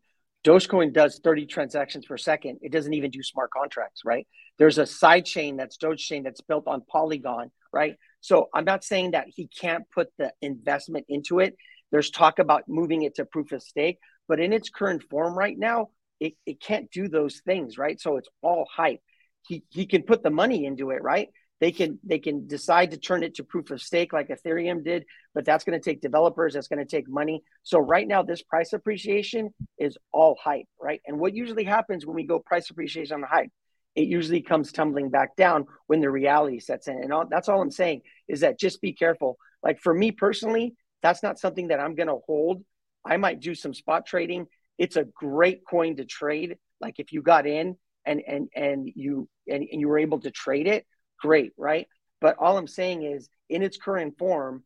Dogecoin 0.44 0.92
does 0.92 1.20
30 1.22 1.46
transactions 1.46 2.05
per 2.05 2.16
second. 2.16 2.59
It 2.62 2.72
doesn't 2.72 2.92
even 2.94 3.11
do 3.11 3.22
smart 3.22 3.51
contracts, 3.51 4.03
right? 4.05 4.27
There's 4.59 4.79
a 4.79 4.87
side 4.87 5.25
chain 5.25 5.57
that's 5.57 5.77
Doge 5.77 6.05
chain 6.05 6.25
that's 6.25 6.40
built 6.40 6.66
on 6.66 6.83
Polygon, 6.83 7.53
right? 7.72 7.96
So 8.22 8.48
I'm 8.54 8.64
not 8.64 8.85
saying 8.85 9.11
that 9.11 9.26
he 9.28 9.48
can't 9.48 9.85
put 9.94 10.08
the 10.16 10.32
investment 10.40 11.06
into 11.08 11.40
it. 11.40 11.56
There's 11.90 12.11
talk 12.11 12.38
about 12.38 12.68
moving 12.68 13.02
it 13.02 13.16
to 13.16 13.26
proof 13.26 13.52
of 13.52 13.62
stake, 13.62 13.98
but 14.28 14.40
in 14.40 14.52
its 14.52 14.70
current 14.70 15.02
form 15.11 15.37
right 15.37 15.58
now, 15.58 15.88
it, 16.20 16.35
it 16.46 16.61
can't 16.61 16.90
do 16.90 17.08
those 17.08 17.42
things, 17.44 17.76
right? 17.76 18.00
So 18.00 18.16
it's 18.16 18.28
all 18.40 18.66
hype. 18.72 19.00
He 19.46 19.64
he 19.70 19.87
can 19.87 20.04
put 20.04 20.22
the 20.22 20.30
money 20.30 20.64
into 20.64 20.90
it, 20.90 21.02
right? 21.02 21.28
They 21.61 21.72
can 21.72 21.98
they 22.04 22.20
can 22.20 22.46
decide 22.46 22.92
to 22.92 22.96
turn 22.96 23.24
it 23.24 23.35
to 23.37 23.44
proof 23.44 23.70
of 23.70 23.82
stake 23.82 24.12
like 24.12 24.28
Ethereum 24.28 24.85
did, 24.85 25.04
but 25.35 25.44
that's 25.44 25.64
going 25.64 25.78
to 25.78 25.85
take 25.85 26.00
developers. 26.00 26.54
That's 26.54 26.68
going 26.68 26.78
to 26.78 26.85
take 26.85 27.08
money. 27.08 27.42
So 27.64 27.78
right 27.78 28.06
now, 28.06 28.22
this 28.22 28.42
price 28.42 28.72
appreciation 28.72 29.52
is 29.78 29.98
all 30.12 30.37
hype, 30.42 30.66
right? 30.80 31.00
And 31.06 31.18
what 31.18 31.35
usually 31.35 31.64
happens 31.64 32.06
when 32.06 32.16
we 32.16 32.24
go 32.26 32.38
price 32.38 32.70
appreciation 32.70 33.14
on 33.14 33.20
the 33.20 33.26
hype, 33.26 33.50
it 33.94 34.09
usually 34.09 34.42
comes 34.42 34.72
tumbling 34.72 35.11
back 35.11 35.37
down 35.37 35.66
when 35.87 36.00
the 36.00 36.11
reality 36.11 36.61
sets 36.61 36.88
in. 36.88 37.02
And 37.02 37.12
all, 37.12 37.26
that's 37.28 37.48
all 37.48 37.61
I'm 37.61 37.70
saying 37.70 38.02
is 38.28 38.40
that 38.40 38.59
just 38.59 38.81
be 38.81 38.92
careful. 38.92 39.37
Like 39.62 39.81
for 39.81 39.92
me 39.92 40.11
personally, 40.11 40.74
that's 41.02 41.22
not 41.22 41.38
something 41.38 41.68
that 41.68 41.81
I'm 41.81 41.94
going 41.94 42.09
to 42.09 42.20
hold. 42.26 42.64
I 43.05 43.16
might 43.16 43.40
do 43.40 43.55
some 43.55 43.74
spot 43.74 44.07
trading. 44.07 44.46
It's 44.78 44.96
a 44.96 45.05
great 45.05 45.62
coin 45.68 45.96
to 45.96 46.05
trade. 46.05 46.57
Like 46.81 46.98
if 46.98 47.12
you 47.12 47.22
got 47.22 47.46
in 47.46 47.76
and 48.05 48.22
and 48.26 48.48
and 48.55 48.90
you 48.94 49.28
and, 49.46 49.66
and 49.70 49.81
you 49.81 49.88
were 49.88 49.98
able 49.98 50.20
to 50.20 50.31
trade 50.31 50.66
it, 50.66 50.87
great, 51.20 51.52
right? 51.57 51.87
But 52.20 52.37
all 52.38 52.57
I'm 52.57 52.68
saying 52.68 53.02
is, 53.02 53.28
in 53.48 53.62
its 53.62 53.76
current 53.76 54.16
form, 54.18 54.62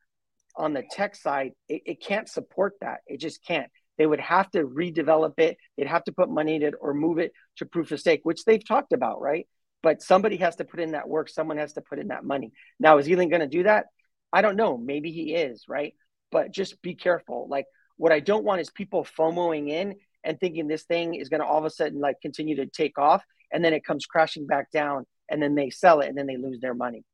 on 0.56 0.72
the 0.72 0.84
tech 0.90 1.16
side, 1.16 1.52
it, 1.68 1.82
it 1.86 2.02
can't 2.02 2.28
support 2.28 2.74
that. 2.80 3.00
It 3.06 3.18
just 3.18 3.44
can't. 3.44 3.70
They 3.98 4.06
would 4.06 4.20
have 4.20 4.50
to 4.52 4.64
redevelop 4.64 5.38
it. 5.38 5.56
They'd 5.76 5.86
have 5.86 6.04
to 6.04 6.12
put 6.12 6.28
money 6.28 6.56
in 6.56 6.62
it 6.62 6.74
or 6.80 6.94
move 6.94 7.18
it 7.18 7.32
to 7.56 7.66
proof 7.66 7.92
of 7.92 8.00
stake, 8.00 8.20
which 8.24 8.44
they've 8.44 8.66
talked 8.66 8.92
about, 8.92 9.20
right? 9.20 9.46
But 9.82 10.02
somebody 10.02 10.36
has 10.36 10.56
to 10.56 10.64
put 10.64 10.80
in 10.80 10.92
that 10.92 11.08
work. 11.08 11.28
Someone 11.28 11.58
has 11.58 11.74
to 11.74 11.80
put 11.80 11.98
in 11.98 12.08
that 12.08 12.24
money. 12.24 12.52
Now, 12.78 12.98
is 12.98 13.08
Elon 13.08 13.28
going 13.28 13.40
to 13.40 13.46
do 13.46 13.62
that? 13.64 13.86
I 14.32 14.42
don't 14.42 14.56
know. 14.56 14.76
Maybe 14.76 15.12
he 15.12 15.34
is, 15.34 15.64
right? 15.68 15.94
But 16.30 16.50
just 16.50 16.82
be 16.82 16.94
careful. 16.94 17.46
Like, 17.48 17.66
what 17.96 18.12
I 18.12 18.20
don't 18.20 18.44
want 18.44 18.60
is 18.60 18.70
people 18.70 19.06
FOMOing 19.18 19.70
in 19.70 19.94
and 20.24 20.38
thinking 20.38 20.66
this 20.66 20.82
thing 20.82 21.14
is 21.14 21.28
going 21.28 21.40
to 21.40 21.46
all 21.46 21.58
of 21.58 21.64
a 21.64 21.70
sudden 21.70 22.00
like 22.00 22.20
continue 22.20 22.56
to 22.56 22.66
take 22.66 22.98
off 22.98 23.24
and 23.52 23.64
then 23.64 23.72
it 23.72 23.84
comes 23.84 24.06
crashing 24.06 24.46
back 24.46 24.70
down 24.70 25.06
and 25.30 25.42
then 25.42 25.54
they 25.54 25.70
sell 25.70 26.00
it 26.00 26.08
and 26.08 26.18
then 26.18 26.26
they 26.26 26.36
lose 26.36 26.60
their 26.60 26.74
money. 26.74 27.04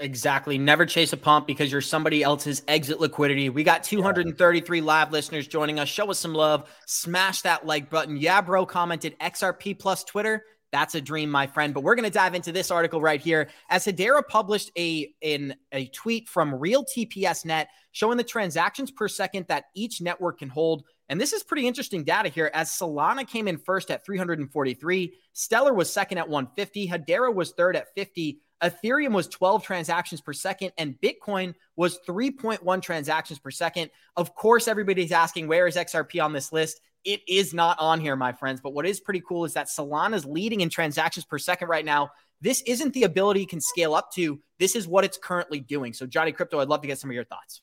Exactly. 0.00 0.56
Never 0.56 0.86
chase 0.86 1.12
a 1.12 1.16
pump 1.16 1.46
because 1.46 1.70
you're 1.70 1.82
somebody 1.82 2.22
else's 2.22 2.62
exit 2.66 3.00
liquidity. 3.00 3.50
We 3.50 3.62
got 3.62 3.84
233 3.84 4.80
live 4.80 5.12
listeners 5.12 5.46
joining 5.46 5.78
us. 5.78 5.88
Show 5.88 6.10
us 6.10 6.18
some 6.18 6.32
love. 6.32 6.70
Smash 6.86 7.42
that 7.42 7.66
like 7.66 7.90
button. 7.90 8.16
Yeah, 8.16 8.40
bro 8.40 8.64
commented 8.64 9.18
XRP 9.20 9.78
plus 9.78 10.02
Twitter. 10.02 10.44
That's 10.72 10.94
a 10.94 11.00
dream, 11.00 11.30
my 11.30 11.46
friend. 11.46 11.74
But 11.74 11.82
we're 11.82 11.96
going 11.96 12.08
to 12.08 12.10
dive 12.10 12.34
into 12.34 12.50
this 12.50 12.70
article 12.70 13.02
right 13.02 13.20
here. 13.20 13.50
As 13.68 13.84
Hedera 13.84 14.26
published 14.26 14.70
a 14.78 15.12
in 15.20 15.54
a 15.72 15.86
tweet 15.88 16.28
from 16.28 16.54
Real 16.54 16.84
TPS 16.84 17.44
Net 17.44 17.68
showing 17.92 18.16
the 18.16 18.24
transactions 18.24 18.90
per 18.90 19.06
second 19.08 19.46
that 19.48 19.64
each 19.74 20.00
network 20.00 20.38
can 20.38 20.48
hold. 20.48 20.84
And 21.10 21.20
this 21.20 21.32
is 21.32 21.42
pretty 21.42 21.66
interesting 21.66 22.04
data 22.04 22.28
here 22.28 22.50
as 22.54 22.70
Solana 22.70 23.28
came 23.28 23.48
in 23.48 23.58
first 23.58 23.90
at 23.90 24.06
343, 24.06 25.12
Stellar 25.32 25.74
was 25.74 25.92
second 25.92 26.18
at 26.18 26.28
150, 26.28 26.88
Hedera 26.88 27.34
was 27.34 27.50
third 27.50 27.74
at 27.74 27.92
50, 27.96 28.38
Ethereum 28.62 29.12
was 29.12 29.28
12 29.28 29.64
transactions 29.64 30.20
per 30.20 30.32
second, 30.32 30.72
and 30.76 30.94
Bitcoin 31.00 31.54
was 31.76 31.98
3.1 32.06 32.82
transactions 32.82 33.38
per 33.38 33.50
second. 33.50 33.90
Of 34.16 34.34
course, 34.34 34.68
everybody's 34.68 35.12
asking, 35.12 35.48
where 35.48 35.66
is 35.66 35.76
XRP 35.76 36.22
on 36.22 36.32
this 36.32 36.52
list? 36.52 36.80
It 37.04 37.20
is 37.26 37.54
not 37.54 37.78
on 37.80 38.00
here, 38.00 38.16
my 38.16 38.32
friends. 38.32 38.60
But 38.60 38.74
what 38.74 38.86
is 38.86 39.00
pretty 39.00 39.22
cool 39.26 39.44
is 39.44 39.54
that 39.54 39.68
Solana 39.68 40.14
is 40.14 40.26
leading 40.26 40.60
in 40.60 40.68
transactions 40.68 41.24
per 41.24 41.38
second 41.38 41.68
right 41.68 41.84
now. 41.84 42.10
This 42.42 42.62
isn't 42.66 42.92
the 42.92 43.04
ability 43.04 43.42
it 43.42 43.48
can 43.48 43.60
scale 43.60 43.94
up 43.94 44.12
to. 44.12 44.40
This 44.58 44.76
is 44.76 44.86
what 44.86 45.04
it's 45.04 45.18
currently 45.18 45.60
doing. 45.60 45.92
So, 45.94 46.06
Johnny 46.06 46.32
Krypto, 46.32 46.60
I'd 46.60 46.68
love 46.68 46.82
to 46.82 46.86
get 46.86 46.98
some 46.98 47.10
of 47.10 47.14
your 47.14 47.24
thoughts. 47.24 47.62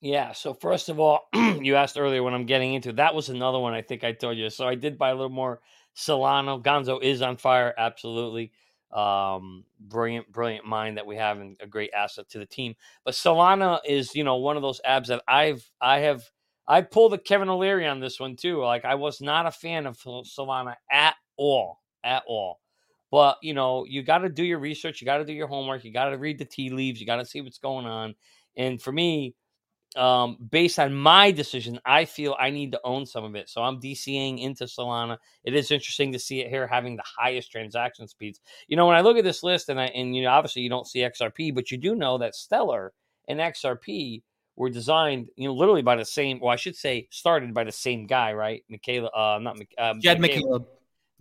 Yeah. 0.00 0.32
So 0.32 0.54
first 0.54 0.88
of 0.88 1.00
all, 1.00 1.28
you 1.34 1.76
asked 1.76 1.98
earlier 1.98 2.22
when 2.22 2.34
I'm 2.34 2.46
getting 2.46 2.74
into 2.74 2.92
that 2.94 3.14
was 3.14 3.28
another 3.28 3.58
one 3.58 3.72
I 3.72 3.82
think 3.82 4.04
I 4.04 4.12
told 4.12 4.36
you. 4.36 4.50
So 4.50 4.66
I 4.68 4.74
did 4.74 4.98
buy 4.98 5.10
a 5.10 5.14
little 5.14 5.30
more 5.30 5.60
Solana. 5.96 6.62
Gonzo 6.62 7.02
is 7.02 7.22
on 7.22 7.36
fire, 7.38 7.74
absolutely. 7.76 8.52
Um, 8.92 9.64
brilliant, 9.80 10.30
brilliant 10.32 10.64
mind 10.64 10.96
that 10.96 11.06
we 11.06 11.16
have 11.16 11.38
and 11.40 11.56
a 11.60 11.66
great 11.66 11.90
asset 11.92 12.28
to 12.30 12.38
the 12.38 12.46
team. 12.46 12.74
But 13.04 13.14
Solana 13.14 13.80
is, 13.84 14.14
you 14.14 14.24
know, 14.24 14.36
one 14.36 14.56
of 14.56 14.62
those 14.62 14.80
abs 14.84 15.08
that 15.08 15.22
I've 15.28 15.68
I 15.80 15.98
have 16.00 16.22
I 16.68 16.82
pulled 16.82 17.14
a 17.14 17.18
Kevin 17.18 17.48
O'Leary 17.48 17.86
on 17.86 18.00
this 18.00 18.18
one 18.18 18.36
too. 18.36 18.62
Like 18.62 18.84
I 18.84 18.94
was 18.94 19.20
not 19.20 19.46
a 19.46 19.50
fan 19.50 19.86
of 19.86 19.98
Solana 19.98 20.74
at 20.90 21.14
all, 21.36 21.80
at 22.04 22.22
all. 22.26 22.60
But 23.10 23.38
you 23.42 23.54
know, 23.54 23.84
you 23.88 24.02
got 24.02 24.18
to 24.18 24.28
do 24.28 24.44
your 24.44 24.58
research, 24.58 25.00
you 25.00 25.04
got 25.04 25.18
to 25.18 25.24
do 25.24 25.32
your 25.32 25.46
homework, 25.46 25.84
you 25.84 25.92
got 25.92 26.10
to 26.10 26.18
read 26.18 26.38
the 26.38 26.44
tea 26.44 26.70
leaves, 26.70 27.00
you 27.00 27.06
got 27.06 27.16
to 27.16 27.26
see 27.26 27.40
what's 27.40 27.58
going 27.58 27.86
on. 27.86 28.14
And 28.56 28.80
for 28.80 28.92
me, 28.92 29.34
um, 29.96 30.36
based 30.50 30.78
on 30.78 30.94
my 30.94 31.30
decision, 31.30 31.80
I 31.84 32.04
feel 32.04 32.36
I 32.38 32.50
need 32.50 32.72
to 32.72 32.80
own 32.84 33.06
some 33.06 33.24
of 33.24 33.34
it. 33.34 33.48
So 33.48 33.62
I'm 33.62 33.80
DCing 33.80 34.40
into 34.40 34.64
Solana. 34.64 35.18
It 35.44 35.54
is 35.54 35.70
interesting 35.70 36.12
to 36.12 36.18
see 36.18 36.40
it 36.40 36.50
here 36.50 36.66
having 36.66 36.96
the 36.96 37.02
highest 37.04 37.50
transaction 37.50 38.06
speeds. 38.06 38.40
You 38.68 38.76
know, 38.76 38.86
when 38.86 38.96
I 38.96 39.00
look 39.00 39.16
at 39.16 39.24
this 39.24 39.42
list, 39.42 39.68
and 39.68 39.80
I 39.80 39.86
and 39.86 40.14
you 40.14 40.22
know, 40.22 40.30
obviously 40.30 40.62
you 40.62 40.68
don't 40.68 40.86
see 40.86 41.00
XRP, 41.00 41.54
but 41.54 41.70
you 41.70 41.78
do 41.78 41.94
know 41.94 42.18
that 42.18 42.34
Stellar 42.34 42.92
and 43.28 43.40
XRP 43.40 44.22
were 44.56 44.70
designed, 44.70 45.28
you 45.36 45.48
know, 45.48 45.54
literally 45.54 45.82
by 45.82 45.96
the 45.96 46.04
same. 46.04 46.40
Well, 46.40 46.52
I 46.52 46.56
should 46.56 46.76
say, 46.76 47.08
started 47.10 47.54
by 47.54 47.64
the 47.64 47.72
same 47.72 48.06
guy, 48.06 48.32
right? 48.32 48.64
Michaela, 48.68 49.08
uh, 49.08 49.38
not 49.40 49.58
um, 49.78 50.00
Jed 50.00 50.18
McCaleb. 50.18 50.66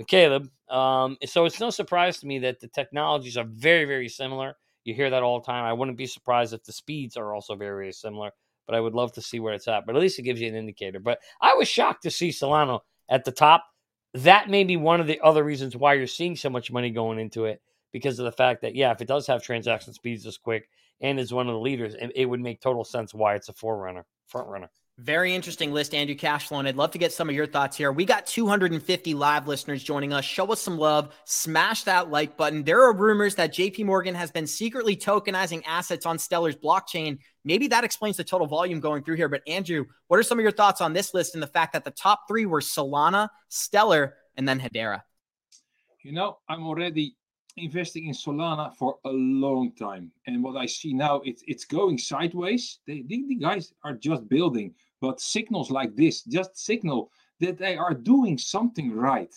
McCaleb. 0.01 0.49
Um, 0.73 1.17
so 1.25 1.45
it's 1.45 1.59
no 1.59 1.69
surprise 1.69 2.19
to 2.19 2.27
me 2.27 2.39
that 2.39 2.59
the 2.59 2.67
technologies 2.67 3.37
are 3.37 3.45
very, 3.45 3.85
very 3.85 4.09
similar. 4.09 4.55
You 4.83 4.93
hear 4.93 5.09
that 5.09 5.23
all 5.23 5.39
the 5.39 5.45
time. 5.45 5.63
I 5.63 5.73
wouldn't 5.73 5.97
be 5.97 6.05
surprised 6.05 6.53
if 6.53 6.63
the 6.63 6.71
speeds 6.71 7.17
are 7.17 7.33
also 7.33 7.55
very, 7.55 7.75
very 7.75 7.93
similar 7.93 8.31
but 8.65 8.75
I 8.75 8.79
would 8.79 8.93
love 8.93 9.13
to 9.13 9.21
see 9.21 9.39
where 9.39 9.53
it's 9.53 9.67
at. 9.67 9.85
But 9.85 9.95
at 9.95 10.01
least 10.01 10.19
it 10.19 10.23
gives 10.23 10.41
you 10.41 10.47
an 10.47 10.55
indicator. 10.55 10.99
But 10.99 11.19
I 11.41 11.53
was 11.55 11.67
shocked 11.67 12.03
to 12.03 12.11
see 12.11 12.29
Solana 12.29 12.79
at 13.09 13.25
the 13.25 13.31
top. 13.31 13.65
That 14.13 14.49
may 14.49 14.63
be 14.63 14.77
one 14.77 15.01
of 15.01 15.07
the 15.07 15.19
other 15.21 15.43
reasons 15.43 15.75
why 15.75 15.93
you're 15.93 16.07
seeing 16.07 16.35
so 16.35 16.49
much 16.49 16.71
money 16.71 16.89
going 16.89 17.19
into 17.19 17.45
it 17.45 17.61
because 17.91 18.17
of 18.19 18.25
the 18.25 18.31
fact 18.31 18.61
that, 18.61 18.75
yeah, 18.75 18.91
if 18.91 19.01
it 19.01 19.07
does 19.07 19.27
have 19.27 19.43
transaction 19.43 19.93
speeds 19.93 20.23
this 20.23 20.37
quick 20.37 20.69
and 21.01 21.19
is 21.19 21.33
one 21.33 21.47
of 21.47 21.53
the 21.53 21.59
leaders, 21.59 21.95
it 22.15 22.25
would 22.25 22.39
make 22.39 22.61
total 22.61 22.83
sense 22.83 23.13
why 23.13 23.35
it's 23.35 23.49
a 23.49 23.53
forerunner, 23.53 24.05
front 24.27 24.47
runner. 24.47 24.69
Very 24.97 25.35
interesting 25.35 25.73
list, 25.73 25.93
Andrew 25.93 26.15
Cashflow, 26.15 26.59
and 26.59 26.69
I'd 26.69 26.77
love 26.77 26.91
to 26.91 26.97
get 26.97 27.11
some 27.11 27.27
of 27.27 27.35
your 27.35 27.45
thoughts 27.45 27.75
here. 27.75 27.91
We 27.91 28.05
got 28.05 28.25
250 28.25 29.13
live 29.13 29.45
listeners 29.45 29.83
joining 29.83 30.13
us. 30.13 30.23
Show 30.23 30.45
us 30.53 30.61
some 30.61 30.77
love. 30.77 31.13
Smash 31.25 31.83
that 31.83 32.09
like 32.09 32.37
button. 32.37 32.63
There 32.63 32.81
are 32.81 32.95
rumors 32.95 33.35
that 33.35 33.53
JP 33.53 33.87
Morgan 33.87 34.15
has 34.15 34.31
been 34.31 34.47
secretly 34.47 34.95
tokenizing 34.95 35.63
assets 35.67 36.05
on 36.05 36.17
Stellar's 36.17 36.55
blockchain. 36.55 37.19
Maybe 37.43 37.67
that 37.67 37.83
explains 37.83 38.15
the 38.15 38.23
total 38.23 38.47
volume 38.47 38.79
going 38.79 39.03
through 39.03 39.17
here. 39.17 39.27
But 39.27 39.41
Andrew, 39.47 39.83
what 40.07 40.17
are 40.17 40.23
some 40.23 40.39
of 40.39 40.43
your 40.43 40.53
thoughts 40.53 40.79
on 40.79 40.93
this 40.93 41.13
list 41.13 41.33
and 41.33 41.43
the 41.43 41.47
fact 41.47 41.73
that 41.73 41.83
the 41.83 41.91
top 41.91 42.21
three 42.29 42.45
were 42.45 42.61
Solana, 42.61 43.27
Stellar, 43.49 44.15
and 44.37 44.47
then 44.47 44.61
Hedera? 44.61 45.01
You 46.03 46.13
know, 46.13 46.37
I'm 46.47 46.65
already 46.65 47.17
investing 47.57 48.05
in 48.05 48.13
Solana 48.13 48.73
for 48.77 48.97
a 49.03 49.09
long 49.09 49.73
time, 49.73 50.11
and 50.27 50.41
what 50.43 50.55
I 50.55 50.65
see 50.65 50.93
now, 50.93 51.21
it's 51.25 51.41
it's 51.47 51.65
going 51.65 51.97
sideways. 51.97 52.79
They, 52.85 53.03
the, 53.07 53.25
the 53.27 53.35
guys 53.35 53.73
are 53.83 53.93
just 53.93 54.27
building 54.27 54.73
but 55.01 55.19
signals 55.19 55.71
like 55.71 55.95
this 55.95 56.23
just 56.23 56.57
signal 56.57 57.11
that 57.39 57.57
they 57.57 57.75
are 57.75 57.93
doing 57.93 58.37
something 58.37 58.93
right. 58.93 59.33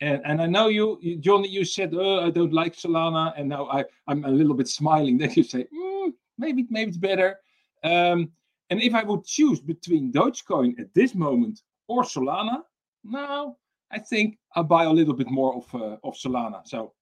And, 0.00 0.20
and 0.24 0.42
I 0.42 0.46
know 0.46 0.68
you, 0.68 0.98
you 1.00 1.16
Johnny, 1.16 1.48
you 1.48 1.64
said, 1.64 1.94
oh, 1.94 2.26
I 2.26 2.30
don't 2.30 2.52
like 2.52 2.76
Solana. 2.76 3.32
And 3.36 3.48
now 3.48 3.68
I, 3.68 3.84
I'm 4.06 4.24
a 4.24 4.30
little 4.30 4.54
bit 4.54 4.68
smiling 4.68 5.18
that 5.22 5.36
you 5.36 5.42
say, 5.42 5.66
mm, 5.74 6.12
maybe, 6.38 6.66
maybe 6.70 6.90
it's 6.90 6.98
better. 6.98 7.38
Um, 7.82 8.32
and 8.70 8.82
if 8.82 8.94
I 8.94 9.02
would 9.02 9.24
choose 9.24 9.60
between 9.60 10.12
Dogecoin 10.12 10.78
at 10.80 10.92
this 10.94 11.14
moment 11.14 11.62
or 11.86 12.02
Solana, 12.02 12.62
now 13.04 13.56
I 13.90 13.98
think 13.98 14.38
I'll 14.56 14.64
buy 14.64 14.84
a 14.84 14.92
little 14.92 15.14
bit 15.14 15.30
more 15.30 15.54
of, 15.56 15.74
uh, 15.74 15.96
of 16.02 16.14
Solana. 16.14 16.66
So, 16.66 16.92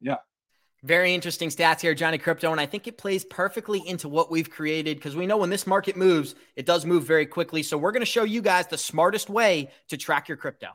yeah. 0.00 0.16
Very 0.82 1.14
interesting 1.14 1.50
stats 1.50 1.80
here, 1.80 1.94
Johnny 1.94 2.16
Krypto. 2.16 2.50
And 2.50 2.60
I 2.60 2.64
think 2.64 2.86
it 2.86 2.96
plays 2.96 3.24
perfectly 3.24 3.86
into 3.86 4.08
what 4.08 4.30
we've 4.30 4.48
created 4.48 4.96
because 4.96 5.14
we 5.14 5.26
know 5.26 5.36
when 5.36 5.50
this 5.50 5.66
market 5.66 5.96
moves, 5.96 6.34
it 6.56 6.64
does 6.64 6.86
move 6.86 7.04
very 7.04 7.26
quickly. 7.26 7.62
So 7.62 7.76
we're 7.76 7.92
going 7.92 8.00
to 8.00 8.06
show 8.06 8.24
you 8.24 8.40
guys 8.40 8.66
the 8.66 8.78
smartest 8.78 9.28
way 9.28 9.70
to 9.88 9.98
track 9.98 10.28
your 10.28 10.38
crypto. 10.38 10.68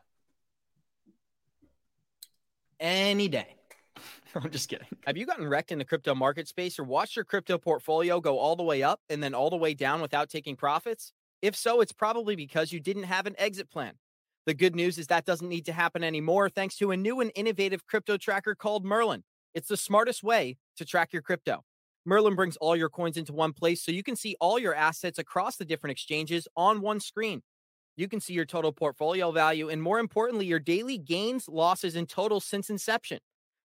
Any 2.80 3.28
day. 3.28 3.56
I'm 4.36 4.52
just 4.52 4.70
kidding. 4.70 4.88
Have 5.08 5.18
you 5.18 5.26
gotten 5.26 5.48
wrecked 5.48 5.72
in 5.72 5.80
the 5.80 5.86
crypto 5.86 6.14
market 6.14 6.48
space 6.48 6.78
or 6.78 6.84
watched 6.84 7.16
your 7.16 7.26
crypto 7.26 7.58
portfolio 7.58 8.20
go 8.20 8.38
all 8.38 8.56
the 8.56 8.64
way 8.64 8.84
up 8.84 9.00
and 9.10 9.24
then 9.24 9.34
all 9.34 9.50
the 9.50 9.56
way 9.56 9.74
down 9.74 10.02
without 10.02 10.30
taking 10.30 10.56
profits? 10.56 11.14
If 11.42 11.56
so, 11.56 11.82
it's 11.82 11.94
probably 11.94 12.36
because 12.36 12.72
you 12.72 12.80
didn't 12.80 13.04
have 13.04 13.26
an 13.26 13.36
exit 13.40 13.72
plan. 13.72 13.94
The 14.46 14.54
good 14.54 14.76
news 14.76 15.00
is 15.00 15.08
that 15.08 15.26
doesn't 15.26 15.50
need 15.50 15.66
to 15.66 15.74
happen 15.74 16.04
anymore 16.04 16.50
thanks 16.50 16.76
to 16.78 16.92
a 16.92 16.98
new 16.98 17.22
and 17.22 17.32
innovative 17.34 17.88
crypto 17.88 18.18
tracker 18.18 18.54
called 18.54 18.86
Merlin. 18.86 19.24
It's 19.56 19.70
the 19.70 19.78
smartest 19.78 20.22
way 20.22 20.58
to 20.76 20.84
track 20.84 21.14
your 21.14 21.22
crypto. 21.22 21.64
Merlin 22.06 22.36
brings 22.36 22.58
all 22.58 22.76
your 22.76 22.90
coins 22.90 23.16
into 23.16 23.32
one 23.32 23.54
place 23.54 23.82
so 23.82 23.92
you 23.94 24.04
can 24.04 24.18
see 24.18 24.36
all 24.42 24.60
your 24.60 24.76
assets 24.76 25.18
across 25.18 25.56
the 25.56 25.64
different 25.64 25.94
exchanges 25.94 26.46
on 26.58 26.82
one 26.82 27.00
screen. 27.00 27.42
You 27.96 28.10
can 28.10 28.20
see 28.20 28.34
your 28.34 28.44
total 28.46 28.74
portfolio 28.74 29.32
value 29.32 29.70
and, 29.70 29.82
more 29.82 29.98
importantly, 29.98 30.46
your 30.46 30.60
daily 30.60 30.98
gains, 30.98 31.48
losses, 31.48 31.96
and 31.96 32.08
total 32.10 32.42
since 32.42 32.70
inception. 32.70 33.20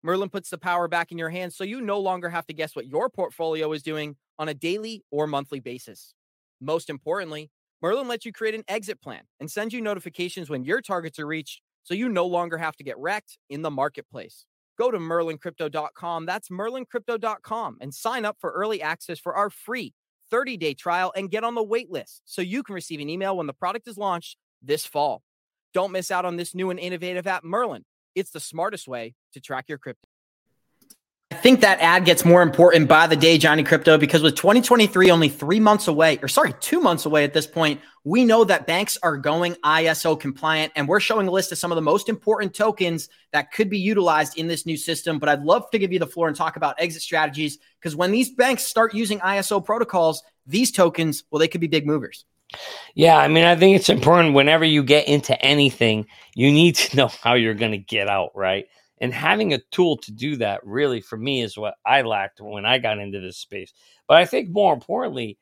Merlin 0.05 0.31
puts 0.31 0.49
the 0.49 0.59
power 0.59 0.87
back 0.87 1.11
in 1.11 1.19
your 1.19 1.31
hands 1.31 1.57
so 1.57 1.65
you 1.65 1.81
no 1.81 1.99
longer 1.99 2.31
have 2.31 2.47
to 2.47 2.55
guess 2.55 2.77
what 2.77 2.87
your 2.87 3.11
portfolio 3.11 3.73
is 3.73 3.83
doing 3.83 4.15
on 4.39 4.49
a 4.49 4.55
daily 4.55 5.03
or 5.11 5.27
monthly 5.27 5.59
basis. 5.59 6.15
Most 6.61 6.89
importantly, 6.89 7.51
Merlin 7.83 8.07
lets 8.07 8.25
you 8.25 8.33
create 8.33 8.55
an 8.55 8.65
exit 8.69 9.03
plan 9.03 9.23
and 9.41 9.51
sends 9.51 9.75
you 9.75 9.81
notifications 9.81 10.49
when 10.49 10.65
your 10.65 10.81
targets 10.81 11.19
are 11.19 11.27
reached 11.27 11.63
so 11.83 11.95
you 11.95 12.09
no 12.09 12.27
longer 12.27 12.59
have 12.59 12.77
to 12.77 12.85
get 12.85 12.97
wrecked 12.97 13.39
in 13.49 13.63
the 13.63 13.71
marketplace. 13.73 14.47
Go 14.81 14.91
to 14.91 14.97
merlincrypto.com, 14.97 16.25
that's 16.25 16.49
merlincrypto.com, 16.49 17.77
and 17.83 17.93
sign 17.93 18.25
up 18.25 18.39
for 18.41 18.51
early 18.51 18.81
access 18.81 19.19
for 19.19 19.35
our 19.35 19.51
free 19.51 19.93
30 20.31 20.57
day 20.57 20.73
trial 20.73 21.13
and 21.15 21.31
get 21.31 21.45
on 21.45 21.55
the 21.55 21.63
wait 21.63 21.91
list 21.91 22.23
so 22.25 22.41
you 22.41 22.63
can 22.63 22.75
receive 22.75 22.99
an 22.99 23.11
email 23.11 23.37
when 23.37 23.47
the 23.47 23.53
product 23.53 23.87
is 23.87 23.99
launched 23.99 24.39
this 24.63 24.87
fall. 24.87 25.23
Don't 25.75 25.93
miss 25.93 26.11
out 26.11 26.25
on 26.25 26.37
this 26.37 26.55
new 26.55 26.71
and 26.71 26.81
innovative 26.81 27.27
app, 27.27 27.45
Merlin. 27.45 27.85
It's 28.15 28.31
the 28.31 28.41
smartest 28.41 28.89
way 28.89 29.13
to 29.35 29.41
track 29.43 29.67
your 29.69 29.77
crypto. 29.77 30.09
I 31.41 31.43
think 31.43 31.63
that 31.63 31.81
ad 31.81 32.05
gets 32.05 32.23
more 32.23 32.43
important 32.43 32.87
by 32.87 33.07
the 33.07 33.17
day, 33.17 33.39
Johnny 33.39 33.65
Krypto, 33.65 33.99
because 33.99 34.23
with 34.23 34.35
2023 34.35 35.11
only 35.11 35.31
three 35.31 35.59
months 35.59 35.89
away, 35.89 36.19
or 36.21 36.29
sorry, 36.29 36.53
two 36.61 36.83
months 36.83 37.07
away 37.07 37.25
at 37.25 37.33
this 37.33 37.47
point, 37.47 37.81
we 38.05 38.27
know 38.27 38.45
that 38.45 38.67
banks 38.67 38.99
are 39.03 39.17
going 39.17 39.55
ISO 39.65 40.21
compliant, 40.21 40.71
and 40.77 40.87
we're 40.87 41.01
showing 41.01 41.29
a 41.29 41.31
list 41.31 41.51
of 41.51 41.57
some 41.57 41.73
of 41.73 41.77
the 41.77 41.81
most 41.81 42.11
important 42.11 42.53
tokens 42.53 43.09
that 43.33 43.53
could 43.53 43.71
be 43.71 43.79
utilized 43.79 44.37
in 44.37 44.49
this 44.49 44.67
new 44.67 44.77
system. 44.77 45.19
But 45.19 45.31
I'd 45.31 45.43
love 45.43 45.71
to 45.71 45.79
give 45.79 45.95
you 45.95 45.99
the 45.99 46.07
floor 46.07 46.29
and 46.29 46.37
talk 46.37 46.57
about 46.57 46.75
exit 46.79 47.01
strategies 47.01 47.57
because 47.81 47.97
when 47.97 48.13
these 48.13 48.31
banks 48.33 48.65
start 48.65 48.93
using 48.93 49.19
ISO 49.21 49.65
protocols, 49.65 50.23
these 50.47 50.71
tokens, 50.71 51.25
well, 51.31 51.39
they 51.39 51.49
could 51.49 51.63
be 51.63 51.69
big 51.69 51.87
movers. 51.87 52.27
Yeah, 52.95 53.17
I 53.17 53.29
mean, 53.29 53.45
I 53.45 53.57
think 53.57 53.77
it's 53.77 53.89
important 53.89 54.35
whenever 54.35 54.67
you 54.67 54.83
get 54.83 55.09
into 55.09 55.41
anything, 55.43 56.07
you 56.35 56.53
need 56.53 56.75
to 56.75 56.97
know 56.99 57.07
how 57.23 57.33
you're 57.33 57.55
going 57.55 57.73
to 57.73 57.79
get 57.79 58.09
out, 58.11 58.33
right? 58.35 58.69
And 59.01 59.15
having 59.15 59.55
a 59.55 59.61
tool 59.71 59.97
to 59.99 60.13
do 60.13 60.37
that 60.37 60.61
really 60.65 61.01
for 61.01 61.17
me 61.17 61.43
is 61.43 61.57
what 61.57 61.75
I 61.87 62.03
lacked 62.03 62.41
when 62.41 62.67
I 62.67 62.79
got 62.79 62.99
into 62.99 63.21
this 63.21 63.39
space. 63.39 63.73
But 64.07 64.19
I 64.19 64.27
think 64.27 64.51
more 64.51 64.75
importantly, 64.75 65.39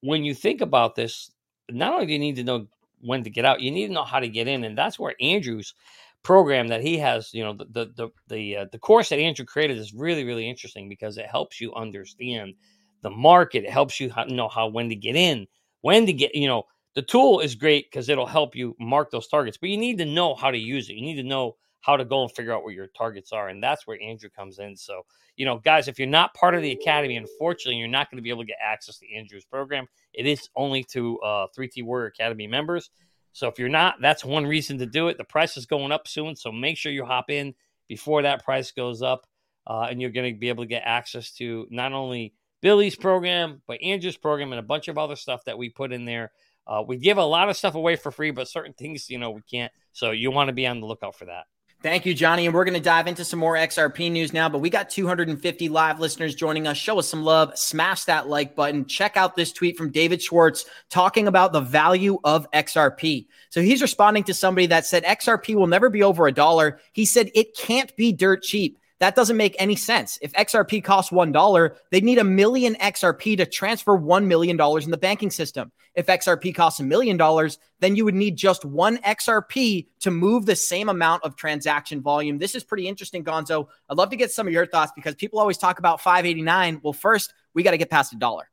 when 0.00 0.24
you 0.24 0.34
think 0.34 0.60
about 0.60 0.94
this, 0.94 1.30
not 1.70 1.92
only 1.92 2.06
do 2.06 2.12
you 2.12 2.18
need 2.18 2.36
to 2.36 2.44
know 2.44 2.66
when 3.00 3.22
to 3.24 3.30
get 3.30 3.44
out, 3.44 3.60
you 3.60 3.70
need 3.70 3.88
to 3.88 3.92
know 3.92 4.04
how 4.04 4.20
to 4.20 4.28
get 4.28 4.48
in. 4.48 4.64
And 4.64 4.78
that's 4.78 4.98
where 4.98 5.14
Andrew's 5.20 5.74
program 6.22 6.68
that 6.68 6.82
he 6.82 6.98
has, 6.98 7.34
you 7.34 7.42
know, 7.42 7.52
the 7.52 7.66
the 7.66 7.92
the 7.96 8.08
the, 8.28 8.56
uh, 8.58 8.66
the 8.72 8.78
course 8.78 9.08
that 9.08 9.18
Andrew 9.18 9.44
created 9.44 9.76
is 9.76 9.92
really 9.92 10.24
really 10.24 10.48
interesting 10.48 10.88
because 10.88 11.18
it 11.18 11.26
helps 11.26 11.60
you 11.60 11.74
understand 11.74 12.54
the 13.02 13.10
market. 13.10 13.64
It 13.64 13.70
helps 13.70 14.00
you 14.00 14.10
know 14.28 14.48
how 14.48 14.68
when 14.68 14.88
to 14.88 14.94
get 14.96 15.16
in, 15.16 15.46
when 15.80 16.06
to 16.06 16.12
get, 16.12 16.34
you 16.34 16.46
know, 16.46 16.64
the 16.94 17.02
tool 17.02 17.40
is 17.40 17.54
great 17.54 17.90
because 17.90 18.08
it'll 18.08 18.26
help 18.26 18.54
you 18.54 18.76
mark 18.78 19.10
those 19.10 19.28
targets, 19.28 19.58
but 19.58 19.70
you 19.70 19.76
need 19.76 19.98
to 19.98 20.04
know 20.04 20.34
how 20.34 20.50
to 20.50 20.58
use 20.58 20.88
it. 20.88 20.94
You 20.94 21.02
need 21.02 21.16
to 21.16 21.22
know 21.28 21.56
how 21.82 21.96
to 21.96 22.04
go 22.04 22.22
and 22.22 22.32
figure 22.32 22.52
out 22.52 22.64
where 22.64 22.72
your 22.72 22.86
targets 22.86 23.32
are. 23.32 23.48
And 23.48 23.62
that's 23.62 23.86
where 23.86 24.00
Andrew 24.00 24.30
comes 24.30 24.58
in. 24.58 24.76
So, 24.76 25.02
you 25.36 25.44
know, 25.44 25.58
guys, 25.58 25.88
if 25.88 25.98
you're 25.98 26.08
not 26.08 26.32
part 26.34 26.54
of 26.54 26.62
the 26.62 26.70
academy, 26.70 27.16
unfortunately, 27.16 27.76
you're 27.76 27.88
not 27.88 28.10
going 28.10 28.16
to 28.16 28.22
be 28.22 28.30
able 28.30 28.42
to 28.42 28.46
get 28.46 28.58
access 28.62 28.98
to 28.98 29.14
Andrew's 29.14 29.44
program. 29.44 29.86
It 30.14 30.26
is 30.26 30.48
only 30.56 30.84
to 30.84 31.18
uh, 31.20 31.46
3T 31.56 31.84
Warrior 31.84 32.06
Academy 32.06 32.46
members. 32.46 32.90
So 33.32 33.48
if 33.48 33.58
you're 33.58 33.68
not, 33.68 34.00
that's 34.00 34.24
one 34.24 34.46
reason 34.46 34.78
to 34.78 34.86
do 34.86 35.08
it. 35.08 35.18
The 35.18 35.24
price 35.24 35.56
is 35.56 35.66
going 35.66 35.90
up 35.90 36.06
soon. 36.06 36.36
So 36.36 36.52
make 36.52 36.76
sure 36.78 36.92
you 36.92 37.04
hop 37.04 37.30
in 37.30 37.54
before 37.88 38.22
that 38.22 38.44
price 38.44 38.70
goes 38.70 39.02
up. 39.02 39.26
Uh, 39.66 39.86
and 39.90 40.00
you're 40.00 40.10
going 40.10 40.32
to 40.32 40.38
be 40.38 40.48
able 40.48 40.64
to 40.64 40.68
get 40.68 40.82
access 40.84 41.32
to 41.32 41.66
not 41.70 41.92
only 41.92 42.34
Billy's 42.62 42.96
program, 42.96 43.62
but 43.66 43.82
Andrew's 43.82 44.16
program 44.16 44.52
and 44.52 44.58
a 44.58 44.62
bunch 44.62 44.88
of 44.88 44.98
other 44.98 45.16
stuff 45.16 45.44
that 45.44 45.58
we 45.58 45.68
put 45.68 45.92
in 45.92 46.04
there. 46.04 46.32
Uh, 46.66 46.82
we 46.86 46.96
give 46.96 47.18
a 47.18 47.24
lot 47.24 47.48
of 47.48 47.56
stuff 47.56 47.74
away 47.74 47.96
for 47.96 48.10
free, 48.10 48.30
but 48.30 48.48
certain 48.48 48.72
things, 48.72 49.10
you 49.10 49.18
know, 49.18 49.30
we 49.30 49.42
can't. 49.42 49.72
So 49.92 50.12
you 50.12 50.30
want 50.30 50.48
to 50.48 50.52
be 50.52 50.66
on 50.66 50.80
the 50.80 50.86
lookout 50.86 51.16
for 51.16 51.24
that. 51.26 51.46
Thank 51.82 52.06
you, 52.06 52.14
Johnny. 52.14 52.46
And 52.46 52.54
we're 52.54 52.64
going 52.64 52.74
to 52.74 52.80
dive 52.80 53.08
into 53.08 53.24
some 53.24 53.40
more 53.40 53.54
XRP 53.54 54.12
news 54.12 54.32
now, 54.32 54.48
but 54.48 54.60
we 54.60 54.70
got 54.70 54.88
250 54.88 55.68
live 55.68 55.98
listeners 55.98 56.36
joining 56.36 56.68
us. 56.68 56.76
Show 56.76 57.00
us 57.00 57.08
some 57.08 57.24
love. 57.24 57.58
Smash 57.58 58.04
that 58.04 58.28
like 58.28 58.54
button. 58.54 58.84
Check 58.84 59.16
out 59.16 59.34
this 59.34 59.52
tweet 59.52 59.76
from 59.76 59.90
David 59.90 60.22
Schwartz 60.22 60.64
talking 60.90 61.26
about 61.26 61.52
the 61.52 61.60
value 61.60 62.20
of 62.22 62.48
XRP. 62.52 63.26
So 63.50 63.60
he's 63.60 63.82
responding 63.82 64.22
to 64.24 64.34
somebody 64.34 64.68
that 64.68 64.86
said 64.86 65.02
XRP 65.02 65.56
will 65.56 65.66
never 65.66 65.90
be 65.90 66.04
over 66.04 66.28
a 66.28 66.32
dollar. 66.32 66.78
He 66.92 67.04
said 67.04 67.32
it 67.34 67.56
can't 67.56 67.94
be 67.96 68.12
dirt 68.12 68.42
cheap. 68.42 68.78
That 69.02 69.16
doesn't 69.16 69.36
make 69.36 69.56
any 69.58 69.74
sense. 69.74 70.16
If 70.22 70.32
XRP 70.34 70.84
costs 70.84 71.10
$1, 71.10 71.76
they'd 71.90 72.04
need 72.04 72.18
a 72.18 72.24
million 72.24 72.76
XRP 72.76 73.36
to 73.38 73.46
transfer 73.46 73.98
$1 73.98 74.26
million 74.26 74.50
in 74.52 74.90
the 74.92 74.96
banking 74.96 75.32
system. 75.32 75.72
If 75.96 76.06
XRP 76.06 76.54
costs 76.54 76.78
a 76.78 76.84
million 76.84 77.16
dollars, 77.16 77.58
then 77.80 77.96
you 77.96 78.04
would 78.04 78.14
need 78.14 78.36
just 78.36 78.64
one 78.64 78.98
XRP 78.98 79.88
to 80.02 80.12
move 80.12 80.46
the 80.46 80.54
same 80.54 80.88
amount 80.88 81.24
of 81.24 81.34
transaction 81.34 82.00
volume. 82.00 82.38
This 82.38 82.54
is 82.54 82.62
pretty 82.62 82.86
interesting, 82.86 83.24
Gonzo. 83.24 83.66
I'd 83.90 83.98
love 83.98 84.10
to 84.10 84.16
get 84.16 84.30
some 84.30 84.46
of 84.46 84.52
your 84.52 84.66
thoughts 84.66 84.92
because 84.94 85.16
people 85.16 85.40
always 85.40 85.58
talk 85.58 85.80
about 85.80 86.00
589. 86.00 86.82
Well, 86.84 86.92
first, 86.92 87.34
we 87.54 87.64
got 87.64 87.72
to 87.72 87.78
get 87.78 87.90
past 87.90 88.12
a 88.12 88.16
dollar. 88.18 88.48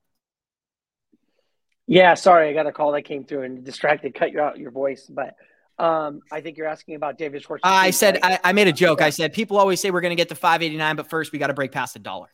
Yeah, 1.86 2.16
sorry, 2.16 2.50
I 2.50 2.54
got 2.54 2.66
a 2.66 2.72
call 2.72 2.94
that 2.94 3.04
came 3.04 3.24
through 3.24 3.44
and 3.44 3.64
distracted, 3.64 4.16
cut 4.16 4.32
you 4.32 4.42
out 4.42 4.58
your 4.58 4.72
voice, 4.72 5.06
but 5.08 5.36
um, 5.80 6.20
I 6.30 6.42
think 6.42 6.58
you're 6.58 6.68
asking 6.68 6.96
about 6.96 7.18
David 7.18 7.42
Schwartz. 7.42 7.62
I 7.64 7.92
said 7.92 8.20
I, 8.22 8.40
I, 8.44 8.54
made 8.54 8.68
a 8.68 8.74
joke. 8.74 9.02
I 9.02 9.12
said 9.12 9.32
people 9.32 9.58
always 9.58 9.80
say 9.80 9.92
we're 9.92 10.02
going 10.02 10.12
to 10.12 10.16
get 10.16 10.30
to 10.30 10.36
589, 10.36 10.98
but 10.98 11.10
first 11.10 11.32
we 11.32 11.40
got 11.40 11.48
to 11.48 11.54
break 11.54 11.72
past 11.72 11.96
a 11.96 12.00
dollar. 12.00 12.28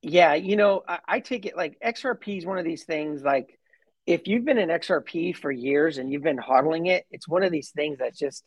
Yeah, 0.00 0.34
you 0.34 0.56
know, 0.56 0.82
I, 0.86 0.98
I, 1.08 1.20
take 1.20 1.44
it 1.44 1.56
like 1.56 1.78
XRP 1.84 2.38
is 2.38 2.46
one 2.46 2.58
of 2.58 2.64
these 2.64 2.84
things. 2.84 3.22
Like, 3.22 3.58
if 4.06 4.26
you've 4.26 4.44
been 4.44 4.58
in 4.58 4.68
XRP 4.68 5.36
for 5.36 5.50
years 5.50 5.98
and 5.98 6.12
you've 6.12 6.22
been 6.22 6.38
hodling 6.38 6.88
it, 6.88 7.04
it's 7.10 7.28
one 7.28 7.42
of 7.42 7.50
these 7.50 7.70
things 7.70 7.98
that's 7.98 8.18
just 8.18 8.44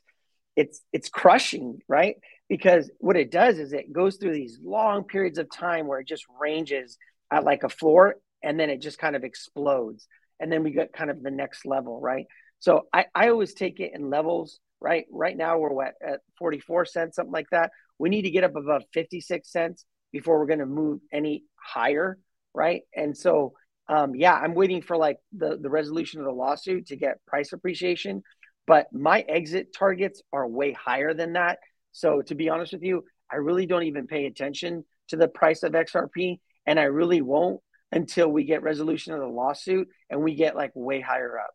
it's 0.56 0.82
it's 0.94 1.10
crushing, 1.10 1.82
right? 1.90 2.16
Because 2.48 2.90
what 3.00 3.18
it 3.18 3.32
does 3.32 3.60
is 3.60 3.74
it 3.74 3.92
goes 3.92 4.16
through 4.16 4.34
these 4.34 4.60
long 4.64 5.04
periods 5.04 5.38
of 5.38 5.52
time 5.52 5.88
where 5.88 6.00
it 6.00 6.08
just 6.08 6.26
ranges 6.40 6.98
at 7.32 7.44
like 7.44 7.64
a 7.64 7.70
floor, 7.70 8.16
and 8.42 8.58
then 8.58 8.70
it 8.70 8.82
just 8.82 8.98
kind 8.98 9.16
of 9.18 9.26
explodes, 9.26 10.08
and 10.40 10.50
then 10.50 10.64
we 10.64 10.72
get 10.72 10.94
kind 10.94 11.10
of 11.10 11.22
the 11.22 11.32
next 11.32 11.66
level, 11.66 12.00
right? 12.00 12.28
So 12.66 12.88
I, 12.91 13.05
I 13.13 13.30
always 13.30 13.53
take 13.53 13.80
it 13.80 13.91
in 13.93 14.09
levels, 14.09 14.59
right? 14.82 15.05
Right 15.11 15.38
now 15.38 15.59
we're 15.59 15.84
at, 15.84 15.93
at 16.03 16.22
44 16.39 16.86
cents, 16.86 17.16
something 17.16 17.32
like 17.32 17.51
that. 17.51 17.70
We 17.99 18.09
need 18.09 18.24
to 18.24 18.32
get 18.32 18.43
up 18.43 18.55
above 18.55 18.82
56 18.91 19.51
cents 19.51 19.86
before 20.11 20.39
we're 20.39 20.47
going 20.47 20.57
to 20.57 20.66
move 20.66 21.01
any 21.13 21.43
higher, 21.57 22.18
right? 22.55 22.82
And 22.95 23.16
so, 23.16 23.53
um, 23.88 24.16
yeah, 24.16 24.34
I'm 24.34 24.55
waiting 24.55 24.82
for 24.82 24.97
like 24.97 25.18
the, 25.32 25.59
the 25.61 25.70
resolution 25.70 26.22
of 26.22 26.26
the 26.26 26.32
lawsuit 26.32 26.88
to 26.88 26.95
get 26.95 27.24
price 27.28 27.53
appreciation, 27.53 28.24
but 28.66 28.88
my 28.91 29.20
exit 29.20 29.68
targets 29.72 30.24
are 30.34 30.47
way 30.47 30.72
higher 30.72 31.13
than 31.13 31.34
that. 31.34 31.59
So 31.91 32.24
to 32.24 32.34
be 32.34 32.49
honest 32.49 32.74
with 32.74 32.82
you, 32.82 33.03
I 33.32 33.36
really 33.36 33.68
don't 33.68 33.84
even 33.84 34.07
pay 34.07 34.26
attention 34.26 34.86
to 35.09 35.18
the 35.18 35.28
price 35.28 35.61
of 35.61 35.74
XRP, 35.74 36.39
and 36.66 36.80
I 36.80 36.86
really 36.86 37.22
won't 37.22 37.61
until 37.91 38.28
we 38.28 38.43
get 38.43 38.63
resolution 38.63 39.13
of 39.13 39.20
the 39.20 39.28
lawsuit 39.28 39.88
and 40.09 40.24
we 40.24 40.34
get 40.34 40.55
like 40.55 40.72
way 40.74 40.99
higher 40.99 41.38
up. 41.38 41.53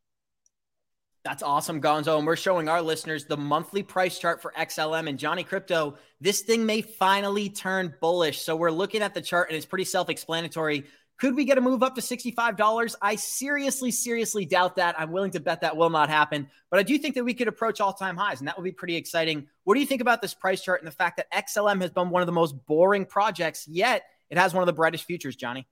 That's 1.22 1.42
awesome, 1.42 1.82
Gonzo. 1.82 2.16
And 2.16 2.26
we're 2.26 2.36
showing 2.36 2.68
our 2.68 2.80
listeners 2.80 3.26
the 3.26 3.36
monthly 3.36 3.82
price 3.82 4.18
chart 4.18 4.40
for 4.40 4.52
XLM 4.58 5.06
and 5.06 5.18
Johnny 5.18 5.44
Krypto. 5.44 5.96
This 6.20 6.40
thing 6.40 6.64
may 6.64 6.80
finally 6.80 7.50
turn 7.50 7.94
bullish. 8.00 8.40
So 8.40 8.56
we're 8.56 8.70
looking 8.70 9.02
at 9.02 9.12
the 9.12 9.20
chart 9.20 9.48
and 9.50 9.56
it's 9.56 9.66
pretty 9.66 9.84
self 9.84 10.08
explanatory. 10.08 10.84
Could 11.18 11.36
we 11.36 11.44
get 11.44 11.58
a 11.58 11.60
move 11.60 11.82
up 11.82 11.94
to 11.96 12.00
$65? 12.00 12.94
I 13.02 13.14
seriously, 13.16 13.90
seriously 13.90 14.46
doubt 14.46 14.76
that. 14.76 14.98
I'm 14.98 15.12
willing 15.12 15.32
to 15.32 15.40
bet 15.40 15.60
that 15.60 15.76
will 15.76 15.90
not 15.90 16.08
happen. 16.08 16.48
But 16.70 16.80
I 16.80 16.82
do 16.82 16.96
think 16.96 17.14
that 17.16 17.24
we 17.24 17.34
could 17.34 17.48
approach 17.48 17.82
all 17.82 17.92
time 17.92 18.16
highs, 18.16 18.38
and 18.40 18.48
that 18.48 18.56
would 18.56 18.64
be 18.64 18.72
pretty 18.72 18.96
exciting. 18.96 19.46
What 19.64 19.74
do 19.74 19.80
you 19.80 19.86
think 19.86 20.00
about 20.00 20.22
this 20.22 20.32
price 20.32 20.62
chart 20.62 20.80
and 20.80 20.88
the 20.88 20.96
fact 20.96 21.18
that 21.18 21.30
XLM 21.30 21.82
has 21.82 21.90
been 21.90 22.08
one 22.08 22.22
of 22.22 22.26
the 22.26 22.32
most 22.32 22.54
boring 22.64 23.04
projects, 23.04 23.68
yet 23.68 24.04
it 24.30 24.38
has 24.38 24.54
one 24.54 24.62
of 24.62 24.66
the 24.66 24.72
brightest 24.72 25.04
futures, 25.04 25.36
Johnny? 25.36 25.66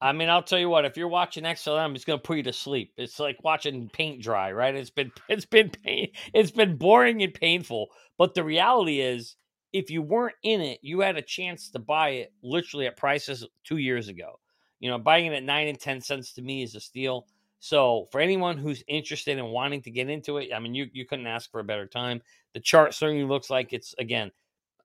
I 0.00 0.12
mean, 0.12 0.28
I'll 0.28 0.42
tell 0.42 0.58
you 0.58 0.68
what. 0.68 0.84
If 0.84 0.96
you're 0.96 1.08
watching 1.08 1.44
XLM, 1.44 1.94
it's 1.94 2.04
going 2.04 2.18
to 2.18 2.22
put 2.22 2.36
you 2.36 2.42
to 2.44 2.52
sleep. 2.52 2.92
It's 2.96 3.18
like 3.18 3.42
watching 3.42 3.88
paint 3.92 4.22
dry, 4.22 4.52
right? 4.52 4.74
It's 4.74 4.90
been 4.90 5.10
it's 5.28 5.46
been 5.46 5.70
pain, 5.70 6.10
it's 6.32 6.50
been 6.50 6.76
boring 6.76 7.22
and 7.22 7.34
painful. 7.34 7.88
But 8.16 8.34
the 8.34 8.44
reality 8.44 9.00
is, 9.00 9.36
if 9.72 9.90
you 9.90 10.02
weren't 10.02 10.36
in 10.42 10.60
it, 10.60 10.78
you 10.82 11.00
had 11.00 11.16
a 11.16 11.22
chance 11.22 11.70
to 11.70 11.78
buy 11.78 12.10
it 12.10 12.32
literally 12.42 12.86
at 12.86 12.96
prices 12.96 13.46
two 13.64 13.78
years 13.78 14.08
ago. 14.08 14.38
You 14.80 14.90
know, 14.90 14.98
buying 14.98 15.26
it 15.26 15.34
at 15.34 15.42
nine 15.42 15.66
and 15.66 15.78
ten 15.78 16.00
cents 16.00 16.32
to 16.34 16.42
me 16.42 16.62
is 16.62 16.76
a 16.76 16.80
steal. 16.80 17.26
So 17.60 18.06
for 18.12 18.20
anyone 18.20 18.56
who's 18.56 18.84
interested 18.86 19.36
in 19.36 19.46
wanting 19.46 19.82
to 19.82 19.90
get 19.90 20.08
into 20.08 20.38
it, 20.38 20.50
I 20.54 20.60
mean, 20.60 20.74
you 20.76 20.86
you 20.92 21.06
couldn't 21.06 21.26
ask 21.26 21.50
for 21.50 21.58
a 21.58 21.64
better 21.64 21.86
time. 21.86 22.22
The 22.54 22.60
chart 22.60 22.94
certainly 22.94 23.24
looks 23.24 23.50
like 23.50 23.72
it's 23.72 23.96
again 23.98 24.30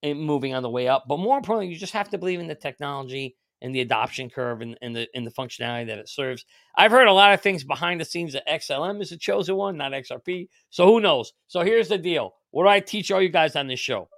moving 0.03 0.53
on 0.55 0.63
the 0.63 0.69
way 0.69 0.87
up. 0.87 1.05
But 1.07 1.19
more 1.19 1.37
importantly, 1.37 1.71
you 1.71 1.79
just 1.79 1.93
have 1.93 2.09
to 2.09 2.17
believe 2.17 2.39
in 2.39 2.47
the 2.47 2.55
technology 2.55 3.35
and 3.63 3.73
the 3.73 3.81
adoption 3.81 4.29
curve 4.29 4.61
and, 4.61 4.77
and 4.81 4.95
the 4.95 5.07
and 5.15 5.25
the 5.25 5.31
functionality 5.31 5.87
that 5.87 5.97
it 5.97 6.09
serves. 6.09 6.45
I've 6.75 6.91
heard 6.91 7.07
a 7.07 7.13
lot 7.13 7.33
of 7.33 7.41
things 7.41 7.63
behind 7.63 7.99
the 7.99 8.05
scenes 8.05 8.33
that 8.33 8.47
XLM 8.47 9.01
is 9.01 9.11
a 9.11 9.17
chosen 9.17 9.55
one, 9.55 9.77
not 9.77 9.93
XRP. 9.93 10.49
So 10.69 10.85
who 10.85 10.99
knows? 10.99 11.33
So 11.47 11.61
here's 11.61 11.87
the 11.87 11.97
deal. 11.97 12.35
What 12.51 12.63
do 12.63 12.69
I 12.69 12.81
teach 12.81 13.09
all 13.11 13.21
you 13.21 13.29
guys 13.29 13.55
on 13.55 13.67
this 13.67 13.79
show? 13.79 14.09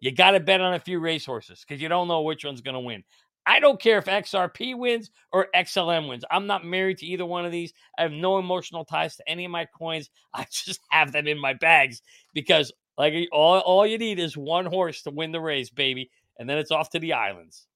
You 0.00 0.12
got 0.12 0.30
to 0.30 0.40
bet 0.40 0.62
on 0.62 0.72
a 0.72 0.80
few 0.80 1.00
racehorses 1.00 1.62
because 1.66 1.82
you 1.82 1.88
don't 1.88 2.08
know 2.08 2.22
which 2.22 2.44
one's 2.44 2.62
going 2.62 2.74
to 2.74 2.80
win. 2.80 3.04
I 3.46 3.58
don't 3.58 3.80
care 3.80 3.98
if 3.98 4.04
XRP 4.04 4.78
wins 4.78 5.10
or 5.32 5.48
XLM 5.54 6.08
wins. 6.08 6.24
I'm 6.30 6.46
not 6.46 6.64
married 6.64 6.98
to 6.98 7.06
either 7.06 7.26
one 7.26 7.44
of 7.44 7.52
these. 7.52 7.72
I 7.98 8.02
have 8.02 8.12
no 8.12 8.38
emotional 8.38 8.84
ties 8.84 9.16
to 9.16 9.28
any 9.28 9.44
of 9.44 9.50
my 9.50 9.66
coins. 9.76 10.08
I 10.34 10.46
just 10.50 10.80
have 10.90 11.12
them 11.12 11.26
in 11.26 11.38
my 11.38 11.54
bags 11.54 12.00
because 12.32 12.72
Like 12.96 13.14
all, 13.32 13.60
all 13.60 13.86
you 13.86 13.96
need 13.98 14.18
is 14.18 14.36
one 14.36 14.66
horse 14.66 15.02
to 15.02 15.10
win 15.10 15.32
the 15.32 15.40
race, 15.40 15.70
baby, 15.70 16.10
and 16.38 16.48
then 16.48 16.58
it's 16.58 16.70
off 16.70 16.90
to 16.90 16.98
the 16.98 17.14
islands. 17.14 17.66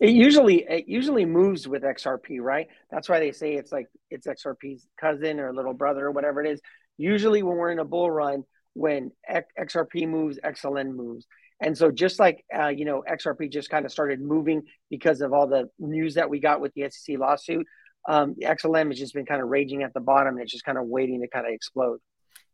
It 0.00 0.10
usually 0.10 0.64
it 0.68 0.88
usually 0.88 1.24
moves 1.24 1.66
with 1.66 1.82
XRP, 1.82 2.40
right? 2.40 2.68
That's 2.90 3.08
why 3.08 3.18
they 3.18 3.32
say 3.32 3.54
it's 3.54 3.72
like 3.72 3.86
it's 4.10 4.26
XRP's 4.26 4.86
cousin 5.00 5.40
or 5.40 5.52
little 5.52 5.74
brother 5.74 6.06
or 6.06 6.12
whatever 6.12 6.42
it 6.42 6.50
is. 6.50 6.60
Usually, 6.98 7.42
when 7.42 7.56
we're 7.56 7.72
in 7.72 7.80
a 7.80 7.84
bull 7.84 8.10
run, 8.10 8.44
when 8.74 9.10
XRP 9.28 10.08
moves, 10.08 10.38
XLM 10.44 10.94
moves, 10.94 11.26
and 11.60 11.76
so 11.76 11.90
just 11.90 12.20
like 12.20 12.44
uh, 12.56 12.68
you 12.68 12.84
know, 12.84 13.02
XRP 13.10 13.50
just 13.50 13.70
kind 13.70 13.84
of 13.84 13.90
started 13.90 14.20
moving 14.20 14.62
because 14.88 15.20
of 15.20 15.32
all 15.32 15.48
the 15.48 15.68
news 15.80 16.14
that 16.14 16.30
we 16.30 16.38
got 16.38 16.60
with 16.60 16.72
the 16.74 16.88
SEC 16.90 17.18
lawsuit. 17.18 17.66
Um, 18.08 18.36
XLM 18.40 18.88
has 18.88 18.98
just 18.98 19.14
been 19.14 19.26
kind 19.26 19.42
of 19.42 19.48
raging 19.48 19.82
at 19.82 19.92
the 19.94 20.00
bottom, 20.00 20.34
and 20.34 20.42
it's 20.42 20.52
just 20.52 20.64
kind 20.64 20.78
of 20.78 20.86
waiting 20.86 21.20
to 21.22 21.28
kind 21.28 21.46
of 21.46 21.52
explode. 21.52 21.98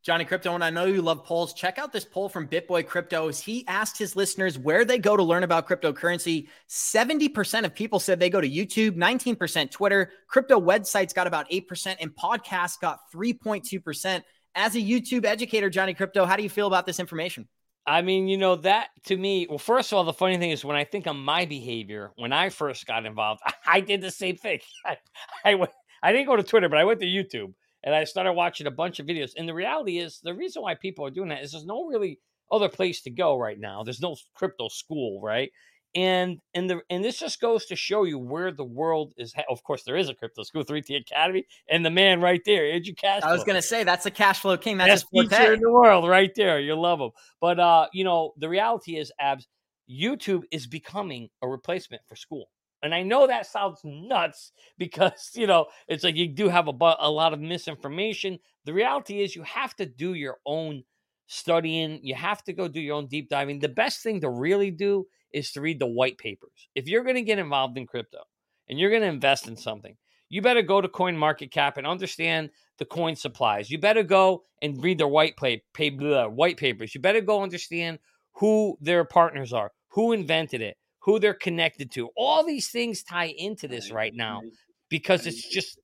Johnny 0.05 0.27
Krypto, 0.27 0.55
and 0.55 0.63
I 0.63 0.69
know 0.69 0.85
you 0.85 1.01
love 1.01 1.25
polls. 1.25 1.55
Check 1.55 1.79
out 1.79 1.91
this 1.91 2.05
poll 2.05 2.29
from 2.29 2.47
BitBoy 2.47 2.87
Crypto. 2.87 3.27
As 3.29 3.41
he 3.41 3.67
asked 3.67 3.97
his 3.97 4.15
listeners 4.15 4.59
where 4.59 4.85
they 4.85 4.99
go 4.99 5.17
to 5.17 5.23
learn 5.23 5.45
about 5.45 5.67
cryptocurrency, 5.67 6.49
70% 6.69 7.65
of 7.65 7.75
people 7.75 7.99
said 7.99 8.21
they 8.21 8.29
go 8.29 8.43
to 8.43 8.49
YouTube, 8.49 8.99
19% 8.99 9.71
Twitter. 9.71 10.13
Crypto 10.29 10.61
websites 10.61 11.15
got 11.15 11.27
about 11.27 11.51
8%, 11.51 11.97
and 12.01 12.15
podcasts 12.15 12.79
got 12.79 12.99
3.2%. 13.15 14.23
As 14.55 14.77
a 14.77 14.79
YouTube 14.79 15.25
educator, 15.25 15.71
Johnny 15.71 15.95
Krypto, 15.95 16.27
how 16.27 16.37
do 16.37 16.43
you 16.43 16.51
feel 16.51 16.67
about 16.67 16.85
this 16.85 17.01
information? 17.01 17.49
I 17.87 18.03
mean, 18.03 18.29
you 18.29 18.37
know, 18.37 18.57
that 18.57 18.89
to 19.07 19.17
me, 19.17 19.47
well, 19.49 19.59
first 19.59 19.91
of 19.91 19.97
all, 19.97 20.05
the 20.05 20.13
funny 20.13 20.37
thing 20.37 20.51
is 20.51 20.67
when 20.67 20.77
I 20.77 20.85
think 20.85 21.07
of 21.07 21.17
my 21.17 21.47
behavior, 21.47 22.13
when 22.17 22.33
I 22.33 22.51
first 22.51 22.87
got 22.87 23.07
involved, 23.07 23.41
I 23.67 23.81
did 23.81 24.03
the 24.03 24.11
same 24.11 24.37
thing. 24.37 24.61
I, 24.85 24.99
I, 25.47 25.55
went, 25.55 25.73
I 26.03 26.13
didn't 26.13 26.27
go 26.27 26.37
to 26.37 26.43
Twitter, 26.43 26.69
but 26.69 26.77
I 26.77 26.85
went 26.85 27.01
to 27.01 27.07
YouTube 27.07 27.55
and 27.85 27.95
I 27.95 28.05
started 28.05 28.33
watching 28.33 28.67
a 28.67 28.73
bunch 28.73 28.99
of 28.99 29.07
videos. 29.07 29.33
And 29.37 29.49
the 29.49 29.55
reality 29.55 29.99
is, 29.99 30.19
the 30.23 30.35
reason 30.35 30.63
why 30.63 30.75
people 30.75 31.07
are 31.07 31.11
doing 31.11 31.29
that 31.29 31.43
is 31.43 31.53
there's 31.53 31.67
no 31.67 31.85
really 31.85 32.19
other 32.51 32.69
place 32.69 33.03
to 33.03 33.11
go 33.11 33.39
right 33.39 33.61
now. 33.61 33.85
There's 33.85 34.01
no 34.01 34.17
crypto 34.35 34.69
school, 34.69 35.21
right? 35.23 35.51
And 35.95 36.41
and 36.55 36.69
the 36.69 36.81
and 36.91 37.05
this 37.05 37.21
just 37.21 37.41
goes 37.41 37.67
to 37.67 37.77
show 37.77 38.03
you 38.03 38.19
where 38.19 38.51
the 38.51 38.65
world 38.65 39.13
is. 39.17 39.33
Of 39.49 39.63
course, 39.63 39.85
there 39.85 39.97
is 39.97 40.09
a 40.09 40.15
crypto 40.15 40.43
school, 40.43 40.65
3T 40.69 41.01
Academy, 41.03 41.47
and 41.71 41.85
the 41.87 41.91
man 41.91 42.21
right 42.21 42.41
there, 42.45 42.73
Andrew 42.73 42.95
Cash. 42.95 43.23
I 43.23 43.33
was 43.33 43.45
going 43.45 43.57
to 43.57 43.63
say 43.63 43.85
that's 43.85 44.03
the 44.03 44.11
cash 44.11 44.41
flow 44.41 44.57
king. 44.57 44.79
That's 44.79 45.05
Best 45.05 45.31
teacher 45.31 45.53
in 45.53 45.61
the 45.61 45.71
world, 45.71 46.09
right 46.09 46.33
there. 46.35 46.59
You 46.59 46.75
love 46.75 47.01
him. 47.01 47.11
But 47.41 47.61
uh, 47.61 47.87
you 47.93 48.03
know, 48.03 48.33
the 48.39 48.49
reality 48.49 48.97
is, 48.97 49.13
abs. 49.21 49.47
YouTube 49.89 50.45
is 50.51 50.67
becoming 50.67 51.29
a 51.43 51.49
replacement 51.49 52.03
for 52.09 52.17
school. 52.17 52.49
And 52.85 52.95
I 52.95 53.03
know 53.03 53.27
that 53.27 53.47
sounds 53.47 53.81
nuts 53.83 54.53
because, 54.79 55.31
you 55.35 55.47
know, 55.49 55.67
it's 55.89 56.05
like 56.05 56.17
you 56.17 56.29
do 56.29 56.49
have 56.49 56.69
a, 56.69 56.73
a 57.01 57.11
lot 57.11 57.33
of 57.33 57.41
misinformation. 57.41 58.39
The 58.67 58.75
reality 58.75 59.23
is 59.23 59.35
you 59.35 59.43
have 59.43 59.75
to 59.77 59.87
do 59.87 60.15
your 60.15 60.39
own 60.47 60.85
studying. 61.27 61.99
You 62.03 62.15
have 62.15 62.45
to 62.45 62.53
go 62.53 62.69
do 62.69 62.81
your 62.81 62.97
own 62.97 63.07
deep 63.07 63.31
diving. 63.31 63.59
The 63.59 63.69
best 63.69 64.03
thing 64.03 64.21
to 64.21 64.31
really 64.31 64.71
do 64.71 65.07
is 65.33 65.51
to 65.53 65.63
read 65.63 65.81
the 65.81 65.87
white 65.87 66.19
papers. 66.19 66.69
If 66.75 66.87
you're 66.87 67.03
going 67.03 67.17
to 67.17 67.23
get 67.23 67.39
involved 67.39 67.77
in 67.79 67.87
crypto 67.87 68.21
and 68.69 68.79
you're 68.79 68.91
going 68.91 69.03
to 69.03 69.09
invest 69.09 69.49
in 69.49 69.57
something, 69.57 69.97
you 70.29 70.43
better 70.43 70.63
go 70.63 70.81
to 70.81 70.89
Coin 70.89 71.17
Market 71.17 71.51
Cap 71.51 71.77
and 71.77 71.87
understand 71.87 72.51
the 72.79 72.85
coin 72.85 73.17
supplies. 73.17 73.71
You 73.71 73.79
better 73.79 74.03
go 74.03 74.45
and 74.63 74.83
read 74.83 74.99
their 74.99 75.09
white 75.09 75.37
play, 75.37 75.63
pay, 75.73 75.91
blah, 75.91 76.27
white 76.29 76.57
papers. 76.57 76.95
You 76.95 77.01
better 77.01 77.21
go 77.21 77.43
understand 77.43 77.99
who 78.35 78.77
their 78.81 79.05
partners 79.05 79.53
are, 79.53 79.73
who 79.89 80.13
invented 80.13 80.61
it, 80.61 80.77
who 81.05 81.19
they're 81.19 81.35
connected 81.35 81.91
to. 81.93 82.09
All 82.17 82.43
these 82.45 82.71
things 82.71 83.03
tie 83.03 83.35
into 83.37 83.69
this 83.69 83.91
right 83.93 84.15
now 84.15 84.41
because 84.89 85.27
it's 85.27 85.47
just. 85.49 85.79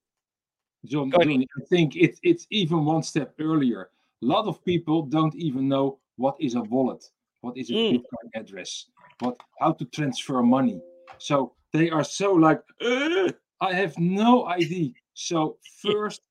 John, 0.87 1.11
John 1.11 1.31
I 1.31 1.65
think 1.69 1.95
it's 1.95 2.19
it's 2.23 2.47
even 2.51 2.87
one 2.87 3.03
step 3.03 3.35
earlier. 3.39 3.91
A 4.23 4.27
lot 4.27 4.47
of 4.47 4.65
people 4.65 5.03
don't 5.03 5.35
even 5.35 5.69
know 5.69 5.99
what 6.17 6.37
is 6.41 6.55
a 6.55 6.63
wallet, 6.63 7.05
what 7.43 7.55
is 7.59 7.69
a 7.69 7.75
mm. 7.75 7.93
Bitcoin 7.93 8.29
address, 8.35 8.87
what 9.19 9.37
how 9.61 9.73
to 9.73 9.85
transfer 9.85 10.43
money. 10.43 10.81
So 11.19 11.53
they 11.75 11.91
are 11.91 12.05
so 12.05 12.33
like, 12.33 12.63
I 12.81 13.75
have 13.75 13.99
no 13.99 14.47
idea. 14.47 14.93
So 15.13 15.59
first, 15.83 16.23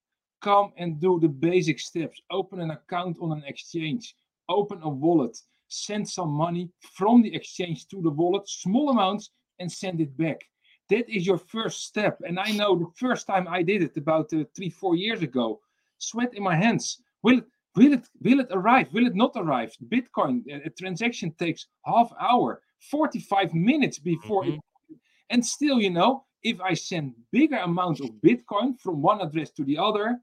come 0.41 0.73
and 0.77 0.99
do 0.99 1.19
the 1.19 1.27
basic 1.29 1.79
steps. 1.79 2.19
Open 2.31 2.59
an 2.59 2.71
account 2.71 3.17
on 3.21 3.31
an 3.33 3.43
exchange. 3.45 4.15
Open 4.47 4.79
a 4.81 4.89
wallet 4.89 5.37
send 5.69 6.07
some 6.07 6.31
money 6.31 6.69
from 6.93 7.21
the 7.21 7.33
exchange 7.33 7.87
to 7.87 8.01
the 8.01 8.09
wallet, 8.09 8.47
small 8.47 8.89
amounts, 8.89 9.29
and 9.59 9.71
send 9.71 10.01
it 10.01 10.15
back. 10.17 10.41
That 10.89 11.07
is 11.07 11.25
your 11.25 11.37
first 11.37 11.83
step. 11.85 12.19
And 12.27 12.39
I 12.39 12.51
know 12.51 12.75
the 12.75 12.91
first 12.97 13.27
time 13.27 13.47
I 13.47 13.61
did 13.61 13.83
it 13.83 13.95
about 13.97 14.33
uh, 14.33 14.43
three, 14.55 14.69
four 14.69 14.95
years 14.95 15.21
ago, 15.21 15.59
sweat 15.99 16.33
in 16.33 16.43
my 16.43 16.55
hands. 16.55 17.01
Will 17.21 17.39
it, 17.39 17.45
will 17.75 17.93
it, 17.93 18.07
will 18.21 18.39
it 18.39 18.47
arrive? 18.51 18.87
Will 18.91 19.05
it 19.05 19.15
not 19.15 19.33
arrive? 19.35 19.71
Bitcoin 19.87 20.41
a, 20.49 20.65
a 20.65 20.69
transaction 20.71 21.31
takes 21.37 21.67
half 21.85 22.11
hour, 22.19 22.61
45 22.89 23.53
minutes 23.53 23.99
before 23.99 24.43
mm-hmm. 24.43 24.53
it. 24.53 24.97
And 25.29 25.45
still, 25.45 25.79
you 25.79 25.91
know, 25.91 26.25
if 26.41 26.59
I 26.61 26.73
send 26.73 27.13
bigger 27.31 27.57
amounts 27.57 28.01
of 28.01 28.09
Bitcoin 28.25 28.79
from 28.79 29.01
one 29.01 29.21
address 29.21 29.51
to 29.51 29.63
the 29.63 29.77
other, 29.77 30.17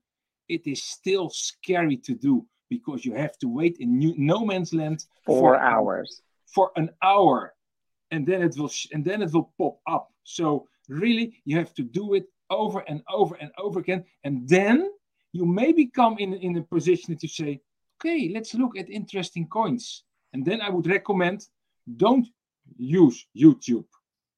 it 0.49 0.67
is 0.67 0.83
still 0.83 1.29
scary 1.29 1.97
to 1.99 2.15
do 2.15 2.47
because 2.69 3.05
you 3.05 3.15
have 3.15 3.37
to 3.39 3.49
wait 3.49 3.77
in 3.79 3.99
new, 3.99 4.15
no 4.17 4.45
man's 4.45 4.73
land 4.73 5.05
four 5.25 5.55
for 5.55 5.61
hours. 5.61 6.23
for 6.47 6.71
an 6.77 6.91
hour 7.03 7.55
and 8.11 8.27
then 8.27 8.43
it 8.43 8.57
will 8.57 8.71
and 8.93 9.05
then 9.05 9.23
it 9.23 9.33
will 9.33 9.51
pop 9.59 9.79
up. 9.87 10.13
So 10.25 10.69
really 10.89 11.35
you 11.45 11.57
have 11.57 11.75
to 11.75 11.83
do 11.83 12.15
it 12.15 12.27
over 12.51 12.81
and 12.89 13.03
over 13.13 13.35
and 13.37 13.51
over 13.59 13.81
again 13.81 14.05
and 14.25 14.49
then 14.49 14.89
you 15.33 15.45
maybe 15.45 15.87
come 15.87 16.17
in 16.19 16.35
in 16.35 16.57
a 16.57 16.63
position 16.63 17.17
to 17.17 17.29
say 17.29 17.61
okay 17.97 18.31
let's 18.33 18.55
look 18.55 18.79
at 18.79 18.89
interesting 18.91 19.47
coins. 19.49 20.05
And 20.33 20.45
then 20.45 20.61
i 20.61 20.69
would 20.71 20.87
recommend 20.87 21.47
don't 21.97 22.27
use 22.77 23.27
youtube. 23.37 23.87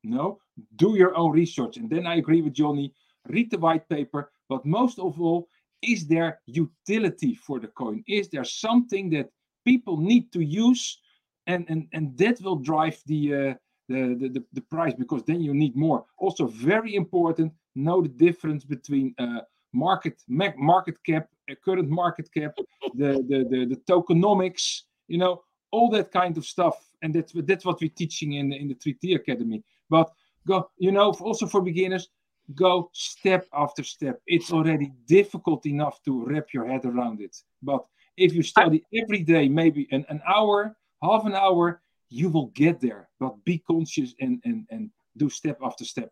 No 0.05 0.39
do 0.76 0.97
your 0.97 1.14
own 1.16 1.33
research. 1.33 1.76
And 1.76 1.89
then 1.91 2.07
i 2.07 2.16
agree 2.16 2.43
with 2.43 2.55
johnny 2.55 2.93
read 3.29 3.51
the 3.51 3.59
white 3.59 3.87
paper 3.89 4.31
but 4.49 4.64
most 4.64 4.99
of 4.99 5.20
all 5.20 5.49
is 5.83 6.07
there 6.07 6.41
utility 6.47 7.35
for 7.35 7.61
the 7.61 7.68
coin? 7.68 8.03
Is 8.09 8.29
there 8.29 8.45
something 8.45 9.11
that 9.11 9.31
people 9.64 9.97
need 9.97 10.33
to 10.33 10.41
use? 10.41 11.01
And, 11.47 11.64
and, 11.68 11.87
and 11.93 12.16
that 12.18 12.41
will 12.41 12.57
drive 12.57 13.01
the, 13.07 13.35
uh, 13.35 13.55
the, 13.89 14.31
the, 14.35 14.45
the 14.53 14.61
price 14.62 14.95
because 14.95 15.22
then 15.24 15.41
you 15.41 15.55
need 15.55 15.76
more. 15.76 16.05
Also, 16.18 16.47
very 16.47 16.95
important, 16.95 17.53
know 17.74 18.03
the 18.03 18.09
difference 18.09 18.64
between 18.64 19.14
uh, 19.18 19.41
market 19.72 20.22
market 20.29 20.97
cap, 21.05 21.29
uh, 21.51 21.55
current 21.64 21.89
market 21.89 22.29
cap, 22.33 22.53
the, 22.95 23.24
the, 23.29 23.47
the, 23.51 23.66
the 23.66 23.81
tokenomics, 23.89 24.83
you 25.07 25.18
know, 25.18 25.43
all 25.70 25.91
that 25.91 26.11
kind 26.11 26.37
of 26.37 26.45
stuff. 26.45 26.76
And 27.03 27.14
that's, 27.14 27.33
that's 27.35 27.64
what 27.64 27.81
we're 27.81 27.91
teaching 27.91 28.35
in, 28.35 28.53
in 28.53 28.68
the 28.68 28.74
3T 28.74 29.14
Academy. 29.14 29.62
But 29.89 30.11
go, 30.47 30.70
you 30.79 30.93
know, 30.93 31.12
also 31.20 31.47
for 31.47 31.61
beginners, 31.61 32.09
go 32.55 32.90
step 32.92 33.46
after 33.53 33.84
step. 33.84 34.20
It's 34.26 34.53
already 34.53 34.92
difficult 35.07 35.66
enough 35.66 36.03
to 36.05 36.24
wrap 36.24 36.46
your 36.53 36.66
head 36.66 36.84
around 36.84 37.20
it. 37.20 37.36
But 37.62 37.84
if 38.16 38.32
you 38.32 38.42
study 38.42 38.84
every 38.94 39.22
day, 39.22 39.49
maybe 39.49 39.86
an, 39.90 40.05
an 40.09 40.20
hour, 40.26 40.76
half 41.03 41.24
an 41.24 41.34
hour, 41.34 41.80
you 42.09 42.30
will 42.30 42.46
get 42.49 42.80
there. 42.80 43.09
But 43.20 43.44
be 43.44 43.59
conscious 43.59 44.14
and, 44.20 44.40
and, 44.44 44.66
and 44.70 44.90
do 45.16 45.28
step 45.28 45.59
after 45.62 45.84
step. 45.84 46.11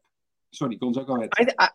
Sorry, 0.53 0.79
Gonzo, 0.79 1.07
go 1.07 1.17
ahead. 1.17 1.31
I, 1.39 1.47
I, 1.59 1.69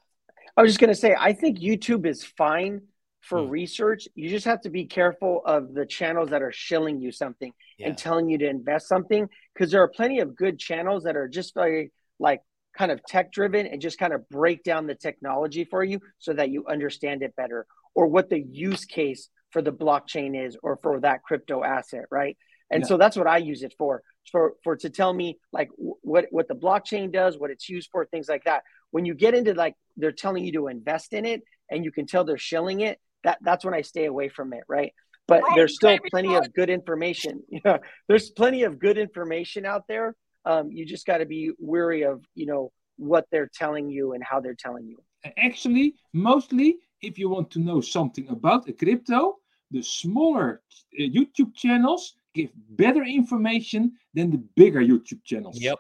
I 0.58 0.62
was 0.62 0.72
just 0.72 0.80
going 0.80 0.94
to 0.94 1.00
say, 1.00 1.16
I 1.18 1.34
think 1.34 1.60
YouTube 1.60 2.06
is 2.06 2.24
fine 2.24 2.82
for 3.22 3.40
mm. 3.40 3.50
research. 3.50 4.08
You 4.16 4.30
just 4.30 4.46
have 4.46 4.62
to 4.62 4.70
be 4.70 4.86
careful 4.86 5.42
of 5.46 5.74
the 5.74 5.86
channels 5.86 6.30
that 6.30 6.42
are 6.42 6.52
shilling 6.52 7.00
you 7.00 7.12
something 7.12 7.54
yeah. 7.78 7.88
and 7.88 7.98
telling 7.98 8.30
you 8.30 8.38
to 8.40 8.48
invest 8.48 8.88
something 8.88 9.28
because 9.54 9.72
there 9.72 9.82
are 9.82 9.88
plenty 9.88 10.20
of 10.20 10.36
good 10.36 10.60
channels 10.60 11.04
that 11.04 11.16
are 11.16 11.28
just 11.28 11.54
very 11.54 11.92
like 12.20 12.42
kind 12.78 12.92
of 12.92 13.04
tech 13.06 13.32
driven 13.32 13.68
and 13.68 13.82
just 13.82 13.98
kind 13.98 14.14
of 14.14 14.28
break 14.30 14.64
down 14.64 14.88
the 14.88 14.96
technology 14.96 15.66
for 15.66 15.84
you 15.84 16.00
so 16.20 16.34
that 16.34 16.50
you 16.50 16.66
understand 16.68 17.24
it 17.24 17.36
better 17.36 17.66
or 17.96 18.08
what 18.08 18.30
the 18.30 18.40
use 18.40 18.86
case 18.86 19.30
for 19.52 19.62
the 19.62 19.72
blockchain 19.72 20.46
is 20.46 20.58
or 20.64 20.78
for 20.78 21.00
that 21.02 21.24
crypto 21.24 21.64
asset 21.64 22.06
right? 22.12 22.38
And 22.70 22.84
yeah. 22.84 22.88
so 22.88 22.98
that's 22.98 23.18
what 23.18 23.28
i 23.28 23.38
use 23.38 23.64
it 23.64 23.74
for 23.78 24.02
for 24.32 24.54
for 24.64 24.76
to 24.78 24.90
tell 24.90 25.14
me 25.14 25.38
like 25.52 25.70
what 25.78 26.26
what 26.32 26.48
the 26.48 26.56
blockchain 26.56 27.12
does 27.12 27.38
what 27.38 27.52
it's 27.52 27.68
used 27.68 27.90
for 27.92 28.06
things 28.06 28.30
like 28.30 28.46
that. 28.46 28.64
When 28.92 29.06
you 29.06 29.14
get 29.14 29.34
into 29.34 29.54
like 29.54 29.76
they're 29.98 30.12
telling 30.12 30.46
you 30.46 30.52
to 30.54 30.68
invest 30.68 31.14
in 31.14 31.26
it 31.26 31.42
and 31.70 31.84
you 31.84 31.92
can 31.92 32.06
tell 32.06 32.24
they're 32.24 32.38
shilling 32.38 32.82
it 32.82 33.00
that 33.24 33.38
that's 33.42 33.64
when 33.66 33.74
i 33.74 33.82
stay 33.82 34.06
away 34.06 34.30
from 34.30 34.54
it 34.54 34.64
right? 34.68 34.94
But 35.28 35.44
there's 35.56 35.76
still 35.76 35.98
plenty 36.10 36.36
of 36.36 36.54
good 36.54 36.70
information. 36.70 37.44
Yeah 37.66 37.78
there's 38.08 38.30
plenty 38.30 38.64
of 38.64 38.80
good 38.80 38.98
information 38.98 39.66
out 39.66 39.84
there 39.88 40.16
um, 40.46 40.72
you 40.72 40.86
just 40.86 41.06
got 41.06 41.18
to 41.18 41.26
be 41.26 41.52
wary 41.60 42.04
of 42.04 42.24
you 42.36 42.46
know 42.46 42.72
what 42.98 43.26
they're 43.32 43.50
telling 43.54 43.90
you 43.90 44.14
and 44.14 44.24
how 44.24 44.40
they're 44.40 44.56
telling 44.56 44.86
you. 44.86 44.98
Actually 45.38 45.96
mostly 46.14 46.78
if 47.02 47.18
you 47.18 47.30
want 47.30 47.50
to 47.52 47.60
know 47.60 47.82
something 47.82 48.28
about 48.30 48.68
a 48.70 48.74
crypto 48.74 49.38
the 49.72 49.82
smaller 49.82 50.62
uh, 51.00 51.04
youtube 51.04 51.56
channels 51.56 52.16
give 52.34 52.50
better 52.72 53.04
information 53.04 53.92
than 54.14 54.32
the 54.32 54.42
bigger 54.56 54.82
youtube 54.82 55.24
channels. 55.24 55.60
Yep 55.60 55.80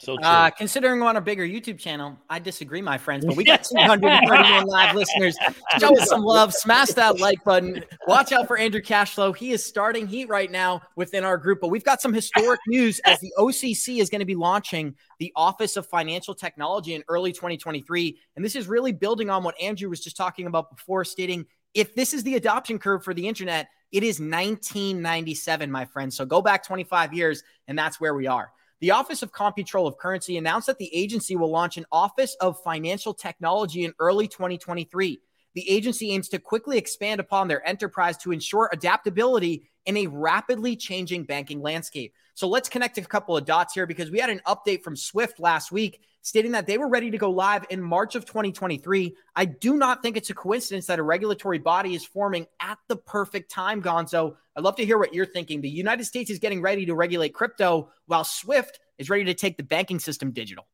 So. 0.00 0.18
Uh, 0.18 0.48
considering 0.50 0.98
we're 1.00 1.08
on 1.08 1.16
a 1.16 1.20
bigger 1.20 1.46
YouTube 1.46 1.78
channel, 1.78 2.18
I 2.30 2.38
disagree, 2.38 2.80
my 2.80 2.96
friends. 2.96 3.26
But 3.26 3.36
we 3.36 3.44
got 3.44 3.62
231 3.70 4.64
live 4.66 4.96
listeners. 4.96 5.36
Show 5.78 5.94
us 5.96 6.08
some 6.08 6.22
love. 6.24 6.54
Smash 6.54 6.88
that 6.90 7.20
like 7.20 7.44
button. 7.44 7.84
Watch 8.06 8.32
out 8.32 8.46
for 8.46 8.56
Andrew 8.56 8.80
Cashflow. 8.80 9.36
He 9.36 9.52
is 9.52 9.62
starting 9.62 10.06
heat 10.06 10.28
right 10.28 10.50
now 10.50 10.80
within 10.96 11.22
our 11.22 11.36
group. 11.36 11.60
But 11.60 11.68
we've 11.68 11.84
got 11.84 12.00
some 12.00 12.14
historic 12.14 12.60
news 12.66 12.98
as 13.00 13.20
the 13.20 13.32
OCC 13.38 14.00
is 14.00 14.08
going 14.08 14.20
to 14.20 14.24
be 14.24 14.34
launching 14.34 14.94
the 15.18 15.32
Office 15.36 15.76
of 15.76 15.86
Financial 15.86 16.34
Technology 16.34 16.94
in 16.94 17.04
early 17.08 17.32
2023. 17.32 18.18
And 18.36 18.44
this 18.44 18.56
is 18.56 18.68
really 18.68 18.92
building 18.92 19.28
on 19.28 19.44
what 19.44 19.60
Andrew 19.60 19.90
was 19.90 20.00
just 20.00 20.16
talking 20.16 20.46
about 20.46 20.70
before, 20.74 21.04
stating 21.04 21.44
if 21.74 21.94
this 21.94 22.14
is 22.14 22.22
the 22.22 22.36
adoption 22.36 22.78
curve 22.78 23.04
for 23.04 23.12
the 23.14 23.28
internet, 23.28 23.68
it 23.92 24.02
is 24.02 24.18
1997, 24.18 25.70
my 25.70 25.84
friends. 25.84 26.16
So 26.16 26.24
go 26.24 26.40
back 26.40 26.64
25 26.64 27.12
years, 27.12 27.42
and 27.68 27.78
that's 27.78 28.00
where 28.00 28.14
we 28.14 28.26
are. 28.26 28.50
The 28.80 28.92
Office 28.92 29.22
of 29.22 29.30
Comptroller 29.30 29.88
of 29.88 29.98
Currency 29.98 30.38
announced 30.38 30.66
that 30.68 30.78
the 30.78 30.94
agency 30.94 31.36
will 31.36 31.50
launch 31.50 31.76
an 31.76 31.84
Office 31.92 32.34
of 32.40 32.62
Financial 32.62 33.12
Technology 33.12 33.84
in 33.84 33.92
early 33.98 34.26
2023. 34.26 35.20
The 35.54 35.70
agency 35.70 36.12
aims 36.12 36.30
to 36.30 36.38
quickly 36.38 36.78
expand 36.78 37.20
upon 37.20 37.46
their 37.46 37.66
enterprise 37.68 38.16
to 38.18 38.32
ensure 38.32 38.70
adaptability 38.72 39.68
in 39.84 39.98
a 39.98 40.06
rapidly 40.06 40.76
changing 40.76 41.24
banking 41.24 41.60
landscape. 41.60 42.14
So 42.32 42.48
let's 42.48 42.70
connect 42.70 42.96
a 42.96 43.02
couple 43.02 43.36
of 43.36 43.44
dots 43.44 43.74
here 43.74 43.86
because 43.86 44.10
we 44.10 44.18
had 44.18 44.30
an 44.30 44.40
update 44.46 44.82
from 44.82 44.96
Swift 44.96 45.38
last 45.38 45.70
week 45.70 46.00
stating 46.22 46.52
that 46.52 46.66
they 46.66 46.78
were 46.78 46.88
ready 46.88 47.10
to 47.10 47.18
go 47.18 47.30
live 47.30 47.64
in 47.70 47.80
March 47.80 48.14
of 48.14 48.26
2023. 48.26 49.16
I 49.34 49.44
do 49.46 49.76
not 49.76 50.02
think 50.02 50.16
it's 50.16 50.30
a 50.30 50.34
coincidence 50.34 50.86
that 50.86 50.98
a 50.98 51.02
regulatory 51.02 51.58
body 51.58 51.94
is 51.94 52.04
forming 52.04 52.46
at 52.60 52.78
the 52.88 52.96
perfect 52.96 53.50
time, 53.50 53.82
Gonzo. 53.82 54.36
I'd 54.56 54.64
love 54.64 54.76
to 54.76 54.84
hear 54.84 54.98
what 54.98 55.14
you're 55.14 55.26
thinking. 55.26 55.60
The 55.60 55.70
United 55.70 56.04
States 56.04 56.30
is 56.30 56.38
getting 56.38 56.60
ready 56.60 56.86
to 56.86 56.94
regulate 56.94 57.30
crypto 57.30 57.90
while 58.06 58.24
Swift 58.24 58.80
is 58.98 59.08
ready 59.08 59.24
to 59.24 59.34
take 59.34 59.56
the 59.56 59.62
banking 59.62 59.98
system 59.98 60.32
digital. 60.32 60.66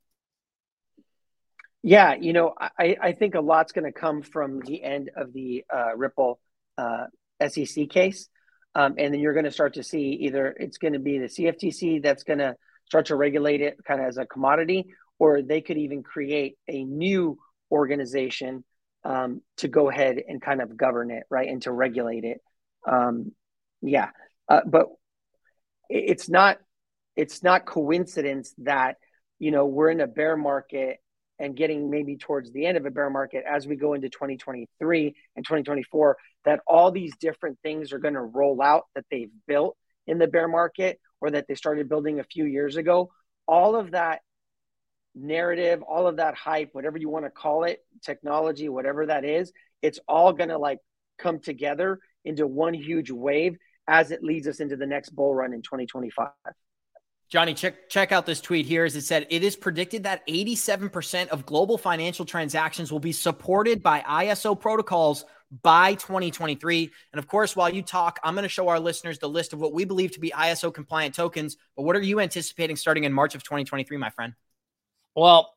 Yeah, 1.83 2.15
you 2.15 2.33
know, 2.33 2.55
I, 2.59 2.97
I 3.01 3.13
think 3.13 3.37
a 3.37 3.41
lot's 3.41 3.71
going 3.71 3.85
to 3.85 3.93
come 3.93 4.23
from 4.23 4.61
the 4.61 4.83
end 4.83 5.11
of 5.15 5.33
the 5.33 5.65
uh, 5.73 5.97
Ripple 5.97 6.41
uh, 6.77 7.07
SEC 7.47 7.89
case. 7.89 8.29
Um, 8.75 8.97
and 8.99 9.15
then 9.15 9.21
you're 9.21 9.33
going 9.33 9.45
to 9.45 9.53
start 9.53 9.75
to 9.75 9.83
see 9.83 10.19
either 10.23 10.49
it's 10.49 10.79
going 10.79 10.95
to 10.95 10.99
be 10.99 11.19
the 11.19 11.27
CFTC 11.27 12.03
that's 12.03 12.25
going 12.25 12.41
to 12.41 12.57
start 12.87 13.07
to 13.07 13.17
regulate 13.17 13.61
it 13.61 13.79
kind 13.85 14.01
of 14.01 14.07
as 14.07 14.19
a 14.19 14.27
commodity, 14.27 14.87
or 15.19 15.43
they 15.43 15.61
could 15.61 15.79
even 15.79 16.03
create 16.03 16.57
a 16.69 16.85
new 16.85 17.39
organization 17.71 18.65
um, 19.05 19.41
to 19.59 19.69
go 19.69 19.89
ahead 19.89 20.19
and 20.27 20.43
kind 20.43 20.61
of 20.61 20.77
govern 20.77 21.11
it, 21.11 21.25
right, 21.31 21.49
and 21.49 21.63
to 21.63 21.73
regulate 21.73 22.25
it. 22.25 22.41
Um, 22.87 23.33
yeah, 23.83 24.11
uh, 24.49 24.61
but 24.67 24.87
it's 25.89 26.29
not 26.29 26.59
it's 27.15 27.43
not 27.43 27.67
coincidence 27.67 28.55
that 28.59 28.97
you 29.39 29.51
know 29.51 29.67
we're 29.67 29.91
in 29.91 30.01
a 30.01 30.07
bear 30.07 30.37
market 30.37 30.99
and 31.39 31.57
getting 31.57 31.91
maybe 31.91 32.17
towards 32.17 32.51
the 32.53 32.67
end 32.67 32.77
of 32.77 32.87
a 32.87 32.91
bear 32.91 33.11
market 33.11 33.45
as 33.49 33.67
we 33.67 33.77
go 33.77 33.95
into 33.95 34.09
2023 34.09 35.15
and 35.37 35.45
2024 35.45 36.17
that 36.45 36.61
all 36.67 36.91
these 36.91 37.13
different 37.21 37.59
things 37.63 37.93
are 37.93 37.99
going 37.99 38.15
to 38.15 38.23
roll 38.23 38.63
out 38.63 38.85
that 38.95 39.05
they've 39.11 39.31
built 39.47 39.77
in 40.07 40.19
the 40.19 40.27
bear 40.27 40.49
market 40.49 40.99
or 41.21 41.31
that 41.31 41.47
they 41.49 41.55
started 41.55 41.89
building 41.89 42.21
a 42.21 42.25
few 42.25 42.45
years 42.45 42.77
ago 42.77 43.11
all 43.47 43.77
of 43.77 43.93
that 43.93 44.21
narrative 45.17 45.83
all 45.83 46.07
of 46.07 46.17
that 46.17 46.35
hype 46.35 46.69
whatever 46.73 46.99
you 46.99 47.09
want 47.09 47.25
to 47.25 47.31
call 47.31 47.65
it 47.65 47.85
technology 48.03 48.69
whatever 48.69 49.07
that 49.07 49.25
is 49.25 49.51
it's 49.83 49.99
all 50.07 50.33
going 50.33 50.51
to 50.51 50.59
like 50.59 50.79
come 51.19 51.41
together 51.41 51.99
into 52.25 52.47
one 52.47 52.75
huge 52.75 53.11
wave 53.11 53.57
as 53.89 54.11
it 54.11 54.23
leads 54.23 54.47
us 54.47 54.61
into 54.61 54.77
the 54.77 54.87
next 54.87 55.11
bull 55.11 55.35
run 55.35 55.53
in 55.53 55.63
2025. 55.63 56.29
Johnny, 57.29 57.55
check 57.55 57.89
check 57.89 58.13
out 58.13 58.25
this 58.25 58.41
tweet 58.41 58.67
here. 58.67 58.85
As 58.85 58.95
it 58.95 59.03
said, 59.03 59.27
it 59.31 59.43
is 59.43 59.57
predicted 59.57 60.05
that 60.05 60.27
87% 60.29 61.29
of 61.29 61.45
global 61.45 61.77
financial 61.77 62.25
transactions 62.25 62.93
will 62.93 63.01
be 63.01 63.13
supported 63.13 63.83
by 63.83 64.01
ISO 64.01 64.59
protocols 64.59 65.25
by 65.63 65.95
2023. 65.95 66.91
And 67.13 67.19
of 67.19 67.27
course, 67.27 67.57
while 67.57 67.69
you 67.69 67.83
talk, 67.83 68.21
I'm 68.23 68.35
going 68.35 68.45
to 68.45 68.49
show 68.49 68.69
our 68.69 68.79
listeners 68.79 69.19
the 69.19 69.29
list 69.29 69.53
of 69.53 69.59
what 69.59 69.73
we 69.73 69.85
believe 69.85 70.13
to 70.13 70.21
be 70.21 70.31
ISO 70.31 70.73
compliant 70.73 71.17
tokens. 71.17 71.57
But 71.77 71.83
what 71.83 71.97
are 71.97 72.01
you 72.01 72.21
anticipating 72.21 72.77
starting 72.77 73.05
in 73.05 73.13
March 73.13 73.35
of 73.35 73.43
2023, 73.43 73.97
my 73.97 74.11
friend? 74.11 74.35
Well, 75.17 75.55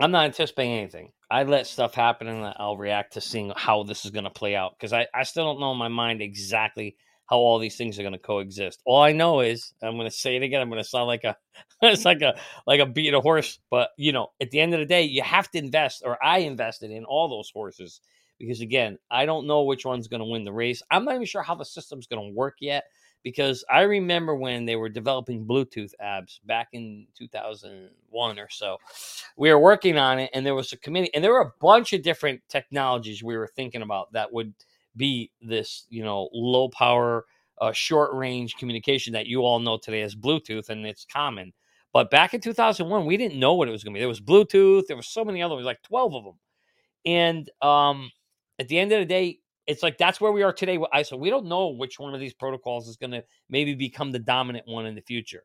I'm 0.00 0.10
not 0.10 0.24
anticipating 0.24 0.72
anything. 0.72 1.12
I 1.30 1.44
let 1.44 1.66
stuff 1.68 1.94
happen 1.94 2.26
and 2.26 2.52
I'll 2.56 2.76
react 2.76 3.14
to 3.14 3.20
seeing 3.20 3.52
how 3.56 3.84
this 3.84 4.04
is 4.04 4.10
going 4.10 4.24
to 4.24 4.30
play 4.30 4.56
out 4.56 4.72
because 4.76 4.92
I, 4.92 5.06
I 5.14 5.22
still 5.22 5.44
don't 5.44 5.60
know 5.60 5.72
in 5.72 5.78
my 5.78 5.88
mind 5.88 6.20
exactly 6.20 6.96
how 7.26 7.38
all 7.38 7.58
these 7.58 7.76
things 7.76 7.98
are 7.98 8.02
going 8.02 8.12
to 8.12 8.18
coexist. 8.18 8.82
All 8.84 9.00
I 9.00 9.12
know 9.12 9.40
is 9.40 9.72
I'm 9.82 9.96
going 9.96 10.10
to 10.10 10.16
say 10.16 10.36
it 10.36 10.42
again. 10.42 10.60
I'm 10.60 10.68
going 10.70 10.82
to 10.82 10.88
sound 10.88 11.06
like 11.06 11.24
a 11.24 11.36
it's 11.82 12.04
like 12.04 12.20
a 12.22 12.34
like 12.66 12.80
a 12.80 12.86
beat 12.86 13.14
a 13.14 13.20
horse, 13.20 13.58
but 13.70 13.90
you 13.96 14.12
know, 14.12 14.28
at 14.40 14.50
the 14.50 14.60
end 14.60 14.74
of 14.74 14.80
the 14.80 14.86
day, 14.86 15.02
you 15.02 15.22
have 15.22 15.50
to 15.52 15.58
invest, 15.58 16.02
or 16.04 16.22
I 16.22 16.38
invested 16.38 16.90
in 16.90 17.04
all 17.04 17.28
those 17.28 17.50
horses 17.50 18.00
because 18.38 18.60
again, 18.60 18.98
I 19.10 19.24
don't 19.24 19.46
know 19.46 19.62
which 19.62 19.84
one's 19.84 20.08
going 20.08 20.20
to 20.20 20.26
win 20.30 20.44
the 20.44 20.52
race. 20.52 20.82
I'm 20.90 21.04
not 21.04 21.14
even 21.14 21.26
sure 21.26 21.42
how 21.42 21.54
the 21.54 21.64
system's 21.64 22.06
going 22.06 22.22
to 22.28 22.36
work 22.36 22.56
yet 22.60 22.84
because 23.26 23.64
I 23.68 23.80
remember 23.80 24.36
when 24.36 24.66
they 24.66 24.76
were 24.76 24.88
developing 24.88 25.44
Bluetooth 25.44 25.90
apps 26.00 26.38
back 26.44 26.68
in 26.74 27.08
2001 27.18 28.38
or 28.38 28.48
so. 28.48 28.78
We 29.36 29.50
were 29.50 29.58
working 29.58 29.98
on 29.98 30.20
it, 30.20 30.30
and 30.32 30.46
there 30.46 30.54
was 30.54 30.72
a 30.72 30.76
committee, 30.76 31.12
and 31.12 31.24
there 31.24 31.32
were 31.32 31.40
a 31.40 31.52
bunch 31.60 31.92
of 31.92 32.02
different 32.02 32.40
technologies 32.48 33.24
we 33.24 33.36
were 33.36 33.48
thinking 33.48 33.82
about 33.82 34.12
that 34.12 34.32
would 34.32 34.54
be 34.96 35.32
this, 35.42 35.86
you 35.90 36.04
know, 36.04 36.28
low 36.32 36.68
power, 36.68 37.24
uh, 37.60 37.72
short 37.72 38.14
range 38.14 38.54
communication 38.58 39.12
that 39.14 39.26
you 39.26 39.40
all 39.40 39.58
know 39.58 39.76
today 39.76 40.02
as 40.02 40.14
Bluetooth, 40.14 40.68
and 40.68 40.86
it's 40.86 41.04
common. 41.04 41.52
But 41.92 42.12
back 42.12 42.32
in 42.32 42.40
2001, 42.40 43.06
we 43.06 43.16
didn't 43.16 43.40
know 43.40 43.54
what 43.54 43.66
it 43.66 43.72
was 43.72 43.82
going 43.82 43.92
to 43.92 43.96
be. 43.96 44.02
There 44.02 44.06
was 44.06 44.20
Bluetooth. 44.20 44.86
There 44.86 44.96
was 44.96 45.08
so 45.08 45.24
many 45.24 45.42
other, 45.42 45.56
ones, 45.56 45.66
like 45.66 45.82
12 45.82 46.14
of 46.14 46.22
them. 46.22 46.38
And 47.04 47.50
um, 47.60 48.08
at 48.60 48.68
the 48.68 48.78
end 48.78 48.92
of 48.92 49.00
the 49.00 49.04
day, 49.04 49.40
it's 49.66 49.82
like 49.82 49.98
that's 49.98 50.20
where 50.20 50.32
we 50.32 50.42
are 50.42 50.52
today 50.52 50.78
with 50.78 50.90
ISO. 50.92 51.18
We 51.18 51.30
don't 51.30 51.46
know 51.46 51.68
which 51.68 51.98
one 51.98 52.14
of 52.14 52.20
these 52.20 52.34
protocols 52.34 52.88
is 52.88 52.96
going 52.96 53.10
to 53.12 53.24
maybe 53.48 53.74
become 53.74 54.12
the 54.12 54.18
dominant 54.18 54.66
one 54.66 54.86
in 54.86 54.94
the 54.94 55.02
future. 55.02 55.42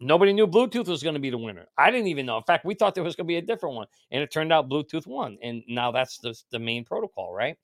Nobody 0.00 0.32
knew 0.32 0.48
Bluetooth 0.48 0.88
was 0.88 1.02
going 1.02 1.14
to 1.14 1.20
be 1.20 1.30
the 1.30 1.38
winner. 1.38 1.68
I 1.78 1.90
didn't 1.90 2.08
even 2.08 2.26
know. 2.26 2.36
In 2.36 2.42
fact, 2.42 2.64
we 2.64 2.74
thought 2.74 2.94
there 2.94 3.04
was 3.04 3.14
going 3.14 3.26
to 3.26 3.28
be 3.28 3.36
a 3.36 3.42
different 3.42 3.76
one, 3.76 3.86
and 4.10 4.20
it 4.20 4.32
turned 4.32 4.52
out 4.52 4.68
Bluetooth 4.68 5.06
won. 5.06 5.38
And 5.42 5.62
now 5.68 5.92
that's 5.92 6.18
the, 6.18 6.36
the 6.50 6.58
main 6.58 6.84
protocol, 6.84 7.32
right? 7.32 7.56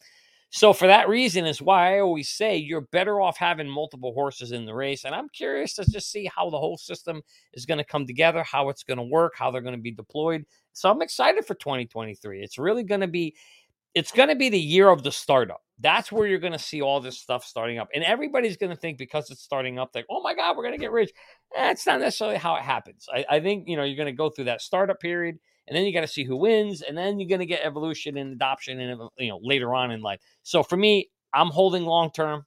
So 0.51 0.73
for 0.73 0.87
that 0.87 1.11
reason 1.11 1.45
is 1.45 1.61
why 1.61 1.97
I 1.97 2.01
always 2.01 2.31
say 2.31 2.57
you're 2.57 2.81
better 2.81 3.21
off 3.21 3.37
having 3.37 3.69
multiple 3.69 4.15
horses 4.15 4.53
in 4.53 4.65
the 4.65 4.75
race. 4.75 5.05
And 5.05 5.15
I'm 5.15 5.29
curious 5.29 5.75
to 5.75 5.85
just 5.91 6.11
see 6.11 6.31
how 6.35 6.49
the 6.49 6.59
whole 6.59 6.79
system 6.79 7.21
is 7.53 7.67
going 7.67 7.79
to 7.79 7.85
come 7.85 8.07
together, 8.07 8.43
how 8.45 8.71
it's 8.71 8.83
going 8.83 8.97
to 8.97 9.03
work, 9.03 9.35
how 9.37 9.51
they're 9.51 9.61
going 9.61 9.77
to 9.77 9.81
be 9.81 9.91
deployed. 9.91 10.47
So 10.73 10.91
I'm 10.91 11.03
excited 11.03 11.45
for 11.45 11.55
2023. 11.55 12.43
It's 12.43 12.57
really 12.57 12.83
going 12.83 13.03
to 13.03 13.09
be 13.09 13.35
it's 13.99 14.13
going 14.13 14.29
to 14.29 14.37
be 14.37 14.49
the 14.49 14.59
year 14.59 14.89
of 14.89 15.03
the 15.03 15.11
startup. 15.11 15.61
That's 15.81 16.13
where 16.13 16.27
you're 16.27 16.39
going 16.39 16.53
to 16.53 16.59
see 16.59 16.83
all 16.83 17.01
this 17.01 17.19
stuff 17.19 17.45
starting 17.45 17.79
up. 17.79 17.89
And 17.93 18.05
everybody's 18.05 18.57
going 18.57 18.71
to 18.71 18.77
think 18.77 18.97
because 18.97 19.31
it's 19.31 19.43
starting 19.43 19.79
up, 19.79 19.91
like, 19.95 20.07
oh 20.09 20.23
my 20.23 20.35
God, 20.35 20.57
we're 20.57 20.63
going 20.63 20.75
to 20.75 20.81
get 20.81 20.93
rich. 20.93 21.11
Eh, 21.57 21.71
it's 21.71 21.87
not 21.87 22.01
necessarily 22.01 22.37
how 22.37 22.55
it 22.55 22.63
happens. 22.63 23.07
I, 23.13 23.25
I 23.29 23.41
think, 23.41 23.69
you 23.69 23.77
know, 23.77 23.83
you're 23.83 23.97
going 23.97 24.07
to 24.07 24.13
go 24.13 24.31
through 24.31 24.45
that 24.47 24.63
startup 24.63 25.01
period 25.01 25.39
and 25.67 25.77
then 25.77 25.85
you 25.85 25.93
got 25.93 26.03
to 26.03 26.07
see 26.07 26.23
who 26.23 26.37
wins. 26.37 26.83
And 26.83 26.97
then 26.97 27.19
you're 27.19 27.29
going 27.29 27.41
to 27.41 27.47
get 27.47 27.65
evolution 27.65 28.17
and 28.17 28.33
adoption 28.33 28.79
and, 28.79 29.01
you 29.19 29.31
know, 29.31 29.41
later 29.43 29.75
on 29.75 29.91
in 29.91 30.01
life. 30.01 30.21
So 30.45 30.63
for 30.63 30.77
me, 30.77 31.11
I'm 31.35 31.49
holding 31.49 31.85
long 31.85 32.11
term. 32.13 32.47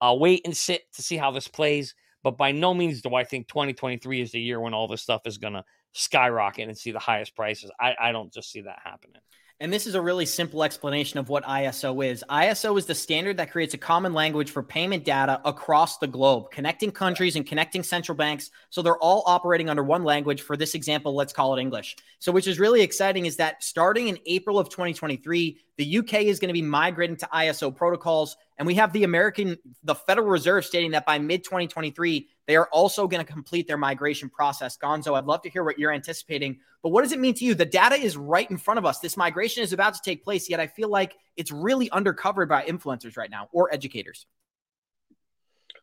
I'll 0.00 0.18
wait 0.18 0.42
and 0.44 0.56
sit 0.56 0.92
to 0.94 1.02
see 1.02 1.16
how 1.16 1.30
this 1.30 1.46
plays. 1.46 1.94
But 2.22 2.36
by 2.36 2.52
no 2.52 2.74
means 2.74 3.00
do 3.00 3.14
I 3.14 3.24
think 3.24 3.48
2023 3.48 4.20
is 4.20 4.32
the 4.32 4.40
year 4.40 4.60
when 4.60 4.74
all 4.74 4.88
this 4.88 5.02
stuff 5.02 5.22
is 5.24 5.38
going 5.38 5.54
to 5.54 5.64
skyrocket 5.92 6.68
and 6.68 6.76
see 6.76 6.90
the 6.90 6.98
highest 6.98 7.34
prices. 7.36 7.70
I, 7.80 7.94
I 8.00 8.12
don't 8.12 8.32
just 8.32 8.50
see 8.50 8.62
that 8.62 8.80
happening. 8.82 9.22
And 9.62 9.70
this 9.70 9.86
is 9.86 9.94
a 9.94 10.00
really 10.00 10.24
simple 10.24 10.64
explanation 10.64 11.18
of 11.18 11.28
what 11.28 11.44
ISO 11.44 12.02
is. 12.06 12.24
ISO 12.30 12.78
is 12.78 12.86
the 12.86 12.94
standard 12.94 13.36
that 13.36 13.50
creates 13.50 13.74
a 13.74 13.78
common 13.78 14.14
language 14.14 14.50
for 14.50 14.62
payment 14.62 15.04
data 15.04 15.38
across 15.44 15.98
the 15.98 16.06
globe, 16.06 16.50
connecting 16.50 16.90
countries 16.90 17.36
and 17.36 17.46
connecting 17.46 17.82
central 17.82 18.16
banks. 18.16 18.50
So 18.70 18.80
they're 18.80 18.96
all 18.96 19.22
operating 19.26 19.68
under 19.68 19.82
one 19.82 20.02
language. 20.02 20.40
For 20.40 20.56
this 20.56 20.74
example, 20.74 21.14
let's 21.14 21.34
call 21.34 21.54
it 21.54 21.60
English. 21.60 21.96
So, 22.20 22.32
which 22.32 22.48
is 22.48 22.58
really 22.58 22.80
exciting 22.80 23.26
is 23.26 23.36
that 23.36 23.62
starting 23.62 24.08
in 24.08 24.18
April 24.24 24.58
of 24.58 24.70
2023, 24.70 25.58
the 25.80 25.98
UK 25.98 26.24
is 26.24 26.38
going 26.38 26.50
to 26.50 26.52
be 26.52 26.60
migrating 26.60 27.16
to 27.16 27.28
ISO 27.32 27.74
protocols. 27.74 28.36
And 28.58 28.66
we 28.66 28.74
have 28.74 28.92
the 28.92 29.04
American, 29.04 29.56
the 29.82 29.94
Federal 29.94 30.28
Reserve 30.28 30.66
stating 30.66 30.90
that 30.90 31.06
by 31.06 31.18
mid 31.18 31.42
2023, 31.42 32.28
they 32.46 32.56
are 32.56 32.68
also 32.70 33.08
going 33.08 33.24
to 33.24 33.32
complete 33.32 33.66
their 33.66 33.78
migration 33.78 34.28
process. 34.28 34.76
Gonzo, 34.76 35.16
I'd 35.16 35.24
love 35.24 35.40
to 35.42 35.48
hear 35.48 35.64
what 35.64 35.78
you're 35.78 35.90
anticipating. 35.90 36.58
But 36.82 36.90
what 36.90 37.00
does 37.00 37.12
it 37.12 37.18
mean 37.18 37.32
to 37.32 37.46
you? 37.46 37.54
The 37.54 37.64
data 37.64 37.94
is 37.94 38.14
right 38.14 38.48
in 38.50 38.58
front 38.58 38.76
of 38.76 38.84
us. 38.84 38.98
This 38.98 39.16
migration 39.16 39.62
is 39.62 39.72
about 39.72 39.94
to 39.94 40.00
take 40.04 40.22
place, 40.22 40.50
yet 40.50 40.60
I 40.60 40.66
feel 40.66 40.90
like 40.90 41.16
it's 41.38 41.50
really 41.50 41.88
undercovered 41.88 42.50
by 42.50 42.64
influencers 42.66 43.16
right 43.16 43.30
now 43.30 43.48
or 43.50 43.72
educators. 43.72 44.26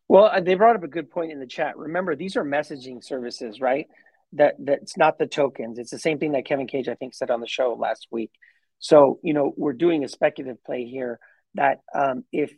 Well, 0.07 0.25
uh, 0.25 0.41
they 0.41 0.53
brought 0.53 0.75
up 0.75 0.83
a 0.83 0.87
good 0.87 1.09
point 1.09 1.31
in 1.31 1.39
the 1.39 1.47
chat. 1.47 1.75
Remember, 1.75 2.15
these 2.15 2.35
are 2.37 2.45
messaging 2.45 3.03
services, 3.03 3.59
right? 3.59 3.87
That 4.33 4.57
that's 4.59 4.95
not 4.95 5.17
the 5.17 5.25
tokens. 5.25 5.79
It's 5.79 5.89
the 5.89 5.97
same 5.97 6.19
thing 6.19 6.33
that 6.33 6.45
Kevin 6.45 6.67
Cage, 6.67 6.87
I 6.87 6.93
think, 6.93 7.15
said 7.15 7.31
on 7.31 7.41
the 7.41 7.47
show 7.47 7.73
last 7.73 8.07
week. 8.11 8.29
So, 8.79 9.19
you 9.23 9.33
know, 9.33 9.53
we're 9.55 9.73
doing 9.73 10.03
a 10.03 10.07
speculative 10.07 10.63
play 10.63 10.85
here 10.85 11.19
that 11.55 11.79
um, 11.93 12.23
if 12.31 12.53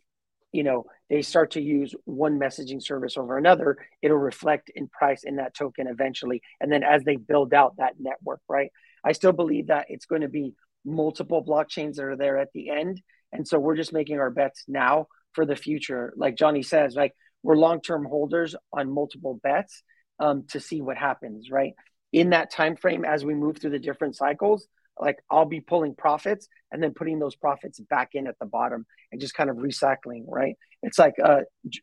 you 0.52 0.64
know 0.64 0.86
they 1.10 1.22
start 1.22 1.52
to 1.52 1.62
use 1.62 1.94
one 2.06 2.40
messaging 2.40 2.82
service 2.82 3.18
over 3.18 3.38
another 3.38 3.78
it'll 4.02 4.18
reflect 4.18 4.72
in 4.76 4.88
price 4.88 5.24
in 5.24 5.38
that 5.38 5.56
token 5.56 5.88
eventually. 5.88 6.42
And 6.60 6.72
then 6.72 6.84
as 6.84 7.04
they 7.04 7.16
build 7.16 7.54
out 7.54 7.78
that 7.78 7.94
network 8.00 8.42
right? 8.48 8.72
I 9.04 9.14
still 9.14 9.32
believe 9.32 9.68
that 9.68 9.86
it's 9.90 10.06
going 10.06 10.22
to 10.22 10.28
be 10.28 10.54
multiple 10.86 11.44
blockchains 11.44 11.96
that 11.96 12.06
are 12.06 12.18
there 12.18 12.38
at 12.38 12.50
the 12.54 12.70
end. 12.70 13.02
And 13.32 13.48
so 13.48 13.60
we're 13.60 13.76
just 13.76 13.94
making 13.94 14.20
our 14.20 14.32
bets 14.32 14.64
now 14.68 15.08
for 15.34 15.46
the 15.46 15.56
future. 15.56 16.14
Like 16.18 16.36
johnny 16.36 16.64
says 16.64 16.96
like 16.96 17.14
we're 17.44 17.56
long-term 17.56 18.06
holders 18.06 18.56
on 18.74 18.92
multiple 18.92 19.40
bets 19.42 19.84
um, 20.20 20.46
to 20.50 20.60
see 20.60 20.82
what 20.82 20.98
happens 20.98 21.50
right? 21.52 21.74
In 22.12 22.32
that 22.32 22.52
time 22.52 22.76
frame 22.76 23.06
as 23.06 23.24
we 23.24 23.36
move 23.36 23.60
through 23.60 23.70
the 23.70 23.80
different 23.80 24.16
cycles 24.16 24.68
like 25.00 25.18
I'll 25.32 25.46
be 25.46 25.62
pulling 25.62 25.96
profits 25.96 26.48
and 26.72 26.84
then 26.84 26.94
putting 26.94 27.20
those 27.20 27.36
profits 27.36 27.80
back 27.80 28.10
in 28.14 28.28
at 28.28 28.38
the 28.40 28.46
bottom 28.46 28.86
and 29.12 29.22
just 29.22 29.34
kind 29.34 29.50
of 29.50 29.58
recycling, 29.58 30.26
right? 30.28 30.56
It's 30.84 31.00
like 31.00 31.16
uh, 31.24 31.42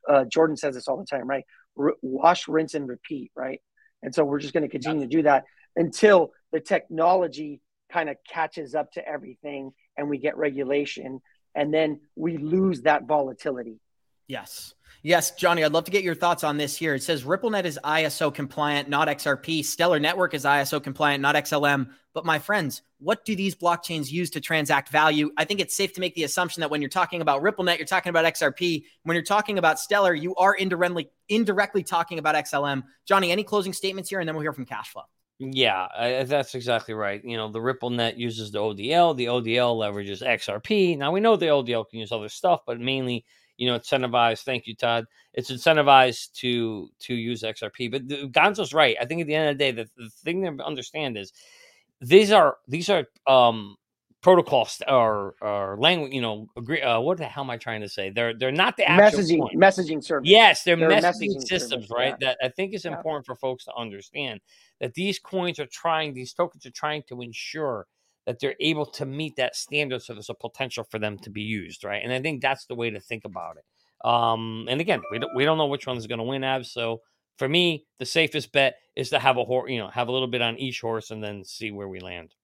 uh, 0.09 0.25
Jordan 0.25 0.57
says 0.57 0.75
this 0.75 0.89
all 0.89 0.99
the 0.99 1.07
time, 1.07 1.29
right? 1.29 1.45
R- 1.79 1.95
wash, 2.03 2.49
rinse, 2.49 2.75
and 2.75 2.89
repeat, 2.89 3.31
right? 3.35 3.61
And 4.03 4.15
so 4.15 4.25
we're 4.25 4.41
just 4.41 4.55
going 4.55 4.63
to 4.63 4.69
continue 4.69 5.03
to 5.03 5.09
do 5.09 5.23
that 5.23 5.45
until 5.75 6.33
the 6.53 6.61
technology 6.61 7.61
kind 7.93 8.09
of 8.09 8.17
catches 8.29 8.75
up 8.75 8.93
to 8.93 9.07
everything 9.07 9.73
and 9.97 10.09
we 10.09 10.19
get 10.19 10.37
regulation 10.37 11.21
and 11.55 11.73
then 11.73 12.01
we 12.15 12.37
lose 12.37 12.83
that 12.83 13.05
volatility. 13.07 13.81
Yes. 14.29 14.75
Yes, 15.03 15.31
Johnny, 15.33 15.63
I'd 15.63 15.73
love 15.73 15.85
to 15.85 15.93
get 15.93 16.03
your 16.03 16.17
thoughts 16.17 16.43
on 16.43 16.57
this 16.57 16.77
here. 16.77 16.95
It 16.97 17.03
says 17.03 17.23
RippleNet 17.23 17.65
is 17.65 17.79
ISO 17.85 18.35
compliant, 18.35 18.89
not 18.89 19.07
XRP. 19.07 19.65
Stellar 19.65 20.01
Network 20.01 20.35
is 20.35 20.45
ISO 20.45 20.83
compliant, 20.83 21.23
not 21.23 21.37
XLM. 21.37 21.91
But 22.13 22.25
my 22.25 22.41
friends, 22.41 22.83
what 22.99 23.25
do 23.25 23.37
these 23.37 23.55
blockchains 23.55 24.11
use 24.11 24.31
to 24.31 24.41
transact 24.41 24.89
value? 24.89 25.31
I 25.37 25.45
think 25.45 25.61
it's 25.61 25.77
safe 25.77 25.93
to 25.93 26.01
make 26.01 26.17
the 26.17 26.25
assumption 26.25 26.61
that 26.63 26.71
when 26.71 26.83
you're 26.83 26.89
talking 26.89 27.21
about 27.21 27.43
RippleNet, 27.43 27.79
you're 27.79 27.87
talking 27.87 28.11
about 28.11 28.25
XRP. 28.25 28.83
When 29.05 29.15
you're 29.15 29.23
talking 29.23 29.59
about 29.59 29.79
Stellar, 29.79 30.15
you 30.15 30.35
are 30.35 30.55
indirectly 30.55 31.11
indirectly 31.29 31.85
talking 31.85 32.19
about 32.19 32.35
XLM. 32.35 32.83
Johnny, 33.07 33.31
any 33.31 33.45
closing 33.45 33.73
statements 33.73 34.11
here, 34.11 34.19
and 34.19 34.29
then 34.29 34.35
we'll 34.35 34.43
hear 34.43 34.53
from 34.53 34.67
Cashflow. 34.67 35.05
Yeah, 35.39 35.87
I, 35.97 36.25
that's 36.25 36.55
exactly 36.55 36.95
right. 36.95 37.23
You 37.23 37.37
know, 37.37 37.49
the 37.49 37.59
RippleNet 37.59 38.17
uses 38.17 38.51
the 38.51 38.59
ODL. 38.59 39.15
The 39.15 39.27
ODL 39.27 39.77
leverages 39.77 40.27
XRP. 40.27 40.97
Now 40.97 41.13
we 41.13 41.21
know 41.21 41.37
the 41.37 41.47
ODL 41.47 41.89
can 41.89 42.01
use 42.01 42.11
other 42.11 42.31
stuff, 42.31 42.63
but 42.67 42.81
mainly 42.81 43.25
you 43.57 43.67
know, 43.67 43.79
incentivized. 43.79 44.43
Thank 44.43 44.67
you, 44.67 44.75
Todd. 44.75 45.07
It's 45.35 45.51
incentivized 45.51 46.33
to 46.35 46.89
to 47.01 47.15
use 47.15 47.43
XRP. 47.43 47.91
But 47.91 48.09
the, 48.09 48.29
Gonzo's 48.29 48.75
right. 48.75 48.97
I 49.01 49.05
think 49.05 49.21
at 49.21 49.27
the 49.27 49.35
end 49.35 49.51
of 49.51 49.59
the 49.59 49.65
day, 49.65 49.71
the, 49.73 49.89
the 49.97 50.11
thing 50.25 50.43
to 50.43 50.65
understand 50.65 51.17
is 51.17 51.33
these 52.01 52.33
are 52.33 52.59
these 52.69 52.89
are 52.89 53.07
um 53.27 53.77
protocols 54.23 54.83
or 54.89 55.35
or 55.41 55.77
language. 55.79 56.13
You 56.13 56.21
know, 56.21 56.49
agree. 56.57 56.83
Uh, 56.83 57.01
what 57.01 57.19
the 57.19 57.25
hell 57.25 57.45
am 57.45 57.51
I 57.51 57.57
trying 57.57 57.81
to 57.83 57.89
say? 57.89 58.11
They're 58.11 58.35
they're 58.37 58.53
not 58.53 58.77
the 58.77 58.85
messaging 58.85 59.39
point. 59.39 59.57
messaging 59.57 60.03
service. 60.03 60.29
Yes, 60.29 60.65
they're, 60.65 60.77
they're 60.77 60.91
messaging, 60.91 61.37
messaging, 61.37 61.47
systems, 61.47 61.71
service, 61.71 61.91
right? 61.91 62.15
Yeah. 62.21 62.35
That 62.35 62.39
I 62.43 62.49
think 62.49 62.75
is 62.75 62.85
important 62.85 63.25
yeah. 63.27 63.35
for 63.35 63.39
folks 63.39 63.65
to 63.65 63.75
understand 63.75 64.41
that 64.81 64.95
these 64.95 65.19
coins 65.19 65.59
are 65.59 65.67
trying, 65.67 66.13
these 66.13 66.33
tokens 66.33 66.67
are 66.67 66.71
trying 66.71 67.05
to 67.09 67.23
ensure 67.23 67.87
that 68.27 68.41
they're 68.41 68.57
able 68.61 68.87
to 68.87 69.07
meet 69.07 69.37
that 69.37 69.57
standard 69.57 70.03
so 70.03 70.13
there's 70.13 70.31
a 70.31 70.35
potential 70.35 70.85
for 70.91 70.99
them 70.99 71.19
to 71.19 71.31
be 71.31 71.43
used 71.43 71.85
right? 71.85 72.03
And 72.03 72.13
i 72.13 72.21
think 72.21 72.43
that's 72.43 72.67
the 72.67 72.75
way 72.75 72.91
to 72.91 73.01
think 73.01 73.25
about 73.25 73.57
it. 73.57 73.65
Um 74.09 74.67
and 74.69 74.81
again 74.81 75.03
we 75.11 75.19
don't, 75.19 75.35
we 75.35 75.45
don't 75.45 75.59
know 75.59 75.67
which 75.67 75.87
one's 75.87 76.07
going 76.07 76.19
to 76.19 76.25
win 76.25 76.45
abs 76.45 76.71
so 76.73 77.01
for 77.39 77.49
me 77.49 77.87
the 77.99 78.07
safest 78.07 78.53
bet 78.53 78.77
is 78.95 79.11
to 79.11 79.19
have 79.19 79.37
a 79.37 79.45
horse 79.45 79.71
you 79.71 79.79
know 79.79 79.89
have 79.89 80.09
a 80.09 80.13
little 80.13 80.29
bit 80.29 80.43
on 80.43 80.59
each 80.59 80.81
horse 80.81 81.11
and 81.11 81.23
then 81.23 81.45
see 81.45 81.71
where 81.71 81.89
we 81.89 82.01
land 82.01 82.35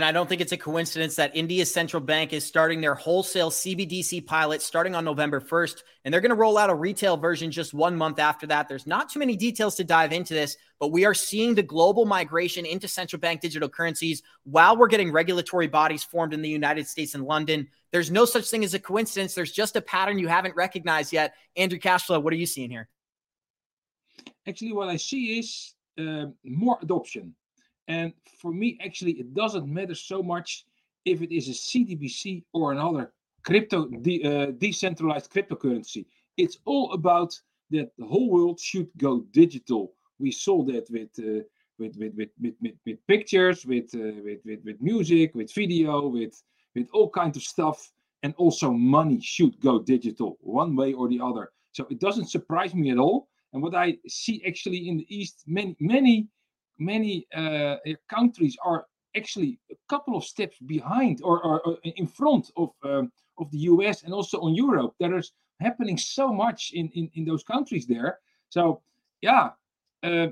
and 0.00 0.06
I 0.06 0.12
don't 0.12 0.30
think 0.30 0.40
it's 0.40 0.52
a 0.52 0.56
coincidence 0.56 1.16
that 1.16 1.36
India's 1.36 1.70
central 1.70 2.02
bank 2.02 2.32
is 2.32 2.42
starting 2.42 2.80
their 2.80 2.94
wholesale 2.94 3.50
CBDC 3.50 4.24
pilot 4.24 4.62
starting 4.62 4.94
on 4.94 5.04
November 5.04 5.42
1st. 5.42 5.82
And 6.02 6.14
they're 6.14 6.22
going 6.22 6.30
to 6.30 6.36
roll 6.36 6.56
out 6.56 6.70
a 6.70 6.74
retail 6.74 7.18
version 7.18 7.50
just 7.50 7.74
one 7.74 7.94
month 7.96 8.18
after 8.18 8.46
that. 8.46 8.66
There's 8.66 8.86
not 8.86 9.10
too 9.10 9.18
many 9.18 9.36
details 9.36 9.74
to 9.74 9.84
dive 9.84 10.14
into 10.14 10.32
this, 10.32 10.56
but 10.78 10.90
we 10.90 11.04
are 11.04 11.12
seeing 11.12 11.54
the 11.54 11.62
global 11.62 12.06
migration 12.06 12.64
into 12.64 12.88
central 12.88 13.20
bank 13.20 13.42
digital 13.42 13.68
currencies 13.68 14.22
while 14.44 14.74
we're 14.74 14.88
getting 14.88 15.12
regulatory 15.12 15.66
bodies 15.66 16.02
formed 16.02 16.32
in 16.32 16.40
the 16.40 16.48
United 16.48 16.88
States 16.88 17.14
and 17.14 17.26
London. 17.26 17.68
There's 17.92 18.10
no 18.10 18.24
such 18.24 18.48
thing 18.48 18.64
as 18.64 18.72
a 18.72 18.78
coincidence. 18.78 19.34
There's 19.34 19.52
just 19.52 19.76
a 19.76 19.82
pattern 19.82 20.18
you 20.18 20.28
haven't 20.28 20.56
recognized 20.56 21.12
yet. 21.12 21.34
Andrew 21.56 21.78
Cashflow, 21.78 22.22
what 22.22 22.32
are 22.32 22.36
you 22.36 22.46
seeing 22.46 22.70
here? 22.70 22.88
Actually, 24.48 24.72
what 24.72 24.88
I 24.88 24.96
see 24.96 25.40
is 25.40 25.74
uh, 25.98 26.28
more 26.42 26.78
adoption 26.80 27.34
and 27.90 28.12
for 28.40 28.52
me, 28.52 28.78
actually, 28.84 29.14
it 29.22 29.34
doesn't 29.34 29.66
matter 29.66 29.96
so 29.96 30.22
much 30.22 30.64
if 31.04 31.22
it 31.22 31.34
is 31.34 31.48
a 31.48 31.56
CDBC 31.68 32.44
or 32.52 32.70
another 32.70 33.12
crypto 33.42 33.88
de- 33.88 34.22
uh, 34.22 34.52
decentralized 34.52 35.28
cryptocurrency. 35.32 36.06
It's 36.36 36.58
all 36.66 36.92
about 36.92 37.36
that 37.70 37.90
the 37.98 38.06
whole 38.06 38.30
world 38.30 38.60
should 38.60 38.88
go 38.96 39.12
digital. 39.32 39.92
We 40.20 40.30
saw 40.30 40.62
that 40.66 40.86
with 40.88 41.10
uh, 41.18 41.42
with, 41.80 41.96
with, 41.96 42.14
with, 42.14 42.28
with, 42.40 42.74
with, 42.86 43.06
pictures, 43.08 43.66
with, 43.66 43.88
uh, 43.94 44.20
with, 44.22 44.40
with, 44.44 44.60
with 44.64 44.80
music, 44.80 45.34
with 45.34 45.52
video, 45.52 46.06
with, 46.06 46.40
with 46.76 46.88
all 46.92 47.08
kinds 47.08 47.38
of 47.38 47.42
stuff. 47.42 47.90
And 48.22 48.34
also 48.36 48.70
money 48.70 49.18
should 49.20 49.58
go 49.60 49.80
digital 49.80 50.36
one 50.42 50.76
way 50.76 50.92
or 50.92 51.08
the 51.08 51.20
other. 51.20 51.50
So 51.72 51.86
it 51.90 51.98
doesn't 51.98 52.28
surprise 52.28 52.74
me 52.74 52.90
at 52.90 52.98
all. 52.98 53.28
And 53.54 53.62
what 53.62 53.74
I 53.74 53.96
see 54.06 54.44
actually 54.46 54.88
in 54.88 54.98
the 54.98 55.06
East, 55.08 55.44
many, 55.46 55.74
many 55.80 56.28
many 56.80 57.26
uh, 57.34 57.76
countries 58.08 58.56
are 58.64 58.86
actually 59.16 59.58
a 59.70 59.76
couple 59.88 60.16
of 60.16 60.24
steps 60.24 60.56
behind 60.66 61.20
or, 61.22 61.42
or, 61.42 61.60
or 61.66 61.78
in 61.84 62.06
front 62.06 62.50
of 62.56 62.70
um, 62.82 63.12
of 63.38 63.50
the 63.50 63.58
US 63.58 64.02
and 64.02 64.12
also 64.12 64.40
on 64.40 64.54
Europe. 64.54 64.94
There 65.00 65.16
is 65.16 65.32
happening 65.60 65.96
so 65.96 66.32
much 66.32 66.72
in, 66.74 66.88
in, 66.94 67.10
in 67.14 67.24
those 67.24 67.42
countries 67.42 67.86
there. 67.86 68.18
So 68.48 68.82
yeah, 69.20 69.50
uh, 70.02 70.28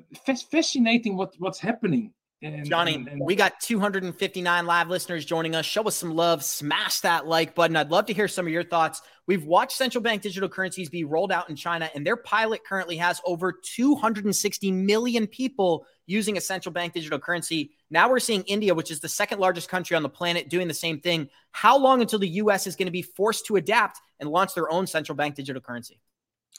fascinating 0.51 1.17
what 1.17 1.35
what's 1.39 1.61
happening 1.61 2.13
and, 2.41 2.65
Johnny, 2.65 2.95
and, 2.95 3.09
and, 3.09 3.21
we 3.21 3.35
got 3.35 3.59
259 3.61 4.67
live 4.67 4.89
listeners 4.89 5.25
joining 5.25 5.57
us. 5.57 5.67
Show 5.67 5.83
us 5.85 5.97
some 5.97 6.15
love. 6.15 6.45
Smash 6.45 7.01
that 7.01 7.27
like 7.27 7.55
button. 7.55 7.77
I'd 7.77 7.91
love 7.91 8.07
to 8.07 8.13
hear 8.13 8.29
some 8.29 8.47
of 8.47 8.53
your 8.53 8.63
thoughts. 8.63 9.03
We've 9.27 9.45
watched 9.45 9.77
central 9.77 10.03
bank 10.03 10.23
digital 10.23 10.49
currencies 10.49 10.89
be 10.89 11.03
rolled 11.03 11.33
out 11.33 11.51
in 11.51 11.57
China, 11.57 11.91
and 11.95 12.07
their 12.07 12.17
pilot 12.17 12.65
currently 12.65 12.97
has 12.99 13.21
over 13.27 13.53
260 13.53 14.71
million 14.71 15.27
people 15.27 15.85
using 16.07 16.39
a 16.39 16.41
central 16.41 16.73
bank 16.73 16.95
digital 16.95 17.19
currency. 17.19 17.73
Now 17.91 18.09
we're 18.09 18.21
seeing 18.21 18.43
India, 18.43 18.75
which 18.75 18.91
is 18.91 19.01
the 19.01 19.09
second 19.09 19.41
largest 19.41 19.69
country 19.69 19.97
on 19.97 20.05
the 20.05 20.09
planet, 20.09 20.49
doing 20.49 20.69
the 20.69 20.75
same 20.75 21.01
thing. 21.01 21.29
How 21.51 21.77
long 21.77 22.01
until 22.01 22.21
the 22.21 22.29
US 22.29 22.67
is 22.67 22.77
going 22.77 22.87
to 22.87 22.93
be 22.93 23.03
forced 23.03 23.47
to 23.47 23.57
adapt 23.57 24.01
and 24.21 24.31
launch 24.31 24.55
their 24.55 24.71
own 24.71 24.87
central 24.87 25.17
bank 25.17 25.35
digital 25.35 25.61
currency? 25.61 26.01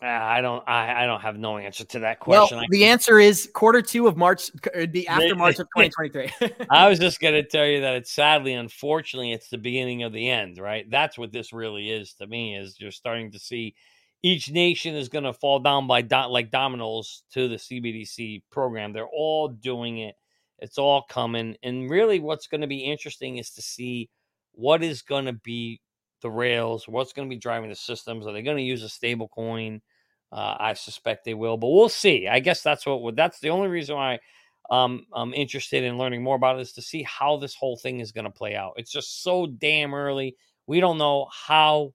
Uh, 0.01 0.05
I 0.05 0.39
don't. 0.39 0.63
I, 0.65 1.03
I 1.03 1.05
don't 1.05 1.19
have 1.19 1.37
no 1.37 1.57
answer 1.57 1.83
to 1.83 1.99
that 1.99 2.21
question. 2.21 2.57
Well, 2.57 2.67
the 2.69 2.85
answer 2.85 3.19
is 3.19 3.49
quarter 3.53 3.81
two 3.81 4.07
of 4.07 4.15
March. 4.15 4.49
It'd 4.73 4.93
be 4.93 5.05
after 5.07 5.35
March 5.35 5.59
of 5.59 5.67
2023. 5.77 6.55
I 6.69 6.87
was 6.87 6.99
just 6.99 7.19
going 7.19 7.33
to 7.33 7.43
tell 7.43 7.65
you 7.65 7.81
that 7.81 7.95
it's 7.95 8.11
sadly, 8.11 8.53
unfortunately, 8.53 9.33
it's 9.33 9.49
the 9.49 9.57
beginning 9.57 10.03
of 10.03 10.13
the 10.13 10.29
end. 10.29 10.57
Right. 10.57 10.89
That's 10.89 11.17
what 11.17 11.33
this 11.33 11.51
really 11.51 11.89
is 11.89 12.13
to 12.13 12.27
me. 12.27 12.55
Is 12.55 12.79
you're 12.79 12.91
starting 12.91 13.31
to 13.31 13.39
see 13.39 13.75
each 14.23 14.49
nation 14.49 14.95
is 14.95 15.09
going 15.09 15.25
to 15.25 15.33
fall 15.33 15.59
down 15.59 15.85
by 15.87 16.01
do- 16.01 16.27
like 16.27 16.49
dominoes 16.49 17.23
to 17.33 17.49
the 17.49 17.55
CBDC 17.55 18.43
program. 18.51 18.93
They're 18.93 19.05
all 19.05 19.49
doing 19.49 19.99
it. 19.99 20.15
It's 20.59 20.77
all 20.77 21.03
coming. 21.09 21.57
And 21.61 21.89
really, 21.89 22.19
what's 22.19 22.47
going 22.47 22.61
to 22.61 22.67
be 22.67 22.79
interesting 22.79 23.37
is 23.37 23.51
to 23.51 23.61
see 23.61 24.09
what 24.53 24.81
is 24.81 25.01
going 25.01 25.25
to 25.25 25.33
be 25.33 25.81
the 26.21 26.29
rails, 26.29 26.87
what's 26.87 27.13
going 27.13 27.29
to 27.29 27.33
be 27.33 27.39
driving 27.39 27.69
the 27.69 27.75
systems. 27.75 28.27
Are 28.27 28.33
they 28.33 28.41
going 28.41 28.57
to 28.57 28.63
use 28.63 28.83
a 28.83 28.89
stable 28.89 29.29
coin? 29.29 29.81
Uh, 30.31 30.55
I 30.59 30.73
suspect 30.73 31.25
they 31.25 31.33
will, 31.33 31.57
but 31.57 31.69
we'll 31.69 31.89
see. 31.89 32.27
I 32.27 32.39
guess 32.39 32.61
that's 32.61 32.85
what 32.85 33.15
that's 33.15 33.39
the 33.39 33.49
only 33.49 33.67
reason 33.67 33.95
why 33.95 34.19
um, 34.69 35.05
I'm 35.13 35.33
interested 35.33 35.83
in 35.83 35.97
learning 35.97 36.21
more 36.21 36.35
about 36.35 36.57
it 36.57 36.61
is 36.61 36.73
to 36.73 36.81
see 36.81 37.03
how 37.03 37.37
this 37.37 37.55
whole 37.55 37.77
thing 37.77 37.99
is 37.99 38.11
going 38.11 38.25
to 38.25 38.31
play 38.31 38.55
out. 38.55 38.73
It's 38.77 38.91
just 38.91 39.23
so 39.23 39.47
damn 39.47 39.95
early. 39.95 40.35
We 40.67 40.79
don't 40.79 40.99
know 40.99 41.27
how 41.31 41.93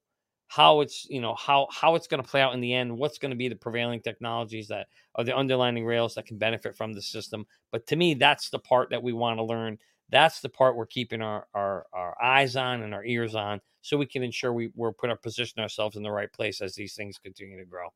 how 0.49 0.81
it's 0.81 1.07
you 1.09 1.21
know 1.21 1.35
how 1.35 1.69
how 1.71 1.95
it's 1.95 2.07
going 2.07 2.23
to 2.23 2.29
play 2.29 2.41
out 2.41 2.55
in 2.55 2.61
the 2.61 2.75
end. 2.75 2.97
What's 2.97 3.19
going 3.19 3.31
to 3.31 3.37
be 3.37 3.49
the 3.49 3.57
prevailing 3.57 4.01
technologies 4.01 4.69
that 4.69 4.89
are 5.15 5.25
the 5.25 5.37
underlying 5.37 5.85
rails 5.85 6.15
that 6.15 6.27
can 6.27 6.39
benefit 6.39 6.77
from 6.77 6.93
the 6.93 7.03
system. 7.03 7.47
But 7.71 7.87
to 7.89 7.97
me, 7.97 8.15
that's 8.15 8.51
the 8.51 8.59
part 8.59 8.91
that 8.91 9.03
we 9.03 9.13
want 9.13 9.39
to 9.39 9.45
learn. 9.45 9.79
That's 10.11 10.41
the 10.41 10.49
part 10.49 10.77
we're 10.77 10.87
keeping 10.87 11.23
our, 11.23 11.47
our, 11.55 11.87
our 11.93 12.23
eyes 12.23 12.57
on 12.57 12.83
and 12.83 12.95
our 12.95 13.05
ears 13.05 13.35
on 13.35 13.61
so 13.81 13.97
we 13.97 14.07
can 14.07 14.23
ensure 14.23 14.53
we, 14.53 14.71
we're 14.75 14.93
put 14.93 15.11
our 15.11 15.17
position 15.17 15.61
ourselves 15.61 15.97
in 15.97 16.03
the 16.03 16.11
right 16.11 16.33
place 16.33 16.61
as 16.61 16.75
these 16.75 16.95
things 16.95 17.19
continue 17.19 17.59
to 17.59 17.65
grow. 17.65 17.89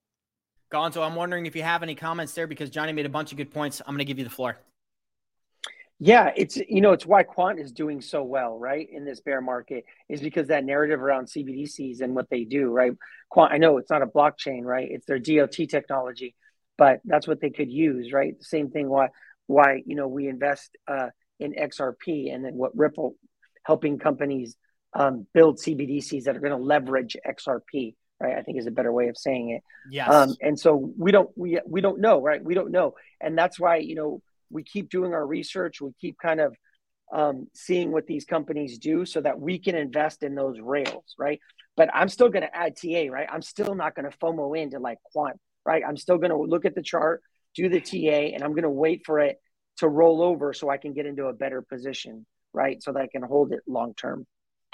Gonzo, 0.73 1.05
I'm 1.05 1.15
wondering 1.15 1.47
if 1.47 1.57
you 1.57 1.63
have 1.63 1.83
any 1.83 1.95
comments 1.95 2.35
there 2.35 2.47
because 2.47 2.71
Johnny 2.71 2.93
made 2.93 3.07
a 3.07 3.11
bunch 3.11 3.33
of 3.33 3.39
good 3.39 3.51
points. 3.51 3.81
I'm 3.81 3.95
going 3.95 3.99
to 3.99 4.05
give 4.05 4.19
you 4.19 4.25
the 4.25 4.31
floor. 4.31 4.59
Yeah, 6.01 6.31
it's 6.37 6.57
you 6.57 6.81
know 6.81 6.93
it's 6.93 7.07
why 7.07 7.25
quant 7.25 7.59
is 7.59 7.73
doing 7.73 8.01
so 8.01 8.23
well, 8.23 8.57
right? 8.57 8.89
In 8.91 9.05
this 9.05 9.21
bear 9.21 9.41
market 9.41 9.85
is 10.09 10.21
because 10.21 10.47
that 10.47 10.65
narrative 10.65 11.03
around 11.03 11.27
CBDCs 11.27 12.03
and 12.03 12.15
what 12.15 12.31
they 12.31 12.45
do, 12.45 12.71
right? 12.71 12.93
Quant, 13.31 13.53
I 13.53 13.59
know 13.59 13.79
it's 13.79 13.91
not 13.91 14.03
a 14.03 14.07
blockchain, 14.07 14.63
right? 14.63 14.87
It's 14.89 15.07
their 15.07 15.19
DOT 15.19 15.57
technology, 15.69 16.37
but 16.77 17.01
that's 17.05 17.27
what 17.27 17.41
they 17.41 17.51
could 17.51 17.71
use, 17.71 18.13
right? 18.13 18.39
The 18.39 18.45
same 18.45 18.71
thing 18.71 18.89
why 18.89 19.09
why 19.49 19.83
you 19.87 19.97
know 19.97 20.07
we 20.07 20.29
invest 20.29 20.77
uh, 20.87 21.09
in 21.41 21.55
XRP 21.55 22.33
and 22.33 22.45
then 22.45 22.55
what 22.55 22.77
Ripple 22.77 23.17
helping 23.65 23.99
companies 23.99 24.57
um, 24.95 25.27
build 25.35 25.59
CBDCs 25.59 26.25
that 26.25 26.37
are 26.37 26.41
going 26.41 26.57
to 26.57 26.65
leverage 26.65 27.17
XRP, 27.27 27.95
right? 28.21 28.37
I 28.37 28.43
think 28.43 28.59
is 28.59 28.67
a 28.67 28.73
better 28.73 28.93
way 28.93 29.09
of 29.09 29.17
saying 29.17 29.51
it. 29.51 29.63
Yes. 29.91 30.13
Um, 30.13 30.35
and 30.41 30.59
so 30.59 30.93
we 30.97 31.13
don't 31.13 31.31
we 31.37 31.61
we 31.67 31.81
don't 31.81 32.01
know, 32.01 32.21
right? 32.21 32.43
We 32.43 32.55
don't 32.55 32.71
know, 32.71 32.95
and 33.21 33.37
that's 33.37 33.59
why 33.59 33.77
you 33.77 33.95
know 33.95 34.23
we 34.51 34.63
keep 34.63 34.91
doing 34.91 35.15
our 35.15 35.27
research. 35.27 35.81
We 35.81 35.91
keep 36.01 36.17
kind 36.19 36.41
of 36.41 36.55
um, 37.13 37.49
seeing 37.55 37.93
what 37.93 38.07
these 38.07 38.25
companies 38.25 38.79
do 38.79 39.05
so 39.05 39.21
that 39.21 39.41
we 39.41 39.59
can 39.59 39.75
invest 39.75 40.23
in 40.23 40.35
those 40.35 40.61
rails, 40.61 41.15
right? 41.19 41.41
But 41.77 41.91
I'm 41.95 42.09
still 42.09 42.29
going 42.29 42.43
to 42.43 42.55
add 42.55 42.77
TA, 42.77 43.11
right? 43.11 43.29
I'm 43.31 43.43
still 43.43 43.75
not 43.75 43.95
going 43.95 44.11
to 44.11 44.17
FOMO 44.19 44.59
into 44.61 44.79
like 44.79 44.99
quant, 45.13 45.39
right? 45.65 45.83
I'm 45.87 45.97
still 45.97 46.19
going 46.19 46.31
to 46.31 46.37
look 46.37 46.65
at 46.65 46.75
the 46.75 46.83
chart, 46.83 47.23
do 47.55 47.69
the 47.69 47.81
TA, 47.81 48.35
and 48.35 48.43
I'm 48.43 48.51
going 48.51 48.65
to 48.65 48.71
wait 48.71 49.03
for 49.07 49.21
it 49.21 49.39
to 49.79 49.89
roll 49.89 50.23
over 50.23 50.53
so 50.53 50.69
I 50.69 50.77
can 50.77 50.93
get 50.93 51.07
into 51.07 51.27
a 51.27 51.33
better 51.33 51.63
position, 51.63 52.27
right? 52.53 52.83
So 52.83 52.93
that 52.93 53.03
I 53.03 53.07
can 53.07 53.23
hold 53.23 53.53
it 53.53 53.61
long 53.67 53.95
term. 53.95 54.27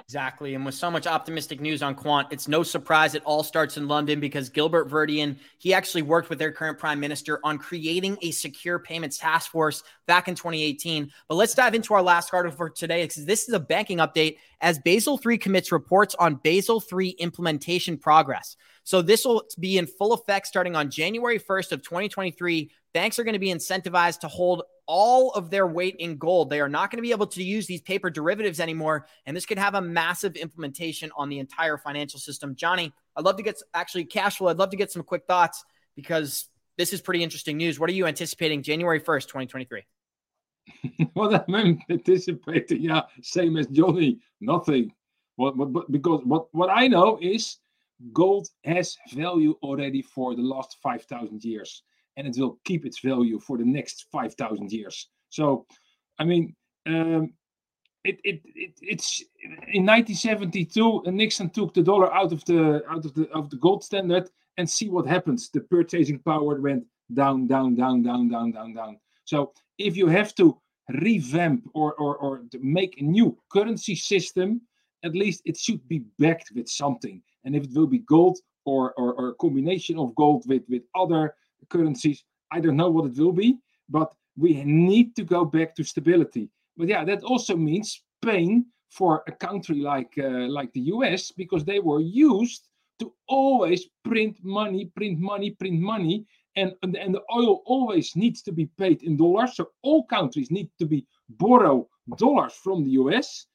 Exactly. 0.07 0.55
And 0.55 0.67
with 0.67 0.75
so 0.75 0.91
much 0.91 1.07
optimistic 1.07 1.63
news 1.63 1.83
on 1.83 1.95
quant, 1.95 2.29
it's 2.31 2.47
no 2.47 2.63
surprise 2.63 3.15
it 3.15 3.23
all 3.25 3.43
starts 3.43 3.79
in 3.79 3.89
London 3.89 4.21
because 4.21 4.51
Gilbert 4.51 4.91
Verdian, 4.91 5.37
he 5.57 5.73
actually 5.73 6.03
worked 6.03 6.29
with 6.29 6.39
their 6.39 6.53
current 6.53 6.79
prime 6.79 7.01
minister 7.01 7.41
on 7.43 7.57
creating 7.57 8.19
a 8.21 8.31
secure 8.31 8.79
payments 8.79 9.17
task 9.17 9.51
force 9.51 9.83
back 10.07 10.29
in 10.29 10.35
2018. 10.35 11.11
But 11.27 11.37
let's 11.37 11.55
dive 11.55 11.75
into 11.75 11.95
our 11.95 12.03
last 12.03 12.35
article 12.35 12.55
for 12.55 12.69
today 12.69 13.05
because 13.05 13.25
this 13.25 13.49
is 13.49 13.55
a 13.55 13.61
banking 13.61 13.97
update 13.99 14.37
as 14.61 14.79
Basel 14.79 15.17
3 15.17 15.39
commits 15.39 15.73
reports 15.73 16.15
on 16.17 16.35
Basel 16.45 16.81
3 16.81 17.09
implementation 17.19 17.97
progress. 17.97 18.57
So 18.83 19.01
this 19.01 19.25
will 19.25 19.45
be 19.59 19.79
in 19.79 19.87
full 19.87 20.13
effect 20.13 20.47
starting 20.47 20.77
on 20.77 20.91
January 20.91 21.39
1st 21.39 21.73
of 21.73 21.83
2023. 21.83 22.71
Banks 22.93 23.19
are 23.19 23.25
going 23.25 23.33
to 23.33 23.39
be 23.39 23.49
incentivized 23.49 24.21
to 24.21 24.29
hold 24.29 24.65
all 24.87 25.31
of 25.33 25.51
their 25.51 25.67
weight 25.67 25.97
in 25.99 26.17
gold. 26.17 26.51
They 26.51 26.61
are 26.61 26.69
not 26.69 26.91
going 26.91 26.99
to 26.99 27.03
be 27.03 27.13
able 27.13 27.27
to 27.29 27.43
use 27.43 27.67
these 27.67 27.81
paper 27.81 28.11
derivatives 28.11 28.61
anymore. 28.61 29.07
And 29.27 29.37
this 29.37 29.47
could 29.47 29.59
have 29.59 29.75
a 29.75 29.81
massive 29.81 30.37
implementation 30.37 31.11
on 31.17 31.29
the 31.29 31.39
entire 31.39 31.79
financial 31.79 32.21
system. 32.21 32.55
Johnny, 32.55 32.93
I'd 33.17 33.25
love 33.25 33.37
to 33.37 33.43
get 33.43 33.61
actually 33.73 34.05
cash 34.05 34.39
flow. 34.39 34.49
I'd 34.49 34.59
love 34.59 34.71
to 34.71 34.77
get 34.77 34.93
some 34.93 35.03
quick 35.03 35.25
thoughts 35.27 35.65
because 35.97 36.49
this 36.77 36.93
is 36.93 37.01
pretty 37.01 37.23
interesting 37.23 37.57
news. 37.57 37.79
What 37.79 37.89
are 37.89 37.95
you 37.95 38.07
anticipating 38.07 38.63
January 38.63 39.01
1st, 39.01 39.27
2023? 39.27 39.83
what 41.13 41.45
I'm 41.49 41.79
anticipating, 41.91 42.83
yeah, 42.83 43.03
same 43.23 43.57
as 43.57 43.67
Johnny, 43.69 44.19
nothing. 44.41 44.93
What, 45.37 45.57
what, 45.57 45.91
because 45.91 46.23
what, 46.25 46.47
what 46.53 46.71
I 46.71 46.89
know 46.89 47.19
is 47.21 47.59
gold 48.13 48.49
has 48.65 48.97
value 49.13 49.57
already 49.63 50.03
for 50.03 50.35
the 50.35 50.43
last 50.43 50.77
5,000 50.83 51.45
years 51.45 51.83
and 52.17 52.27
it 52.27 52.37
will 52.39 52.59
keep 52.65 52.87
its 52.87 53.01
value 53.01 53.41
for 53.41 53.59
the 53.59 53.65
next 53.65 54.07
5,000 54.13 54.73
years. 54.73 55.09
So, 55.31 55.67
I 56.19 56.25
mean, 56.25 56.55
um, 56.87 57.33
it, 58.05 58.21
it, 58.23 58.43
it, 58.55 58.79
it's 58.83 59.23
in 59.73 59.87
1972 59.87 61.05
Nixon 61.07 61.51
took 61.51 61.73
the 61.73 61.83
dollar 61.83 62.15
out 62.15 62.33
of 62.33 62.45
the 62.45 62.83
out 62.91 63.05
of 63.05 63.15
the 63.15 63.29
of 63.31 63.49
the 63.49 63.57
gold 63.57 63.83
standard 63.83 64.29
and 64.59 64.69
see 64.69 64.91
what 64.91 65.07
happens. 65.07 65.49
The 65.49 65.61
purchasing 65.61 66.19
power 66.19 66.61
went 66.61 66.85
down 67.13 67.47
down 67.47 67.75
down 67.75 68.03
down 68.03 68.29
down 68.29 68.53
down 68.53 68.75
down. 68.75 69.01
So 69.25 69.53
if 69.79 69.97
you 69.97 70.07
have 70.09 70.35
to 70.35 70.59
revamp 71.01 71.67
or 71.73 71.95
or, 71.95 72.17
or 72.19 72.43
to 72.53 72.59
make 72.61 73.01
a 73.01 73.05
new 73.05 73.39
currency 73.51 73.95
system 73.95 74.61
at 75.03 75.15
least 75.15 75.43
it 75.45 75.57
should 75.57 75.87
be 75.87 76.05
backed 76.19 76.51
with 76.55 76.69
something. 76.69 77.23
And 77.45 77.55
if 77.55 77.65
it 77.65 77.75
will 77.75 77.87
be 77.87 77.99
gold 77.99 78.39
or 78.65 78.93
or, 78.95 79.15
or 79.15 79.29
a 79.29 79.35
combination 79.35 79.99
of 79.99 80.15
gold 80.15 80.45
with 80.47 80.63
with 80.69 80.83
other 80.95 81.35
currencies. 81.69 82.25
I 82.53 82.61
don't 82.61 82.77
know 82.77 82.91
what 82.91 83.07
it 83.07 83.19
will 83.19 83.33
be, 83.33 83.59
but 83.89 84.15
we 84.37 84.65
need 84.65 85.15
to 85.17 85.25
go 85.25 85.45
back 85.45 85.75
to 85.77 85.85
stability. 85.85 86.49
But 86.77 86.89
yeah, 86.89 87.05
that 87.05 87.23
also 87.23 87.57
means 87.57 88.03
pain 88.23 88.67
for 88.91 89.23
a 89.27 89.33
country 89.33 89.81
like 89.81 90.13
uh, 90.19 90.49
like 90.49 90.73
the 90.73 90.87
US 90.95 91.33
because 91.33 91.65
they 91.65 91.81
were 91.81 92.01
used 92.01 92.69
to 93.01 93.13
always 93.29 93.89
print 94.05 94.39
money, 94.43 94.87
print 94.97 95.19
money, 95.19 95.51
print 95.51 95.81
money, 95.81 96.27
and 96.57 96.75
and, 96.83 96.97
and 96.97 97.15
the 97.15 97.23
oil 97.33 97.63
always 97.67 98.17
needs 98.17 98.43
to 98.43 98.53
be 98.53 98.67
paid 98.79 99.03
in 99.03 99.17
dollars. 99.17 99.57
So 99.57 99.71
all 99.83 100.05
countries 100.05 100.51
need 100.51 100.71
to 100.79 100.87
be 100.87 101.07
borrow 101.29 101.89
dollars 102.17 102.53
from 102.53 102.85
the 102.85 102.91
US. 103.03 103.47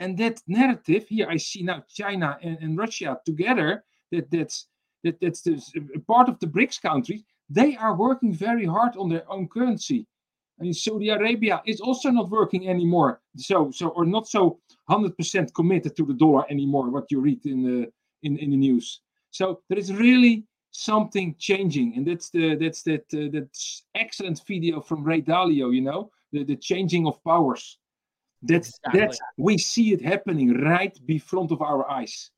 And 0.00 0.16
that 0.18 0.40
narrative 0.46 1.06
here, 1.08 1.28
I 1.28 1.36
see 1.36 1.62
now 1.62 1.82
China 1.88 2.38
and, 2.42 2.58
and 2.60 2.78
Russia 2.78 3.20
together. 3.24 3.84
That 4.12 4.30
that's 4.30 4.66
that 5.04 5.20
that's 5.20 5.42
the, 5.42 5.60
part 6.06 6.28
of 6.28 6.38
the 6.40 6.46
BRICS 6.46 6.80
countries 6.80 7.22
they 7.48 7.76
are 7.76 7.96
working 7.96 8.32
very 8.34 8.66
hard 8.66 8.96
on 8.96 9.08
their 9.08 9.30
own 9.30 9.48
currency. 9.48 10.06
I 10.58 10.64
mean, 10.64 10.74
Saudi 10.74 11.08
Arabia 11.10 11.62
is 11.66 11.80
also 11.80 12.10
not 12.10 12.30
working 12.30 12.68
anymore. 12.68 13.20
So, 13.36 13.70
so 13.70 13.88
or 13.88 14.04
not 14.04 14.26
so 14.26 14.58
100% 14.90 15.54
committed 15.54 15.96
to 15.96 16.04
the 16.04 16.14
dollar 16.14 16.44
anymore. 16.50 16.90
What 16.90 17.10
you 17.10 17.20
read 17.20 17.46
in 17.46 17.62
the 17.62 17.92
in, 18.22 18.36
in 18.38 18.50
the 18.50 18.56
news. 18.56 19.00
So 19.30 19.60
there 19.68 19.78
is 19.78 19.92
really 19.92 20.44
something 20.72 21.36
changing, 21.38 21.94
and 21.96 22.06
that's 22.06 22.30
the 22.30 22.56
that's 22.56 22.82
that 22.82 23.04
uh, 23.14 23.30
that 23.32 23.48
excellent 23.94 24.40
video 24.46 24.80
from 24.80 25.04
Ray 25.04 25.22
Dalio. 25.22 25.72
You 25.72 25.82
know, 25.82 26.10
the 26.32 26.44
the 26.44 26.56
changing 26.56 27.06
of 27.06 27.22
powers. 27.24 27.78
That's 28.42 28.68
exactly. 28.68 29.00
that's 29.00 29.18
we 29.36 29.58
see 29.58 29.92
it 29.92 30.02
happening 30.02 30.60
right 30.60 30.96
in 31.06 31.18
front 31.20 31.52
of 31.52 31.62
our 31.62 31.88
eyes. 31.88 32.30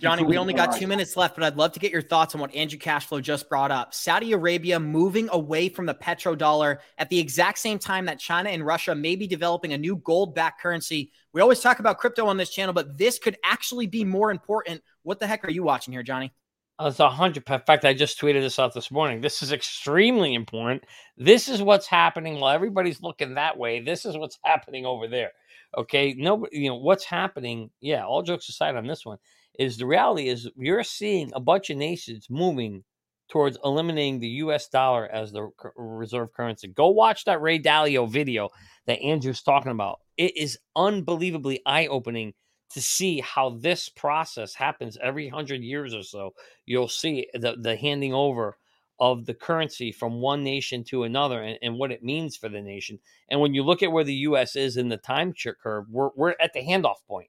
Johnny, 0.00 0.22
we 0.22 0.38
only 0.38 0.54
got 0.54 0.76
two 0.76 0.86
minutes 0.86 1.16
left, 1.16 1.34
but 1.34 1.44
I'd 1.44 1.56
love 1.56 1.72
to 1.72 1.80
get 1.80 1.92
your 1.92 2.02
thoughts 2.02 2.34
on 2.34 2.40
what 2.40 2.54
Andrew 2.54 2.78
Cashflow 2.78 3.20
just 3.20 3.48
brought 3.48 3.70
up. 3.70 3.92
Saudi 3.92 4.32
Arabia 4.32 4.80
moving 4.80 5.28
away 5.30 5.68
from 5.68 5.86
the 5.86 5.94
petrodollar 5.94 6.78
at 6.98 7.10
the 7.10 7.18
exact 7.18 7.58
same 7.58 7.78
time 7.78 8.06
that 8.06 8.18
China 8.18 8.50
and 8.50 8.64
Russia 8.64 8.94
may 8.94 9.16
be 9.16 9.26
developing 9.26 9.72
a 9.72 9.78
new 9.78 9.96
gold 9.96 10.34
backed 10.34 10.60
currency. 10.62 11.12
We 11.32 11.40
always 11.40 11.60
talk 11.60 11.78
about 11.78 11.98
crypto 11.98 12.26
on 12.26 12.36
this 12.36 12.50
channel, 12.50 12.72
but 12.72 12.96
this 12.96 13.18
could 13.18 13.36
actually 13.44 13.86
be 13.86 14.04
more 14.04 14.30
important. 14.30 14.82
What 15.02 15.20
the 15.20 15.26
heck 15.26 15.44
are 15.44 15.50
you 15.50 15.62
watching 15.62 15.92
here, 15.92 16.02
Johnny? 16.02 16.32
Oh, 16.78 16.86
it's 16.86 17.00
a 17.00 17.10
hundred. 17.10 17.48
In 17.48 17.60
fact, 17.60 17.84
I 17.84 17.92
just 17.92 18.20
tweeted 18.20 18.40
this 18.40 18.58
out 18.58 18.74
this 18.74 18.90
morning. 18.90 19.20
This 19.20 19.42
is 19.42 19.52
extremely 19.52 20.34
important. 20.34 20.84
This 21.16 21.48
is 21.48 21.60
what's 21.60 21.86
happening 21.86 22.40
while 22.40 22.54
everybody's 22.54 23.02
looking 23.02 23.34
that 23.34 23.58
way. 23.58 23.80
This 23.80 24.06
is 24.06 24.16
what's 24.16 24.38
happening 24.44 24.86
over 24.86 25.06
there. 25.06 25.32
Okay, 25.76 26.14
no, 26.14 26.46
you 26.50 26.68
know 26.68 26.76
what's 26.76 27.04
happening. 27.04 27.70
Yeah, 27.80 28.04
all 28.04 28.22
jokes 28.22 28.48
aside 28.48 28.76
on 28.76 28.86
this 28.86 29.04
one 29.06 29.18
is 29.58 29.76
the 29.76 29.86
reality 29.86 30.28
is 30.28 30.48
you're 30.56 30.84
seeing 30.84 31.30
a 31.34 31.40
bunch 31.40 31.70
of 31.70 31.76
nations 31.76 32.28
moving 32.30 32.84
towards 33.28 33.58
eliminating 33.64 34.18
the 34.18 34.28
US 34.28 34.68
dollar 34.68 35.08
as 35.08 35.32
the 35.32 35.48
reserve 35.76 36.32
currency. 36.34 36.68
Go 36.68 36.88
watch 36.88 37.24
that 37.24 37.40
Ray 37.40 37.58
Dalio 37.58 38.08
video 38.08 38.50
that 38.86 39.00
Andrew's 39.00 39.42
talking 39.42 39.72
about. 39.72 40.00
It 40.16 40.36
is 40.36 40.58
unbelievably 40.76 41.62
eye 41.64 41.86
opening 41.86 42.34
to 42.74 42.80
see 42.80 43.20
how 43.20 43.50
this 43.50 43.88
process 43.88 44.54
happens 44.54 44.98
every 45.02 45.28
hundred 45.28 45.62
years 45.62 45.94
or 45.94 46.02
so. 46.02 46.34
You'll 46.66 46.88
see 46.88 47.26
the, 47.34 47.56
the 47.58 47.76
handing 47.76 48.14
over 48.14 48.58
of 49.00 49.24
the 49.26 49.34
currency 49.34 49.92
from 49.92 50.20
one 50.20 50.44
nation 50.44 50.84
to 50.84 51.04
another 51.04 51.42
and, 51.42 51.58
and, 51.62 51.76
what 51.76 51.90
it 51.90 52.04
means 52.04 52.36
for 52.36 52.48
the 52.48 52.60
nation. 52.60 52.98
And 53.30 53.40
when 53.40 53.52
you 53.52 53.62
look 53.62 53.82
at 53.82 53.90
where 53.90 54.04
the 54.04 54.14
US 54.14 54.54
is 54.54 54.76
in 54.76 54.88
the 54.88 54.96
time 54.96 55.34
curve, 55.62 55.86
we're, 55.90 56.10
we're 56.14 56.34
at 56.40 56.52
the 56.52 56.60
handoff 56.60 57.04
point 57.08 57.28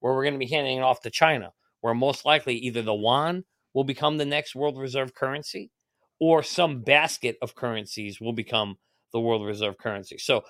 where 0.00 0.12
we're 0.12 0.24
going 0.24 0.34
to 0.34 0.38
be 0.38 0.50
handing 0.50 0.78
it 0.78 0.82
off 0.82 1.00
to 1.02 1.10
China 1.10 1.52
where 1.84 1.92
most 1.92 2.24
likely 2.24 2.54
either 2.54 2.80
the 2.80 2.94
yuan 2.94 3.44
will 3.74 3.84
become 3.84 4.16
the 4.16 4.24
next 4.24 4.54
world 4.54 4.78
reserve 4.78 5.14
currency 5.14 5.70
or 6.18 6.42
some 6.42 6.80
basket 6.80 7.36
of 7.42 7.54
currencies 7.54 8.18
will 8.22 8.32
become 8.32 8.76
the 9.12 9.20
world 9.20 9.44
reserve 9.44 9.76
currency. 9.76 10.16
So 10.16 10.44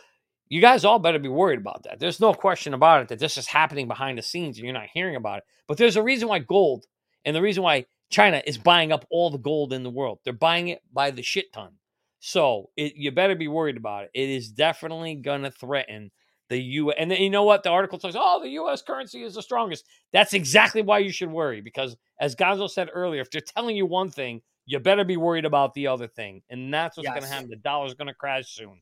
you 0.48 0.60
guys 0.60 0.84
all 0.84 1.00
better 1.00 1.18
be 1.18 1.26
worried 1.26 1.58
about 1.58 1.82
that. 1.82 1.98
There's 1.98 2.20
no 2.20 2.34
question 2.34 2.72
about 2.72 3.02
it 3.02 3.08
that 3.08 3.18
this 3.18 3.36
is 3.36 3.48
happening 3.48 3.88
behind 3.88 4.16
the 4.16 4.22
scenes 4.22 4.58
and 4.58 4.64
you're 4.64 4.72
not 4.72 4.90
hearing 4.94 5.16
about 5.16 5.38
it. 5.38 5.44
But 5.66 5.76
there's 5.76 5.96
a 5.96 6.04
reason 6.04 6.28
why 6.28 6.38
gold 6.38 6.84
and 7.24 7.34
the 7.34 7.42
reason 7.42 7.64
why 7.64 7.86
China 8.10 8.40
is 8.46 8.56
buying 8.56 8.92
up 8.92 9.04
all 9.10 9.28
the 9.28 9.36
gold 9.36 9.72
in 9.72 9.82
the 9.82 9.90
world. 9.90 10.20
They're 10.22 10.32
buying 10.32 10.68
it 10.68 10.82
by 10.92 11.10
the 11.10 11.22
shit 11.22 11.52
ton. 11.52 11.72
So 12.20 12.70
it, 12.76 12.94
you 12.94 13.10
better 13.10 13.34
be 13.34 13.48
worried 13.48 13.76
about 13.76 14.04
it. 14.04 14.10
It 14.14 14.30
is 14.30 14.50
definitely 14.50 15.16
going 15.16 15.42
to 15.42 15.50
threaten 15.50 16.12
the 16.48 16.58
U 16.58 16.90
and 16.90 17.10
then 17.10 17.20
you 17.20 17.30
know 17.30 17.44
what 17.44 17.62
the 17.62 17.70
article 17.70 17.98
says 17.98 18.14
oh 18.18 18.40
the 18.42 18.50
US 18.50 18.82
currency 18.82 19.22
is 19.22 19.34
the 19.34 19.42
strongest 19.42 19.84
that's 20.12 20.34
exactly 20.34 20.82
why 20.82 20.98
you 20.98 21.10
should 21.10 21.30
worry 21.30 21.60
because 21.60 21.96
as 22.20 22.36
Gonzo 22.36 22.68
said 22.68 22.90
earlier 22.92 23.20
if 23.20 23.30
they're 23.30 23.40
telling 23.40 23.76
you 23.76 23.86
one 23.86 24.10
thing 24.10 24.42
you 24.66 24.78
better 24.78 25.04
be 25.04 25.16
worried 25.16 25.44
about 25.44 25.74
the 25.74 25.86
other 25.86 26.06
thing 26.06 26.42
and 26.50 26.72
that's 26.72 26.96
what's 26.96 27.06
yes. 27.06 27.14
going 27.14 27.22
to 27.22 27.28
happen 27.28 27.50
the 27.50 27.56
dollar's 27.56 27.94
going 27.94 28.08
to 28.08 28.14
crash 28.14 28.48
soon 28.48 28.80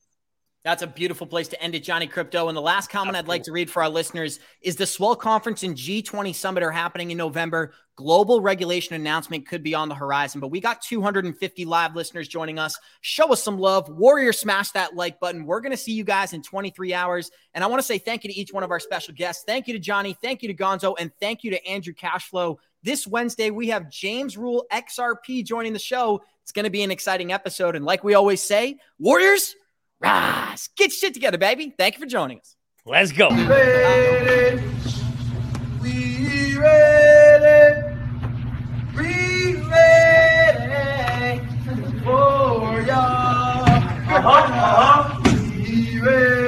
that's 0.65 0.83
a 0.83 0.87
beautiful 0.87 1.27
place 1.27 1.49
to 1.49 1.61
end 1.61 1.75
it, 1.75 1.83
Johnny 1.83 2.07
Krypto. 2.07 2.47
And 2.47 2.57
the 2.57 2.63
last 2.63 2.89
comment 2.89 3.17
I'd 3.17 3.27
like 3.27 3.43
to 3.45 3.53
read 3.53 3.69
for 3.69 3.83
our 3.83 3.89
listeners 3.89 4.39
is 4.61 4.77
the 4.77 4.87
Swell 4.87 5.17
Conference 5.17 5.65
and 5.65 5.77
G20 5.77 6.35
Summit 6.35 6.63
are 6.63 6.71
happening 6.71 7.11
in 7.11 7.19
November. 7.19 7.75
Global 7.97 8.41
regulation 8.41 8.95
announcement 8.95 9.47
could 9.47 9.63
be 9.63 9.75
on 9.75 9.89
the 9.89 9.95
horizon, 9.95 10.41
but 10.41 10.49
we 10.49 10.61
got 10.61 10.81
250 10.83 11.65
live 11.65 11.95
listeners 11.95 12.27
joining 12.27 12.59
us. 12.59 12.79
Show 13.01 13.33
us 13.33 13.43
some 13.43 13.59
love. 13.59 13.89
Warrior, 13.89 14.33
smash 14.33 14.71
that 14.71 14.97
like 14.97 15.21
button. 15.21 15.45
We're 15.45 15.61
going 15.61 15.73
to 15.73 15.77
see 15.77 15.93
you 15.93 16.05
guys 16.05 16.33
in 16.33 16.43
23 16.43 16.95
hours. 16.95 17.31
And 17.55 17.63
I 17.63 17.67
want 17.67 17.81
to 17.81 17.87
say 17.87 17.99
thank 17.99 18.25
you 18.25 18.31
to 18.31 18.37
each 18.37 18.53
one 18.53 18.63
of 18.63 18.71
our 18.71 18.81
special 18.81 19.15
guests. 19.15 19.45
Thank 19.47 19.67
you 19.67 19.75
to 19.75 19.79
Johnny. 19.79 20.17
Thank 20.23 20.43
you 20.43 20.49
to 20.49 20.55
Gonzo. 20.55 20.95
And 20.99 21.13
thank 21.21 21.45
you 21.45 21.51
to 21.51 21.67
Andrew 21.67 21.93
Cashflow. 21.93 22.57
This 22.83 23.07
Wednesday, 23.07 23.51
we 23.51 23.69
have 23.69 23.91
James 23.91 24.37
Rule 24.37 24.67
XRP 24.73 25.45
joining 25.45 25.73
the 25.73 25.79
show. 25.79 26.23
It's 26.43 26.53
going 26.53 26.65
to 26.65 26.71
be 26.71 26.83
an 26.83 26.91
exciting 26.91 27.33
episode. 27.33 27.77
And 27.77 27.85
like 27.85 28.03
we 28.03 28.15
always 28.15 28.43
say, 28.43 28.79
Warriors, 28.99 29.55
Rise. 30.03 30.69
Get 30.77 30.93
shit 30.93 31.15
together, 31.15 31.39
baby. 31.39 31.73
Thank 31.77 31.95
you 31.95 32.01
for 32.01 32.07
joining 32.07 32.41
us. 32.41 32.57
Let's 32.85 33.13
go. 33.13 33.29
Ready 46.03 46.42